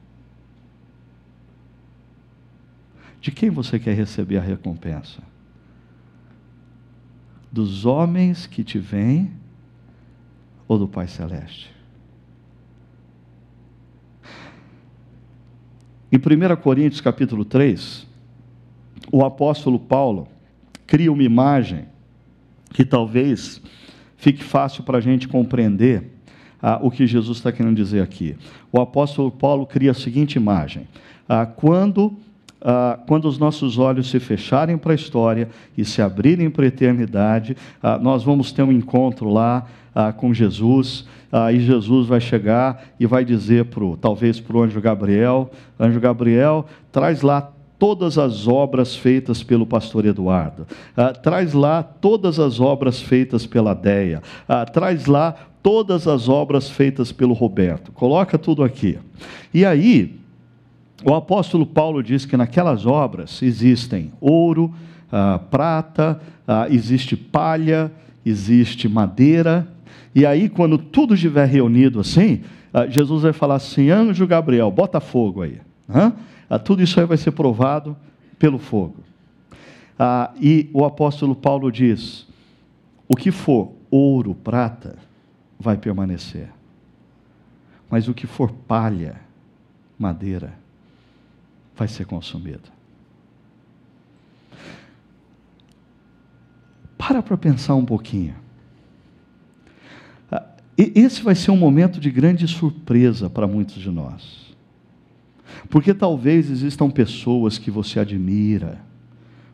De 3.20 3.30
quem 3.30 3.50
você 3.50 3.78
quer 3.78 3.94
receber 3.94 4.38
a 4.38 4.42
recompensa? 4.42 5.22
Dos 7.52 7.84
homens 7.84 8.46
que 8.46 8.64
te 8.64 8.78
veem 8.78 9.30
ou 10.70 10.78
do 10.78 10.86
Pai 10.86 11.08
Celeste? 11.08 11.68
Em 16.12 16.16
1 16.16 16.56
Coríntios 16.62 17.00
capítulo 17.00 17.44
3, 17.44 18.06
o 19.10 19.24
apóstolo 19.24 19.80
Paulo 19.80 20.28
cria 20.86 21.10
uma 21.10 21.24
imagem 21.24 21.86
que 22.72 22.84
talvez 22.84 23.60
fique 24.16 24.44
fácil 24.44 24.84
para 24.84 24.98
a 24.98 25.00
gente 25.00 25.26
compreender 25.26 26.08
ah, 26.62 26.78
o 26.80 26.88
que 26.88 27.04
Jesus 27.04 27.38
está 27.38 27.50
querendo 27.50 27.74
dizer 27.74 28.00
aqui. 28.00 28.36
O 28.70 28.80
apóstolo 28.80 29.32
Paulo 29.32 29.66
cria 29.66 29.90
a 29.90 29.94
seguinte 29.94 30.36
imagem: 30.36 30.86
ah, 31.28 31.46
quando 31.46 32.16
ah, 32.60 32.98
quando 33.06 33.26
os 33.26 33.38
nossos 33.38 33.78
olhos 33.78 34.10
se 34.10 34.20
fecharem 34.20 34.76
para 34.76 34.92
a 34.92 34.94
história 34.94 35.48
e 35.76 35.84
se 35.84 36.02
abrirem 36.02 36.50
para 36.50 36.64
a 36.64 36.68
eternidade, 36.68 37.56
ah, 37.82 37.98
nós 37.98 38.22
vamos 38.22 38.52
ter 38.52 38.62
um 38.62 38.72
encontro 38.72 39.30
lá 39.30 39.66
ah, 39.94 40.12
com 40.12 40.32
Jesus, 40.32 41.06
ah, 41.32 41.52
e 41.52 41.60
Jesus 41.60 42.06
vai 42.06 42.20
chegar 42.20 42.84
e 42.98 43.06
vai 43.06 43.24
dizer, 43.24 43.66
pro, 43.66 43.96
talvez 43.96 44.40
para 44.40 44.56
o 44.56 44.62
anjo 44.62 44.80
Gabriel: 44.80 45.50
Anjo 45.78 46.00
Gabriel, 46.00 46.66
traz 46.92 47.22
lá 47.22 47.52
todas 47.78 48.18
as 48.18 48.46
obras 48.46 48.94
feitas 48.94 49.42
pelo 49.42 49.64
pastor 49.64 50.04
Eduardo, 50.04 50.66
ah, 50.96 51.12
traz 51.12 51.54
lá 51.54 51.82
todas 51.82 52.38
as 52.38 52.60
obras 52.60 53.00
feitas 53.00 53.46
pela 53.46 53.74
Deia, 53.74 54.22
ah, 54.46 54.66
traz 54.66 55.06
lá 55.06 55.34
todas 55.62 56.06
as 56.06 56.28
obras 56.28 56.68
feitas 56.68 57.10
pelo 57.10 57.32
Roberto, 57.32 57.90
coloca 57.92 58.38
tudo 58.38 58.62
aqui. 58.62 58.98
E 59.52 59.64
aí, 59.64 60.20
o 61.04 61.14
apóstolo 61.14 61.66
Paulo 61.66 62.02
diz 62.02 62.24
que 62.24 62.36
naquelas 62.36 62.86
obras 62.86 63.42
existem 63.42 64.12
ouro, 64.20 64.74
ah, 65.10 65.40
prata, 65.50 66.20
ah, 66.46 66.66
existe 66.68 67.16
palha, 67.16 67.92
existe 68.24 68.88
madeira, 68.88 69.66
e 70.14 70.26
aí, 70.26 70.48
quando 70.48 70.76
tudo 70.76 71.14
estiver 71.14 71.46
reunido 71.46 72.00
assim, 72.00 72.42
ah, 72.72 72.86
Jesus 72.86 73.22
vai 73.22 73.32
falar 73.32 73.56
assim: 73.56 73.90
anjo 73.90 74.26
Gabriel, 74.26 74.70
bota 74.70 75.00
fogo 75.00 75.42
aí. 75.42 75.60
Ah, 76.48 76.58
tudo 76.58 76.82
isso 76.82 76.98
aí 76.98 77.06
vai 77.06 77.16
ser 77.16 77.30
provado 77.30 77.96
pelo 78.38 78.58
fogo. 78.58 78.96
Ah, 79.98 80.32
e 80.40 80.68
o 80.72 80.84
apóstolo 80.84 81.34
Paulo 81.34 81.70
diz: 81.70 82.26
o 83.08 83.14
que 83.14 83.30
for 83.30 83.72
ouro, 83.90 84.34
prata, 84.34 84.96
vai 85.58 85.76
permanecer. 85.76 86.48
Mas 87.88 88.08
o 88.08 88.14
que 88.14 88.26
for 88.26 88.50
palha, 88.50 89.20
madeira, 89.98 90.54
vai 91.80 91.88
ser 91.88 92.04
consumido. 92.04 92.68
Para 96.98 97.22
para 97.22 97.38
pensar 97.38 97.74
um 97.74 97.86
pouquinho. 97.86 98.34
Esse 100.76 101.22
vai 101.22 101.34
ser 101.34 101.50
um 101.50 101.56
momento 101.56 101.98
de 101.98 102.10
grande 102.10 102.46
surpresa 102.46 103.30
para 103.30 103.46
muitos 103.46 103.76
de 103.76 103.90
nós. 103.90 104.54
Porque 105.70 105.94
talvez 105.94 106.50
existam 106.50 106.90
pessoas 106.90 107.56
que 107.56 107.70
você 107.70 107.98
admira, 107.98 108.82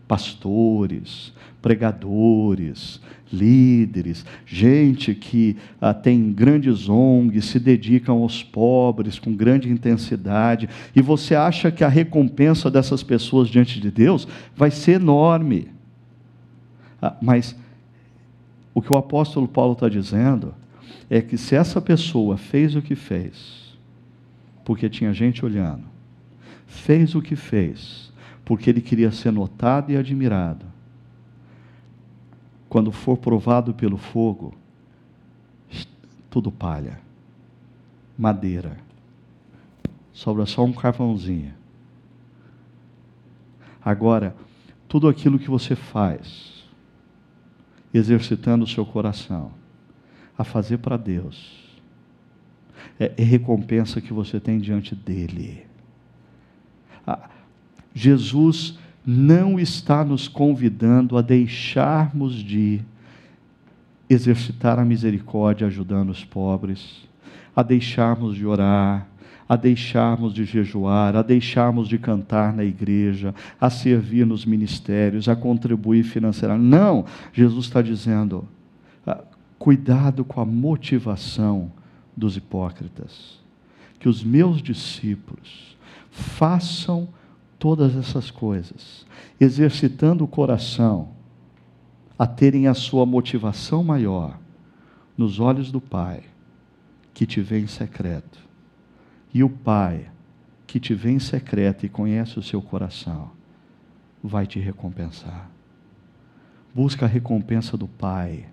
pastores, 0.06 1.32
pregadores, 1.60 3.00
líderes, 3.32 4.24
gente 4.46 5.14
que 5.14 5.56
ah, 5.80 5.92
tem 5.92 6.32
grandes 6.32 6.88
ONGs, 6.88 7.44
se 7.44 7.58
dedicam 7.58 8.22
aos 8.22 8.42
pobres 8.42 9.18
com 9.18 9.34
grande 9.34 9.70
intensidade, 9.70 10.68
e 10.94 11.02
você 11.02 11.34
acha 11.34 11.70
que 11.70 11.82
a 11.82 11.88
recompensa 11.88 12.70
dessas 12.70 13.02
pessoas 13.02 13.48
diante 13.48 13.80
de 13.80 13.90
Deus 13.90 14.28
vai 14.56 14.70
ser 14.70 14.92
enorme. 14.92 15.68
Ah, 17.02 17.16
mas 17.20 17.56
o 18.72 18.80
que 18.80 18.92
o 18.92 18.96
apóstolo 18.96 19.48
Paulo 19.48 19.72
está 19.72 19.88
dizendo 19.88 20.54
é 21.10 21.20
que 21.20 21.36
se 21.36 21.54
essa 21.54 21.80
pessoa 21.80 22.36
fez 22.36 22.74
o 22.76 22.82
que 22.82 22.94
fez, 22.94 23.76
porque 24.64 24.88
tinha 24.88 25.12
gente 25.12 25.44
olhando, 25.44 25.84
fez 26.66 27.14
o 27.14 27.22
que 27.22 27.36
fez, 27.36 28.05
porque 28.46 28.70
ele 28.70 28.80
queria 28.80 29.10
ser 29.10 29.32
notado 29.32 29.90
e 29.90 29.96
admirado, 29.96 30.64
quando 32.68 32.92
for 32.92 33.18
provado 33.18 33.74
pelo 33.74 33.98
fogo, 33.98 34.54
tudo 36.30 36.52
palha, 36.52 37.00
madeira, 38.16 38.76
sobra 40.12 40.46
só 40.46 40.64
um 40.64 40.72
carvãozinho. 40.72 41.52
Agora, 43.84 44.36
tudo 44.86 45.08
aquilo 45.08 45.40
que 45.40 45.50
você 45.50 45.74
faz, 45.74 46.64
exercitando 47.92 48.64
o 48.64 48.68
seu 48.68 48.86
coração 48.86 49.50
a 50.38 50.44
fazer 50.44 50.78
para 50.78 50.96
Deus. 50.96 51.66
É, 53.00 53.12
é, 53.16 53.22
recompensa 53.24 54.00
que 54.00 54.12
você 54.12 54.38
tem 54.38 54.60
diante 54.60 54.94
dele. 54.94 55.66
Ah, 57.04 57.28
Jesus 57.96 58.78
não 59.06 59.58
está 59.58 60.04
nos 60.04 60.28
convidando 60.28 61.16
a 61.16 61.22
deixarmos 61.22 62.34
de 62.34 62.82
exercitar 64.08 64.78
a 64.78 64.84
misericórdia 64.84 65.66
ajudando 65.66 66.10
os 66.10 66.22
pobres, 66.22 67.08
a 67.56 67.62
deixarmos 67.62 68.36
de 68.36 68.44
orar, 68.44 69.08
a 69.48 69.56
deixarmos 69.56 70.34
de 70.34 70.44
jejuar, 70.44 71.16
a 71.16 71.22
deixarmos 71.22 71.88
de 71.88 71.98
cantar 71.98 72.52
na 72.52 72.64
igreja, 72.64 73.34
a 73.58 73.70
servir 73.70 74.26
nos 74.26 74.44
ministérios, 74.44 75.26
a 75.26 75.34
contribuir 75.34 76.02
financeiramente. 76.02 76.68
Não, 76.68 77.06
Jesus 77.32 77.64
está 77.64 77.80
dizendo, 77.80 78.46
ah, 79.06 79.24
cuidado 79.58 80.22
com 80.22 80.38
a 80.38 80.44
motivação 80.44 81.72
dos 82.14 82.36
hipócritas. 82.36 83.40
Que 83.98 84.06
os 84.06 84.22
meus 84.22 84.60
discípulos 84.60 85.78
façam 86.10 87.08
todas 87.66 87.96
essas 87.96 88.30
coisas, 88.30 89.04
exercitando 89.40 90.22
o 90.22 90.28
coração 90.28 91.08
a 92.16 92.24
terem 92.24 92.68
a 92.68 92.74
sua 92.74 93.04
motivação 93.04 93.82
maior 93.82 94.38
nos 95.18 95.40
olhos 95.40 95.72
do 95.72 95.80
Pai, 95.80 96.22
que 97.12 97.26
te 97.26 97.40
vê 97.40 97.58
em 97.58 97.66
secreto 97.66 98.38
e 99.34 99.42
o 99.42 99.50
Pai, 99.50 100.08
que 100.64 100.78
te 100.78 100.94
vê 100.94 101.10
em 101.10 101.18
secreto 101.18 101.84
e 101.84 101.88
conhece 101.88 102.38
o 102.38 102.42
seu 102.42 102.62
coração, 102.62 103.32
vai 104.22 104.46
te 104.46 104.60
recompensar. 104.60 105.50
Busca 106.72 107.06
a 107.06 107.08
recompensa 107.08 107.76
do 107.76 107.88
Pai, 107.88 108.46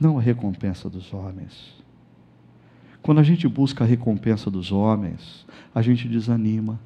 não 0.00 0.18
a 0.18 0.20
recompensa 0.20 0.90
dos 0.90 1.14
homens. 1.14 1.72
Quando 3.00 3.20
a 3.20 3.22
gente 3.22 3.46
busca 3.46 3.84
a 3.84 3.86
recompensa 3.86 4.50
dos 4.50 4.72
homens, 4.72 5.46
a 5.72 5.80
gente 5.80 6.08
desanima. 6.08 6.80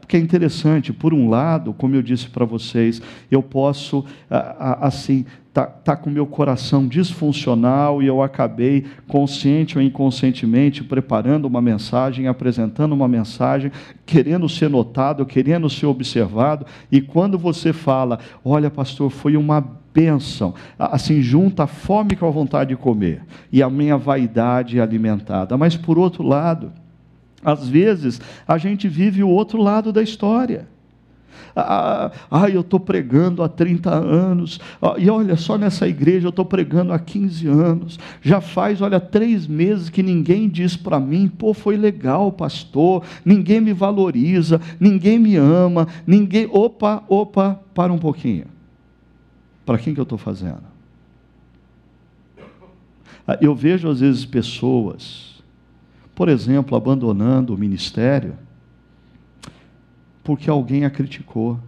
Porque 0.00 0.16
é 0.16 0.20
interessante, 0.20 0.92
por 0.92 1.12
um 1.12 1.28
lado, 1.28 1.72
como 1.72 1.94
eu 1.94 2.02
disse 2.02 2.28
para 2.28 2.44
vocês, 2.44 3.00
eu 3.30 3.42
posso, 3.42 4.04
assim, 4.28 5.24
tá, 5.52 5.66
tá 5.66 5.96
com 5.96 6.08
meu 6.08 6.26
coração 6.26 6.86
disfuncional 6.86 8.02
e 8.02 8.06
eu 8.06 8.22
acabei, 8.22 8.84
consciente 9.06 9.76
ou 9.76 9.84
inconscientemente, 9.84 10.82
preparando 10.82 11.46
uma 11.46 11.60
mensagem, 11.60 12.26
apresentando 12.26 12.92
uma 12.92 13.08
mensagem, 13.08 13.70
querendo 14.06 14.48
ser 14.48 14.70
notado, 14.70 15.26
querendo 15.26 15.68
ser 15.68 15.86
observado, 15.86 16.66
e 16.90 17.00
quando 17.00 17.38
você 17.38 17.72
fala, 17.72 18.18
olha, 18.44 18.70
pastor, 18.70 19.10
foi 19.10 19.36
uma 19.36 19.82
bênção, 19.94 20.54
assim, 20.78 21.20
junta 21.20 21.64
a 21.64 21.66
fome 21.66 22.16
com 22.16 22.26
a 22.26 22.30
vontade 22.30 22.70
de 22.70 22.76
comer, 22.76 23.22
e 23.52 23.62
a 23.62 23.68
minha 23.68 23.98
vaidade 23.98 24.80
alimentada. 24.80 25.56
Mas, 25.58 25.76
por 25.76 25.98
outro 25.98 26.22
lado, 26.22 26.72
às 27.44 27.68
vezes, 27.68 28.20
a 28.46 28.58
gente 28.58 28.88
vive 28.88 29.22
o 29.22 29.28
outro 29.28 29.60
lado 29.60 29.92
da 29.92 30.02
história. 30.02 30.68
Ah, 31.54 32.10
ah, 32.30 32.48
eu 32.48 32.62
estou 32.62 32.80
pregando 32.80 33.42
há 33.42 33.48
30 33.48 33.90
anos, 33.90 34.58
ah, 34.80 34.94
e 34.96 35.10
olha 35.10 35.36
só 35.36 35.58
nessa 35.58 35.86
igreja, 35.86 36.26
eu 36.26 36.30
estou 36.30 36.46
pregando 36.46 36.92
há 36.92 36.98
15 36.98 37.46
anos, 37.46 37.98
já 38.22 38.40
faz, 38.40 38.80
olha, 38.80 38.98
três 38.98 39.46
meses 39.46 39.90
que 39.90 40.02
ninguém 40.02 40.48
diz 40.48 40.76
para 40.76 40.98
mim, 40.98 41.28
pô, 41.28 41.52
foi 41.52 41.76
legal, 41.76 42.32
pastor, 42.32 43.04
ninguém 43.22 43.60
me 43.60 43.74
valoriza, 43.74 44.60
ninguém 44.80 45.18
me 45.18 45.36
ama, 45.36 45.86
ninguém, 46.06 46.48
opa, 46.50 47.04
opa, 47.06 47.60
para 47.74 47.92
um 47.92 47.98
pouquinho, 47.98 48.46
para 49.66 49.76
quem 49.76 49.92
que 49.92 50.00
eu 50.00 50.04
estou 50.04 50.18
fazendo? 50.18 50.72
Ah, 53.26 53.38
eu 53.40 53.54
vejo 53.54 53.90
às 53.90 54.00
vezes 54.00 54.24
pessoas, 54.24 55.31
por 56.14 56.28
exemplo, 56.28 56.76
abandonando 56.76 57.54
o 57.54 57.58
ministério, 57.58 58.36
porque 60.22 60.48
alguém 60.48 60.84
a 60.84 60.90
criticou, 60.90 61.58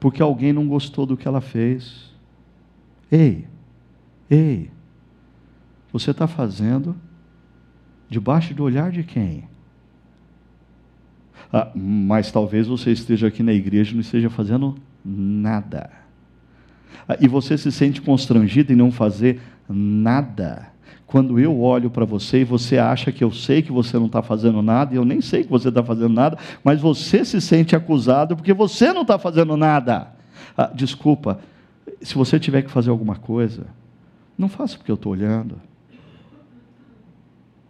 porque 0.00 0.22
alguém 0.22 0.52
não 0.52 0.66
gostou 0.66 1.04
do 1.04 1.16
que 1.16 1.28
ela 1.28 1.40
fez. 1.40 2.12
Ei, 3.10 3.46
ei, 4.30 4.70
você 5.92 6.10
está 6.10 6.26
fazendo 6.26 6.96
debaixo 8.08 8.54
do 8.54 8.64
olhar 8.64 8.90
de 8.90 9.02
quem? 9.02 9.48
Ah, 11.52 11.70
mas 11.74 12.30
talvez 12.30 12.66
você 12.66 12.92
esteja 12.92 13.28
aqui 13.28 13.42
na 13.42 13.52
igreja 13.52 13.92
e 13.92 13.94
não 13.94 14.00
esteja 14.00 14.28
fazendo 14.28 14.76
nada. 15.04 15.90
Ah, 17.06 17.16
e 17.20 17.28
você 17.28 17.56
se 17.56 17.72
sente 17.72 18.02
constrangido 18.02 18.72
em 18.72 18.76
não 18.76 18.90
fazer 18.90 19.40
nada 19.68 20.72
quando 21.08 21.40
eu 21.40 21.58
olho 21.62 21.90
para 21.90 22.04
você 22.04 22.42
e 22.42 22.44
você 22.44 22.76
acha 22.76 23.10
que 23.10 23.24
eu 23.24 23.32
sei 23.32 23.62
que 23.62 23.72
você 23.72 23.98
não 23.98 24.06
está 24.06 24.22
fazendo 24.22 24.60
nada, 24.60 24.92
e 24.92 24.98
eu 24.98 25.06
nem 25.06 25.22
sei 25.22 25.42
que 25.42 25.48
você 25.48 25.70
está 25.70 25.82
fazendo 25.82 26.12
nada, 26.12 26.38
mas 26.62 26.82
você 26.82 27.24
se 27.24 27.40
sente 27.40 27.74
acusado 27.74 28.36
porque 28.36 28.52
você 28.52 28.92
não 28.92 29.02
está 29.02 29.18
fazendo 29.18 29.56
nada. 29.56 30.12
Ah, 30.54 30.70
desculpa, 30.72 31.40
se 32.02 32.14
você 32.14 32.38
tiver 32.38 32.60
que 32.60 32.70
fazer 32.70 32.90
alguma 32.90 33.16
coisa, 33.16 33.66
não 34.36 34.50
faça 34.50 34.76
porque 34.76 34.90
eu 34.90 34.96
estou 34.96 35.12
olhando. 35.12 35.58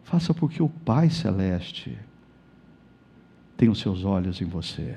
Faça 0.02 0.34
porque 0.34 0.60
o 0.60 0.68
Pai 0.68 1.08
Celeste 1.08 1.96
tem 3.56 3.68
os 3.68 3.78
seus 3.78 4.04
olhos 4.04 4.42
em 4.42 4.46
você. 4.46 4.96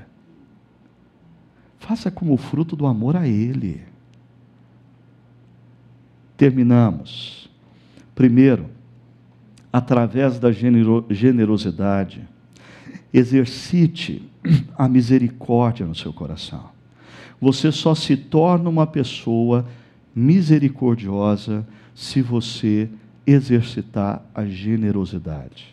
Faça 1.78 2.10
como 2.10 2.36
fruto 2.38 2.76
do 2.76 2.88
amor 2.88 3.16
a 3.16 3.28
Ele. 3.28 3.84
Terminamos. 6.36 7.51
Primeiro, 8.16 8.66
através 9.72 10.40
da 10.40 10.52
generosidade, 10.52 12.28
exercite 13.14 14.22
a 14.78 14.88
misericórdia 14.88 15.86
no 15.86 15.96
seu 15.96 16.12
coração. 16.12 16.70
Você 17.40 17.72
só 17.72 17.96
se 17.96 18.16
torna 18.16 18.70
uma 18.70 18.86
pessoa 18.86 19.66
misericordiosa 20.14 21.66
se 21.96 22.22
você 22.22 22.90
exercitar 23.26 24.24
a 24.34 24.46
generosidade. 24.46 25.72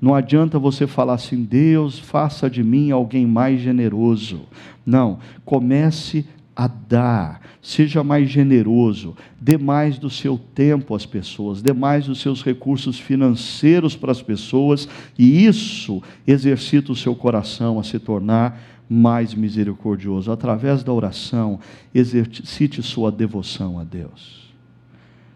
Não 0.00 0.14
adianta 0.14 0.58
você 0.58 0.86
falar 0.86 1.14
assim, 1.14 1.42
Deus, 1.42 1.98
faça 1.98 2.50
de 2.50 2.62
mim 2.62 2.90
alguém 2.90 3.26
mais 3.26 3.60
generoso. 3.60 4.42
Não, 4.84 5.18
comece 5.44 6.26
a 6.56 6.66
dar, 6.66 7.42
seja 7.60 8.02
mais 8.02 8.30
generoso, 8.30 9.14
dê 9.38 9.58
mais 9.58 9.98
do 9.98 10.08
seu 10.08 10.38
tempo 10.38 10.94
às 10.94 11.04
pessoas, 11.04 11.60
dê 11.60 11.74
mais 11.74 12.06
dos 12.06 12.18
seus 12.22 12.42
recursos 12.42 12.98
financeiros 12.98 13.94
para 13.94 14.10
as 14.10 14.22
pessoas, 14.22 14.88
e 15.18 15.44
isso 15.44 16.02
exercita 16.26 16.90
o 16.90 16.96
seu 16.96 17.14
coração 17.14 17.78
a 17.78 17.84
se 17.84 17.98
tornar 17.98 18.58
mais 18.88 19.34
misericordioso. 19.34 20.32
Através 20.32 20.82
da 20.82 20.92
oração, 20.92 21.60
exercite 21.94 22.82
sua 22.82 23.12
devoção 23.12 23.78
a 23.78 23.84
Deus. 23.84 24.54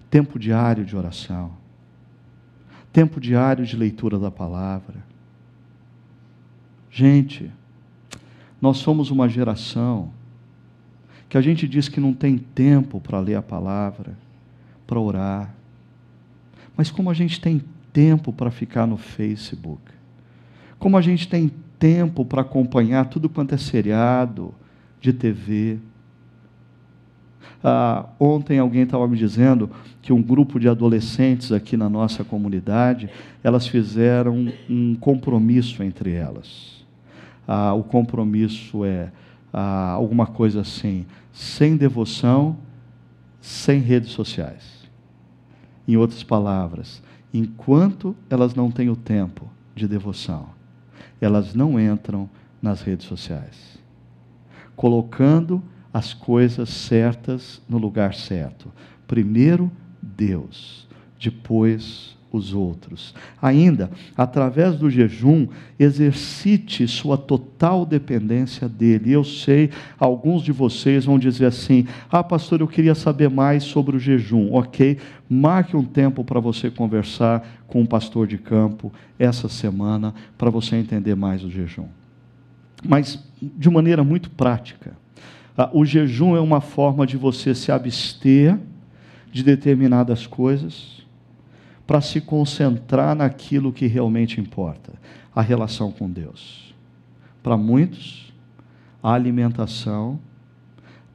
Tempo 0.08 0.38
diário 0.38 0.86
de 0.86 0.96
oração, 0.96 1.52
tempo 2.90 3.20
diário 3.20 3.66
de 3.66 3.76
leitura 3.76 4.18
da 4.18 4.30
palavra. 4.30 5.04
Gente, 6.90 7.50
nós 8.60 8.78
somos 8.78 9.10
uma 9.10 9.28
geração 9.28 10.10
que 11.30 11.38
a 11.38 11.40
gente 11.40 11.68
diz 11.68 11.88
que 11.88 12.00
não 12.00 12.12
tem 12.12 12.36
tempo 12.36 13.00
para 13.00 13.20
ler 13.20 13.36
a 13.36 13.42
palavra, 13.42 14.18
para 14.84 14.98
orar. 14.98 15.54
Mas 16.76 16.90
como 16.90 17.08
a 17.08 17.14
gente 17.14 17.40
tem 17.40 17.62
tempo 17.92 18.32
para 18.32 18.50
ficar 18.50 18.84
no 18.84 18.96
Facebook, 18.96 19.80
como 20.76 20.96
a 20.96 21.00
gente 21.00 21.28
tem 21.28 21.52
tempo 21.78 22.24
para 22.24 22.42
acompanhar 22.42 23.06
tudo 23.06 23.28
quanto 23.28 23.54
é 23.54 23.58
seriado 23.58 24.52
de 25.00 25.12
TV. 25.12 25.78
Ah, 27.62 28.06
ontem 28.18 28.58
alguém 28.58 28.82
estava 28.82 29.06
me 29.06 29.16
dizendo 29.16 29.70
que 30.02 30.12
um 30.12 30.20
grupo 30.20 30.58
de 30.58 30.68
adolescentes 30.68 31.52
aqui 31.52 31.76
na 31.76 31.88
nossa 31.88 32.24
comunidade, 32.24 33.08
elas 33.44 33.68
fizeram 33.68 34.52
um 34.68 34.96
compromisso 34.96 35.82
entre 35.84 36.12
elas. 36.12 36.84
Ah, 37.46 37.72
o 37.72 37.84
compromisso 37.84 38.84
é 38.84 39.12
ah, 39.52 39.90
alguma 39.90 40.26
coisa 40.26 40.60
assim, 40.60 41.06
sem 41.32 41.76
devoção, 41.76 42.56
sem 43.40 43.80
redes 43.80 44.10
sociais. 44.10 44.88
Em 45.86 45.96
outras 45.96 46.22
palavras, 46.22 47.02
enquanto 47.32 48.14
elas 48.28 48.54
não 48.54 48.70
têm 48.70 48.88
o 48.90 48.96
tempo 48.96 49.48
de 49.74 49.88
devoção, 49.88 50.48
elas 51.20 51.54
não 51.54 51.80
entram 51.80 52.28
nas 52.60 52.82
redes 52.82 53.06
sociais. 53.06 53.78
Colocando 54.76 55.62
as 55.92 56.14
coisas 56.14 56.68
certas 56.68 57.60
no 57.68 57.78
lugar 57.78 58.14
certo. 58.14 58.72
Primeiro, 59.06 59.70
Deus, 60.00 60.86
depois 61.18 62.16
os 62.32 62.54
outros. 62.54 63.14
Ainda, 63.40 63.90
através 64.16 64.76
do 64.76 64.88
jejum, 64.88 65.48
exercite 65.78 66.86
sua 66.86 67.16
total 67.16 67.84
dependência 67.84 68.68
dele. 68.68 69.12
Eu 69.12 69.24
sei, 69.24 69.70
alguns 69.98 70.42
de 70.42 70.52
vocês 70.52 71.04
vão 71.04 71.18
dizer 71.18 71.46
assim: 71.46 71.86
Ah, 72.10 72.22
pastor, 72.22 72.60
eu 72.60 72.68
queria 72.68 72.94
saber 72.94 73.28
mais 73.28 73.64
sobre 73.64 73.96
o 73.96 73.98
jejum. 73.98 74.52
Ok, 74.52 74.98
marque 75.28 75.76
um 75.76 75.84
tempo 75.84 76.24
para 76.24 76.40
você 76.40 76.70
conversar 76.70 77.46
com 77.66 77.80
um 77.80 77.86
pastor 77.86 78.26
de 78.26 78.38
campo 78.38 78.92
essa 79.18 79.48
semana, 79.48 80.14
para 80.38 80.50
você 80.50 80.76
entender 80.76 81.14
mais 81.14 81.44
o 81.44 81.50
jejum. 81.50 81.86
Mas, 82.86 83.22
de 83.40 83.68
maneira 83.68 84.02
muito 84.02 84.30
prática, 84.30 84.92
ah, 85.56 85.68
o 85.72 85.84
jejum 85.84 86.36
é 86.36 86.40
uma 86.40 86.60
forma 86.60 87.06
de 87.06 87.16
você 87.16 87.54
se 87.54 87.70
abster 87.70 88.58
de 89.32 89.42
determinadas 89.42 90.26
coisas 90.26 91.00
para 91.90 92.00
se 92.00 92.20
concentrar 92.20 93.16
naquilo 93.16 93.72
que 93.72 93.88
realmente 93.88 94.40
importa, 94.40 94.92
a 95.34 95.42
relação 95.42 95.90
com 95.90 96.08
Deus. 96.08 96.72
Para 97.42 97.56
muitos, 97.56 98.32
a 99.02 99.12
alimentação 99.12 100.16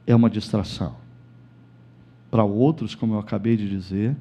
é 0.06 0.14
uma 0.14 0.28
distração. 0.28 0.94
Para 2.30 2.44
outros, 2.44 2.94
como 2.94 3.14
eu 3.14 3.18
acabei 3.18 3.56
de 3.56 3.66
dizer, 3.66 4.14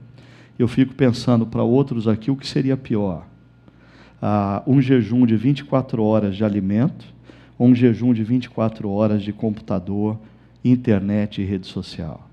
eu 0.58 0.66
fico 0.66 0.96
pensando 0.96 1.46
para 1.46 1.62
outros 1.62 2.08
aqui 2.08 2.32
o 2.32 2.38
que 2.38 2.48
seria 2.48 2.78
pior. 2.78 3.28
Ah, 4.22 4.64
um 4.66 4.80
jejum 4.80 5.26
de 5.26 5.36
24 5.36 6.02
horas 6.02 6.38
de 6.38 6.46
alimento 6.46 7.06
ou 7.60 7.68
um 7.68 7.76
jejum 7.76 8.14
de 8.14 8.24
24 8.24 8.90
horas 8.90 9.24
de 9.24 9.34
computador, 9.34 10.18
internet 10.64 11.42
e 11.42 11.44
rede 11.44 11.68
social 11.68 12.25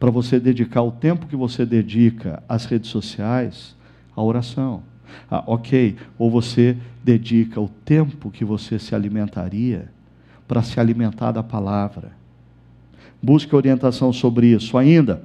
para 0.00 0.10
você 0.10 0.40
dedicar 0.40 0.80
o 0.80 0.90
tempo 0.90 1.26
que 1.26 1.36
você 1.36 1.66
dedica 1.66 2.42
às 2.48 2.64
redes 2.64 2.88
sociais 2.88 3.76
à 4.16 4.22
oração. 4.22 4.82
Ah, 5.30 5.44
ok, 5.46 5.94
ou 6.18 6.30
você 6.30 6.74
dedica 7.04 7.60
o 7.60 7.68
tempo 7.68 8.30
que 8.30 8.42
você 8.42 8.78
se 8.78 8.94
alimentaria 8.94 9.90
para 10.48 10.62
se 10.62 10.80
alimentar 10.80 11.32
da 11.32 11.42
palavra. 11.42 12.12
Busque 13.22 13.54
orientação 13.54 14.10
sobre 14.10 14.46
isso. 14.46 14.78
Ainda, 14.78 15.22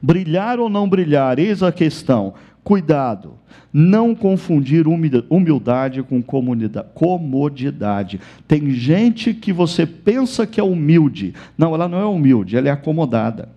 brilhar 0.00 0.58
ou 0.58 0.70
não 0.70 0.88
brilhar, 0.88 1.38
eis 1.38 1.62
a 1.62 1.70
questão. 1.70 2.32
Cuidado, 2.64 3.34
não 3.70 4.14
confundir 4.14 4.86
humildade 4.88 6.02
com 6.02 6.22
comodidade. 6.22 8.20
Tem 8.48 8.70
gente 8.70 9.34
que 9.34 9.52
você 9.52 9.84
pensa 9.84 10.46
que 10.46 10.58
é 10.58 10.64
humilde. 10.64 11.34
Não, 11.58 11.74
ela 11.74 11.86
não 11.86 12.00
é 12.00 12.06
humilde, 12.06 12.56
ela 12.56 12.68
é 12.68 12.72
acomodada. 12.72 13.54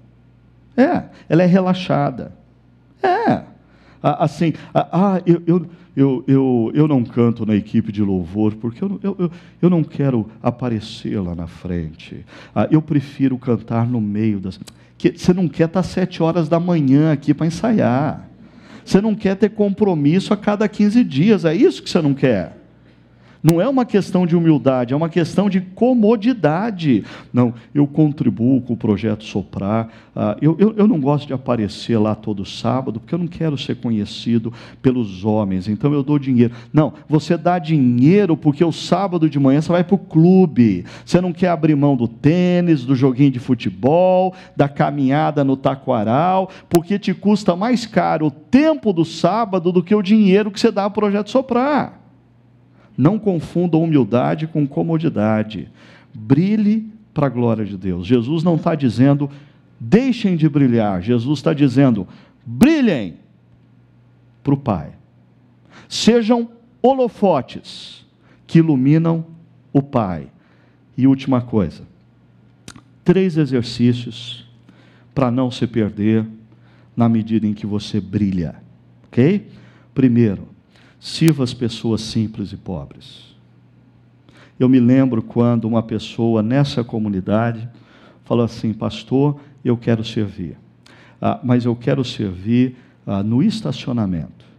É, 0.79 1.03
ela 1.27 1.43
é 1.43 1.45
relaxada. 1.45 2.31
É. 3.03 3.43
Assim, 4.01 4.53
ah, 4.73 5.21
eu, 5.25 5.41
eu, 5.45 5.65
eu, 5.95 6.23
eu, 6.25 6.71
eu 6.73 6.87
não 6.87 7.03
canto 7.03 7.45
na 7.45 7.53
equipe 7.53 7.91
de 7.91 8.01
louvor 8.01 8.55
porque 8.55 8.81
eu, 8.81 8.99
eu, 9.03 9.15
eu, 9.19 9.31
eu 9.61 9.69
não 9.69 9.83
quero 9.83 10.29
aparecer 10.41 11.19
lá 11.19 11.35
na 11.35 11.47
frente. 11.47 12.25
Ah, 12.55 12.67
eu 12.71 12.81
prefiro 12.81 13.37
cantar 13.37 13.85
no 13.85 13.99
meio 13.99 14.39
das. 14.39 14.57
Que, 14.97 15.17
você 15.17 15.33
não 15.33 15.49
quer 15.49 15.65
estar 15.65 15.83
sete 15.83 16.23
horas 16.23 16.47
da 16.47 16.59
manhã 16.59 17.11
aqui 17.11 17.33
para 17.33 17.47
ensaiar. 17.47 18.29
Você 18.85 19.01
não 19.01 19.13
quer 19.13 19.35
ter 19.35 19.49
compromisso 19.49 20.33
a 20.33 20.37
cada 20.37 20.67
15 20.67 21.03
dias. 21.03 21.43
É 21.43 21.53
isso 21.53 21.83
que 21.83 21.89
você 21.89 22.01
não 22.01 22.13
quer. 22.13 22.58
Não 23.41 23.61
é 23.61 23.67
uma 23.67 23.85
questão 23.85 24.27
de 24.27 24.35
humildade, 24.35 24.93
é 24.93 24.97
uma 24.97 25.07
questão 25.07 25.49
de 25.49 25.61
comodidade. 25.61 27.05
Não, 27.31 27.53
eu 27.73 27.87
contribuo 27.87 28.61
com 28.61 28.73
o 28.73 28.77
projeto 28.77 29.23
Soprar. 29.23 29.87
Uh, 30.13 30.35
eu, 30.41 30.55
eu, 30.59 30.73
eu, 30.75 30.87
não 30.87 30.99
gosto 30.99 31.27
de 31.27 31.33
aparecer 31.33 31.97
lá 31.97 32.15
todo 32.15 32.45
sábado, 32.45 32.99
porque 32.99 33.15
eu 33.15 33.19
não 33.19 33.27
quero 33.27 33.57
ser 33.57 33.75
conhecido 33.75 34.51
pelos 34.81 35.23
homens, 35.23 35.69
então 35.69 35.93
eu 35.93 36.03
dou 36.03 36.19
dinheiro. 36.19 36.53
Não, 36.73 36.93
você 37.07 37.37
dá 37.37 37.57
dinheiro 37.57 38.35
porque 38.35 38.63
o 38.63 38.73
sábado 38.73 39.29
de 39.29 39.39
manhã 39.39 39.61
você 39.61 39.71
vai 39.71 39.83
para 39.85 39.95
o 39.95 39.99
clube. 39.99 40.83
Você 41.05 41.21
não 41.21 41.31
quer 41.31 41.49
abrir 41.49 41.75
mão 41.75 41.95
do 41.95 42.07
tênis, 42.07 42.83
do 42.83 42.93
joguinho 42.95 43.31
de 43.31 43.39
futebol, 43.39 44.33
da 44.57 44.67
caminhada 44.67 45.45
no 45.45 45.55
taquaral, 45.55 46.49
porque 46.67 46.99
te 46.99 47.13
custa 47.13 47.55
mais 47.55 47.85
caro 47.85 48.27
o 48.27 48.31
tempo 48.31 48.91
do 48.91 49.05
sábado 49.05 49.71
do 49.71 49.81
que 49.81 49.95
o 49.95 50.01
dinheiro 50.01 50.51
que 50.51 50.59
você 50.59 50.71
dá 50.71 50.83
ao 50.83 50.91
projeto 50.91 51.29
Soprar. 51.29 51.98
Não 52.99 53.17
confunda 53.17 53.77
humildade 53.77 54.45
com 54.45 54.67
comodidade. 54.67 55.71
Brilhe 56.13 56.91
para 57.13 57.27
a 57.27 57.29
glória 57.29 57.63
de 57.63 57.77
Deus. 57.77 58.05
Jesus 58.05 58.43
não 58.43 58.55
está 58.55 58.75
dizendo, 58.75 59.29
deixem 59.79 60.35
de 60.35 60.49
brilhar. 60.49 61.01
Jesus 61.01 61.39
está 61.39 61.53
dizendo, 61.53 62.05
brilhem 62.45 63.13
para 64.43 64.53
o 64.53 64.57
Pai. 64.57 64.91
Sejam 65.87 66.49
holofotes 66.81 68.05
que 68.45 68.59
iluminam 68.59 69.25
o 69.71 69.81
Pai. 69.81 70.27
E 70.97 71.07
última 71.07 71.39
coisa, 71.39 71.83
três 73.05 73.37
exercícios 73.37 74.45
para 75.15 75.31
não 75.31 75.49
se 75.49 75.65
perder 75.65 76.25
na 76.97 77.07
medida 77.07 77.47
em 77.47 77.53
que 77.53 77.65
você 77.65 78.01
brilha. 78.01 78.55
Ok? 79.05 79.47
Primeiro, 79.95 80.49
Sirva 80.99 81.43
as 81.43 81.53
pessoas 81.53 82.01
simples 82.01 82.51
e 82.51 82.57
pobres. 82.57 83.35
Eu 84.59 84.67
me 84.67 84.79
lembro 84.79 85.21
quando 85.21 85.65
uma 85.65 85.81
pessoa 85.81 86.43
nessa 86.43 86.83
comunidade 86.83 87.67
falou 88.25 88.43
assim: 88.43 88.73
Pastor, 88.73 89.39
eu 89.63 89.77
quero 89.77 90.03
servir, 90.03 90.57
ah, 91.21 91.39
mas 91.41 91.63
eu 91.63 91.75
quero 91.75 92.03
servir 92.03 92.75
ah, 93.07 93.23
no 93.23 93.41
estacionamento. 93.41 94.49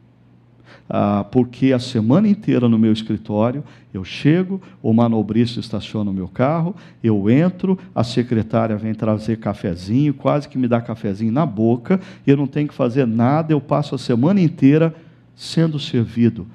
Ah, 0.88 1.24
porque 1.30 1.72
a 1.72 1.78
semana 1.78 2.26
inteira 2.26 2.68
no 2.68 2.78
meu 2.78 2.92
escritório 2.92 3.62
eu 3.94 4.02
chego, 4.02 4.60
o 4.82 4.92
manobrista 4.92 5.60
estaciona 5.60 6.10
o 6.10 6.14
meu 6.14 6.26
carro, 6.26 6.74
eu 7.02 7.30
entro, 7.30 7.78
a 7.94 8.02
secretária 8.02 8.76
vem 8.76 8.92
trazer 8.92 9.36
cafezinho, 9.36 10.14
quase 10.14 10.48
que 10.48 10.58
me 10.58 10.66
dá 10.66 10.80
cafezinho 10.80 11.30
na 11.30 11.46
boca, 11.46 12.00
eu 12.26 12.36
não 12.36 12.46
tenho 12.46 12.66
que 12.66 12.74
fazer 12.74 13.06
nada, 13.06 13.52
eu 13.52 13.60
passo 13.60 13.94
a 13.94 13.98
semana 13.98 14.40
inteira 14.40 14.92
sendo 15.40 15.78
servido. 15.78 16.46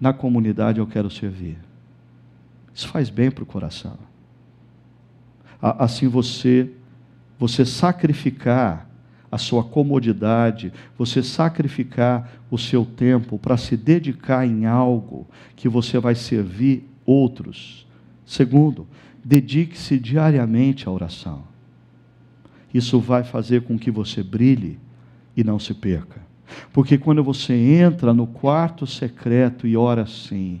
Na 0.00 0.12
comunidade 0.12 0.78
eu 0.78 0.86
quero 0.86 1.10
servir. 1.10 1.58
Isso 2.72 2.86
faz 2.86 3.10
bem 3.10 3.28
para 3.28 3.42
o 3.42 3.46
coração. 3.46 3.98
Assim 5.60 6.06
você, 6.06 6.70
você 7.36 7.66
sacrificar 7.66 8.88
a 9.32 9.36
sua 9.36 9.64
comodidade, 9.64 10.72
você 10.96 11.24
sacrificar 11.24 12.30
o 12.48 12.56
seu 12.56 12.86
tempo 12.86 13.36
para 13.36 13.56
se 13.56 13.76
dedicar 13.76 14.46
em 14.46 14.64
algo 14.64 15.26
que 15.56 15.68
você 15.68 15.98
vai 15.98 16.14
servir 16.14 16.88
outros. 17.04 17.84
Segundo, 18.24 18.86
dedique-se 19.24 19.98
diariamente 19.98 20.88
à 20.88 20.92
oração. 20.92 21.42
Isso 22.72 23.00
vai 23.00 23.24
fazer 23.24 23.62
com 23.62 23.76
que 23.76 23.90
você 23.90 24.22
brilhe 24.22 24.78
e 25.36 25.42
não 25.42 25.58
se 25.58 25.74
perca. 25.74 26.29
Porque 26.72 26.98
quando 26.98 27.22
você 27.22 27.54
entra 27.54 28.14
no 28.14 28.26
quarto 28.26 28.86
secreto 28.86 29.66
e 29.66 29.76
ora 29.76 30.02
assim: 30.02 30.60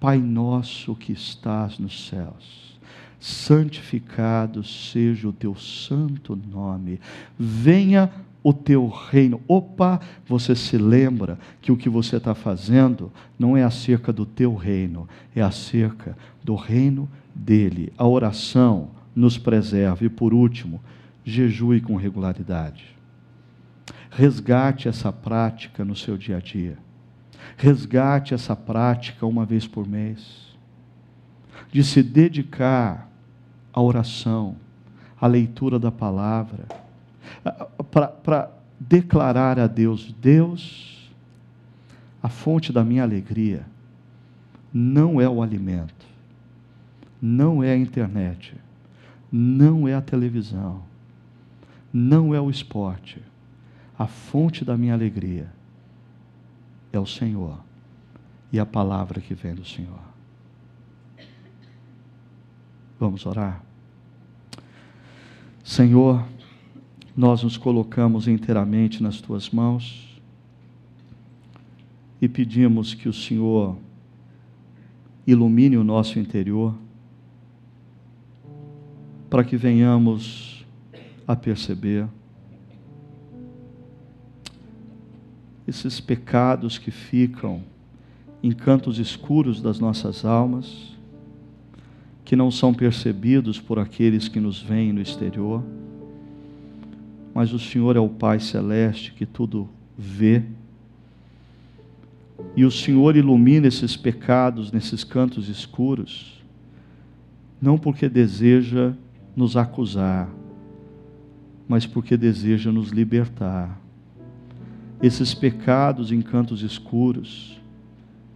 Pai 0.00 0.18
nosso 0.18 0.94
que 0.94 1.12
estás 1.12 1.78
nos 1.78 2.08
céus, 2.08 2.78
santificado 3.18 4.62
seja 4.62 5.28
o 5.28 5.32
teu 5.32 5.54
santo 5.54 6.38
nome, 6.50 7.00
venha 7.38 8.10
o 8.42 8.52
teu 8.52 8.86
reino. 8.88 9.40
Opa, 9.48 9.98
você 10.28 10.54
se 10.54 10.76
lembra 10.76 11.38
que 11.62 11.72
o 11.72 11.76
que 11.76 11.88
você 11.88 12.16
está 12.16 12.34
fazendo 12.34 13.10
não 13.38 13.56
é 13.56 13.62
acerca 13.62 14.12
do 14.12 14.26
teu 14.26 14.54
reino, 14.54 15.08
é 15.34 15.40
acerca 15.40 16.16
do 16.42 16.54
reino 16.54 17.08
dele. 17.34 17.90
A 17.96 18.06
oração 18.06 18.90
nos 19.16 19.38
preserva. 19.38 20.04
E 20.04 20.08
por 20.08 20.34
último, 20.34 20.80
jejue 21.24 21.80
com 21.80 21.96
regularidade. 21.96 22.93
Resgate 24.16 24.88
essa 24.88 25.12
prática 25.12 25.84
no 25.84 25.96
seu 25.96 26.16
dia 26.16 26.36
a 26.36 26.40
dia. 26.40 26.78
Resgate 27.56 28.32
essa 28.32 28.54
prática 28.54 29.26
uma 29.26 29.44
vez 29.44 29.66
por 29.66 29.86
mês, 29.88 30.56
de 31.72 31.82
se 31.82 32.02
dedicar 32.02 33.10
à 33.72 33.82
oração, 33.82 34.56
à 35.20 35.26
leitura 35.26 35.78
da 35.80 35.90
palavra, 35.90 36.66
para 38.22 38.50
declarar 38.78 39.58
a 39.58 39.66
Deus: 39.66 40.14
Deus, 40.20 41.12
a 42.22 42.28
fonte 42.28 42.72
da 42.72 42.84
minha 42.84 43.02
alegria 43.02 43.66
não 44.72 45.20
é 45.20 45.28
o 45.28 45.42
alimento, 45.42 46.06
não 47.20 47.64
é 47.64 47.72
a 47.72 47.76
internet, 47.76 48.54
não 49.30 49.88
é 49.88 49.94
a 49.94 50.00
televisão, 50.00 50.82
não 51.92 52.32
é 52.32 52.40
o 52.40 52.48
esporte. 52.48 53.20
A 53.98 54.06
fonte 54.06 54.64
da 54.64 54.76
minha 54.76 54.94
alegria 54.94 55.52
é 56.92 56.98
o 56.98 57.06
Senhor 57.06 57.60
e 58.52 58.58
a 58.58 58.66
palavra 58.66 59.20
que 59.20 59.34
vem 59.34 59.54
do 59.54 59.64
Senhor. 59.64 60.00
Vamos 62.98 63.26
orar? 63.26 63.62
Senhor, 65.62 66.26
nós 67.16 67.42
nos 67.42 67.56
colocamos 67.56 68.26
inteiramente 68.26 69.02
nas 69.02 69.20
tuas 69.20 69.50
mãos 69.50 70.20
e 72.20 72.28
pedimos 72.28 72.94
que 72.94 73.08
o 73.08 73.12
Senhor 73.12 73.76
ilumine 75.26 75.76
o 75.76 75.84
nosso 75.84 76.18
interior, 76.18 76.74
para 79.30 79.42
que 79.42 79.56
venhamos 79.56 80.66
a 81.26 81.34
perceber 81.34 82.06
esses 85.66 86.00
pecados 86.00 86.78
que 86.78 86.90
ficam 86.90 87.62
em 88.42 88.52
cantos 88.52 88.98
escuros 88.98 89.62
das 89.62 89.80
nossas 89.80 90.24
almas, 90.24 90.94
que 92.24 92.36
não 92.36 92.50
são 92.50 92.74
percebidos 92.74 93.60
por 93.60 93.78
aqueles 93.78 94.28
que 94.28 94.40
nos 94.40 94.60
veem 94.60 94.92
no 94.92 95.00
exterior, 95.00 95.62
mas 97.34 97.52
o 97.52 97.58
Senhor 97.58 97.96
é 97.96 98.00
o 98.00 98.08
Pai 98.08 98.38
Celeste 98.38 99.12
que 99.12 99.24
tudo 99.24 99.68
vê, 99.96 100.42
e 102.56 102.64
o 102.64 102.70
Senhor 102.70 103.16
ilumina 103.16 103.66
esses 103.66 103.96
pecados 103.96 104.70
nesses 104.70 105.02
cantos 105.02 105.48
escuros, 105.48 106.42
não 107.60 107.78
porque 107.78 108.08
deseja 108.08 108.92
nos 109.34 109.56
acusar, 109.56 110.28
mas 111.66 111.86
porque 111.86 112.16
deseja 112.16 112.70
nos 112.70 112.90
libertar 112.90 113.83
esses 115.02 115.34
pecados 115.34 116.12
em 116.12 116.22
cantos 116.22 116.62
escuros 116.62 117.60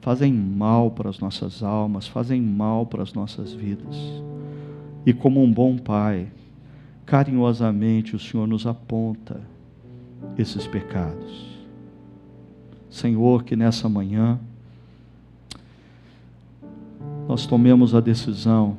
fazem 0.01 0.33
mal 0.33 0.91
para 0.91 1.11
as 1.11 1.19
nossas 1.19 1.63
almas, 1.63 2.07
fazem 2.07 2.41
mal 2.41 2.87
para 2.87 3.03
as 3.03 3.13
nossas 3.13 3.53
vidas. 3.53 3.97
E 5.05 5.13
como 5.13 5.43
um 5.43 5.53
bom 5.53 5.77
pai, 5.77 6.29
carinhosamente 7.05 8.15
o 8.15 8.19
Senhor 8.19 8.47
nos 8.47 8.67
aponta 8.67 9.41
esses 10.37 10.67
pecados. 10.67 11.59
Senhor, 12.91 13.45
que 13.45 13.55
nessa 13.55 13.89
manhã 13.89 14.39
nós 17.29 17.47
tomemos 17.47 17.95
a 17.95 18.01
decisão 18.01 18.79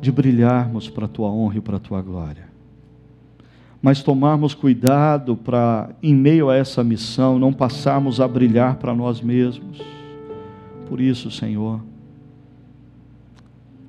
de 0.00 0.10
brilharmos 0.10 0.88
para 0.88 1.06
a 1.06 1.08
tua 1.08 1.28
honra 1.28 1.58
e 1.58 1.60
para 1.60 1.76
a 1.76 1.80
tua 1.80 2.00
glória 2.00 2.53
mas 3.84 4.02
tomarmos 4.02 4.54
cuidado 4.54 5.36
para, 5.36 5.90
em 6.02 6.14
meio 6.14 6.48
a 6.48 6.56
essa 6.56 6.82
missão, 6.82 7.38
não 7.38 7.52
passarmos 7.52 8.18
a 8.18 8.26
brilhar 8.26 8.76
para 8.76 8.94
nós 8.94 9.20
mesmos. 9.20 9.78
Por 10.88 11.02
isso, 11.02 11.30
Senhor, 11.30 11.84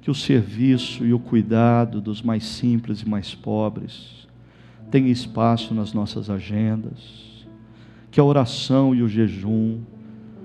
que 0.02 0.12
o 0.12 0.14
serviço 0.14 1.06
e 1.06 1.14
o 1.14 1.18
cuidado 1.18 2.02
dos 2.02 2.22
mais 2.22 2.44
simples 2.44 3.04
e 3.04 3.08
mais 3.08 3.34
pobres 3.34 4.28
tenha 4.92 5.08
espaço 5.08 5.74
nas 5.74 5.94
nossas 5.94 6.30
agendas, 6.30 7.48
que 8.12 8.20
a 8.20 8.24
oração 8.26 8.94
e 8.94 9.02
o 9.02 9.08
jejum 9.08 9.80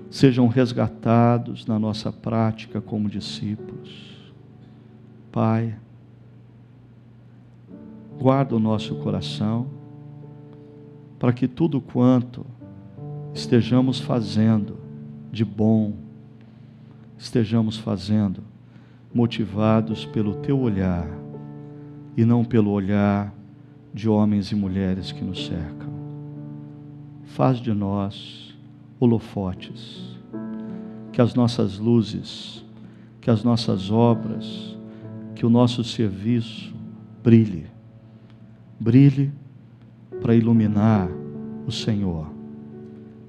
sejam 0.09 0.47
resgatados 0.47 1.65
na 1.65 1.77
nossa 1.77 2.09
prática 2.09 2.79
como 2.79 3.09
discípulos. 3.09 4.31
Pai, 5.29 5.75
guarda 8.21 8.55
o 8.55 8.59
nosso 8.59 8.93
coração, 8.97 9.65
para 11.17 11.33
que 11.33 11.47
tudo 11.47 11.81
quanto 11.81 12.45
estejamos 13.33 13.99
fazendo 13.99 14.77
de 15.31 15.43
bom, 15.43 15.93
estejamos 17.17 17.77
fazendo 17.77 18.43
motivados 19.11 20.05
pelo 20.05 20.35
teu 20.35 20.59
olhar 20.59 21.07
e 22.15 22.23
não 22.23 22.45
pelo 22.45 22.69
olhar 22.69 23.33
de 23.91 24.07
homens 24.07 24.51
e 24.51 24.55
mulheres 24.55 25.11
que 25.11 25.23
nos 25.23 25.47
cercam. 25.47 25.89
Faz 27.23 27.57
de 27.57 27.73
nós 27.73 28.55
holofotes, 28.99 30.15
que 31.11 31.19
as 31.19 31.33
nossas 31.33 31.79
luzes, 31.79 32.63
que 33.19 33.31
as 33.31 33.43
nossas 33.43 33.89
obras, 33.89 34.77
que 35.33 35.43
o 35.43 35.49
nosso 35.49 35.83
serviço 35.83 36.71
brilhe 37.23 37.80
brilhe 38.81 39.31
para 40.19 40.33
iluminar 40.33 41.07
o 41.67 41.71
Senhor 41.71 42.25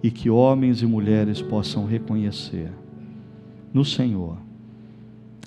e 0.02 0.10
que 0.10 0.30
homens 0.30 0.80
e 0.80 0.86
mulheres 0.86 1.42
possam 1.42 1.84
reconhecer 1.84 2.72
no 3.72 3.84
Senhor 3.84 4.38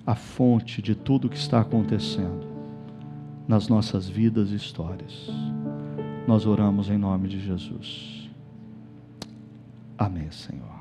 a 0.06 0.14
fonte 0.14 0.80
de 0.80 0.93
tudo 0.93 1.28
que 1.28 1.36
está 1.36 1.60
acontecendo 1.62 2.45
nas 3.47 3.68
nossas 3.68 4.08
vidas 4.08 4.51
e 4.51 4.56
histórias. 4.56 5.28
Nós 6.28 6.45
oramos 6.45 6.88
em 6.88 6.99
nome 6.99 7.28
de 7.28 7.39
Jesus. 7.39 8.30
Amém, 9.97 10.30
Senhor. 10.30 10.74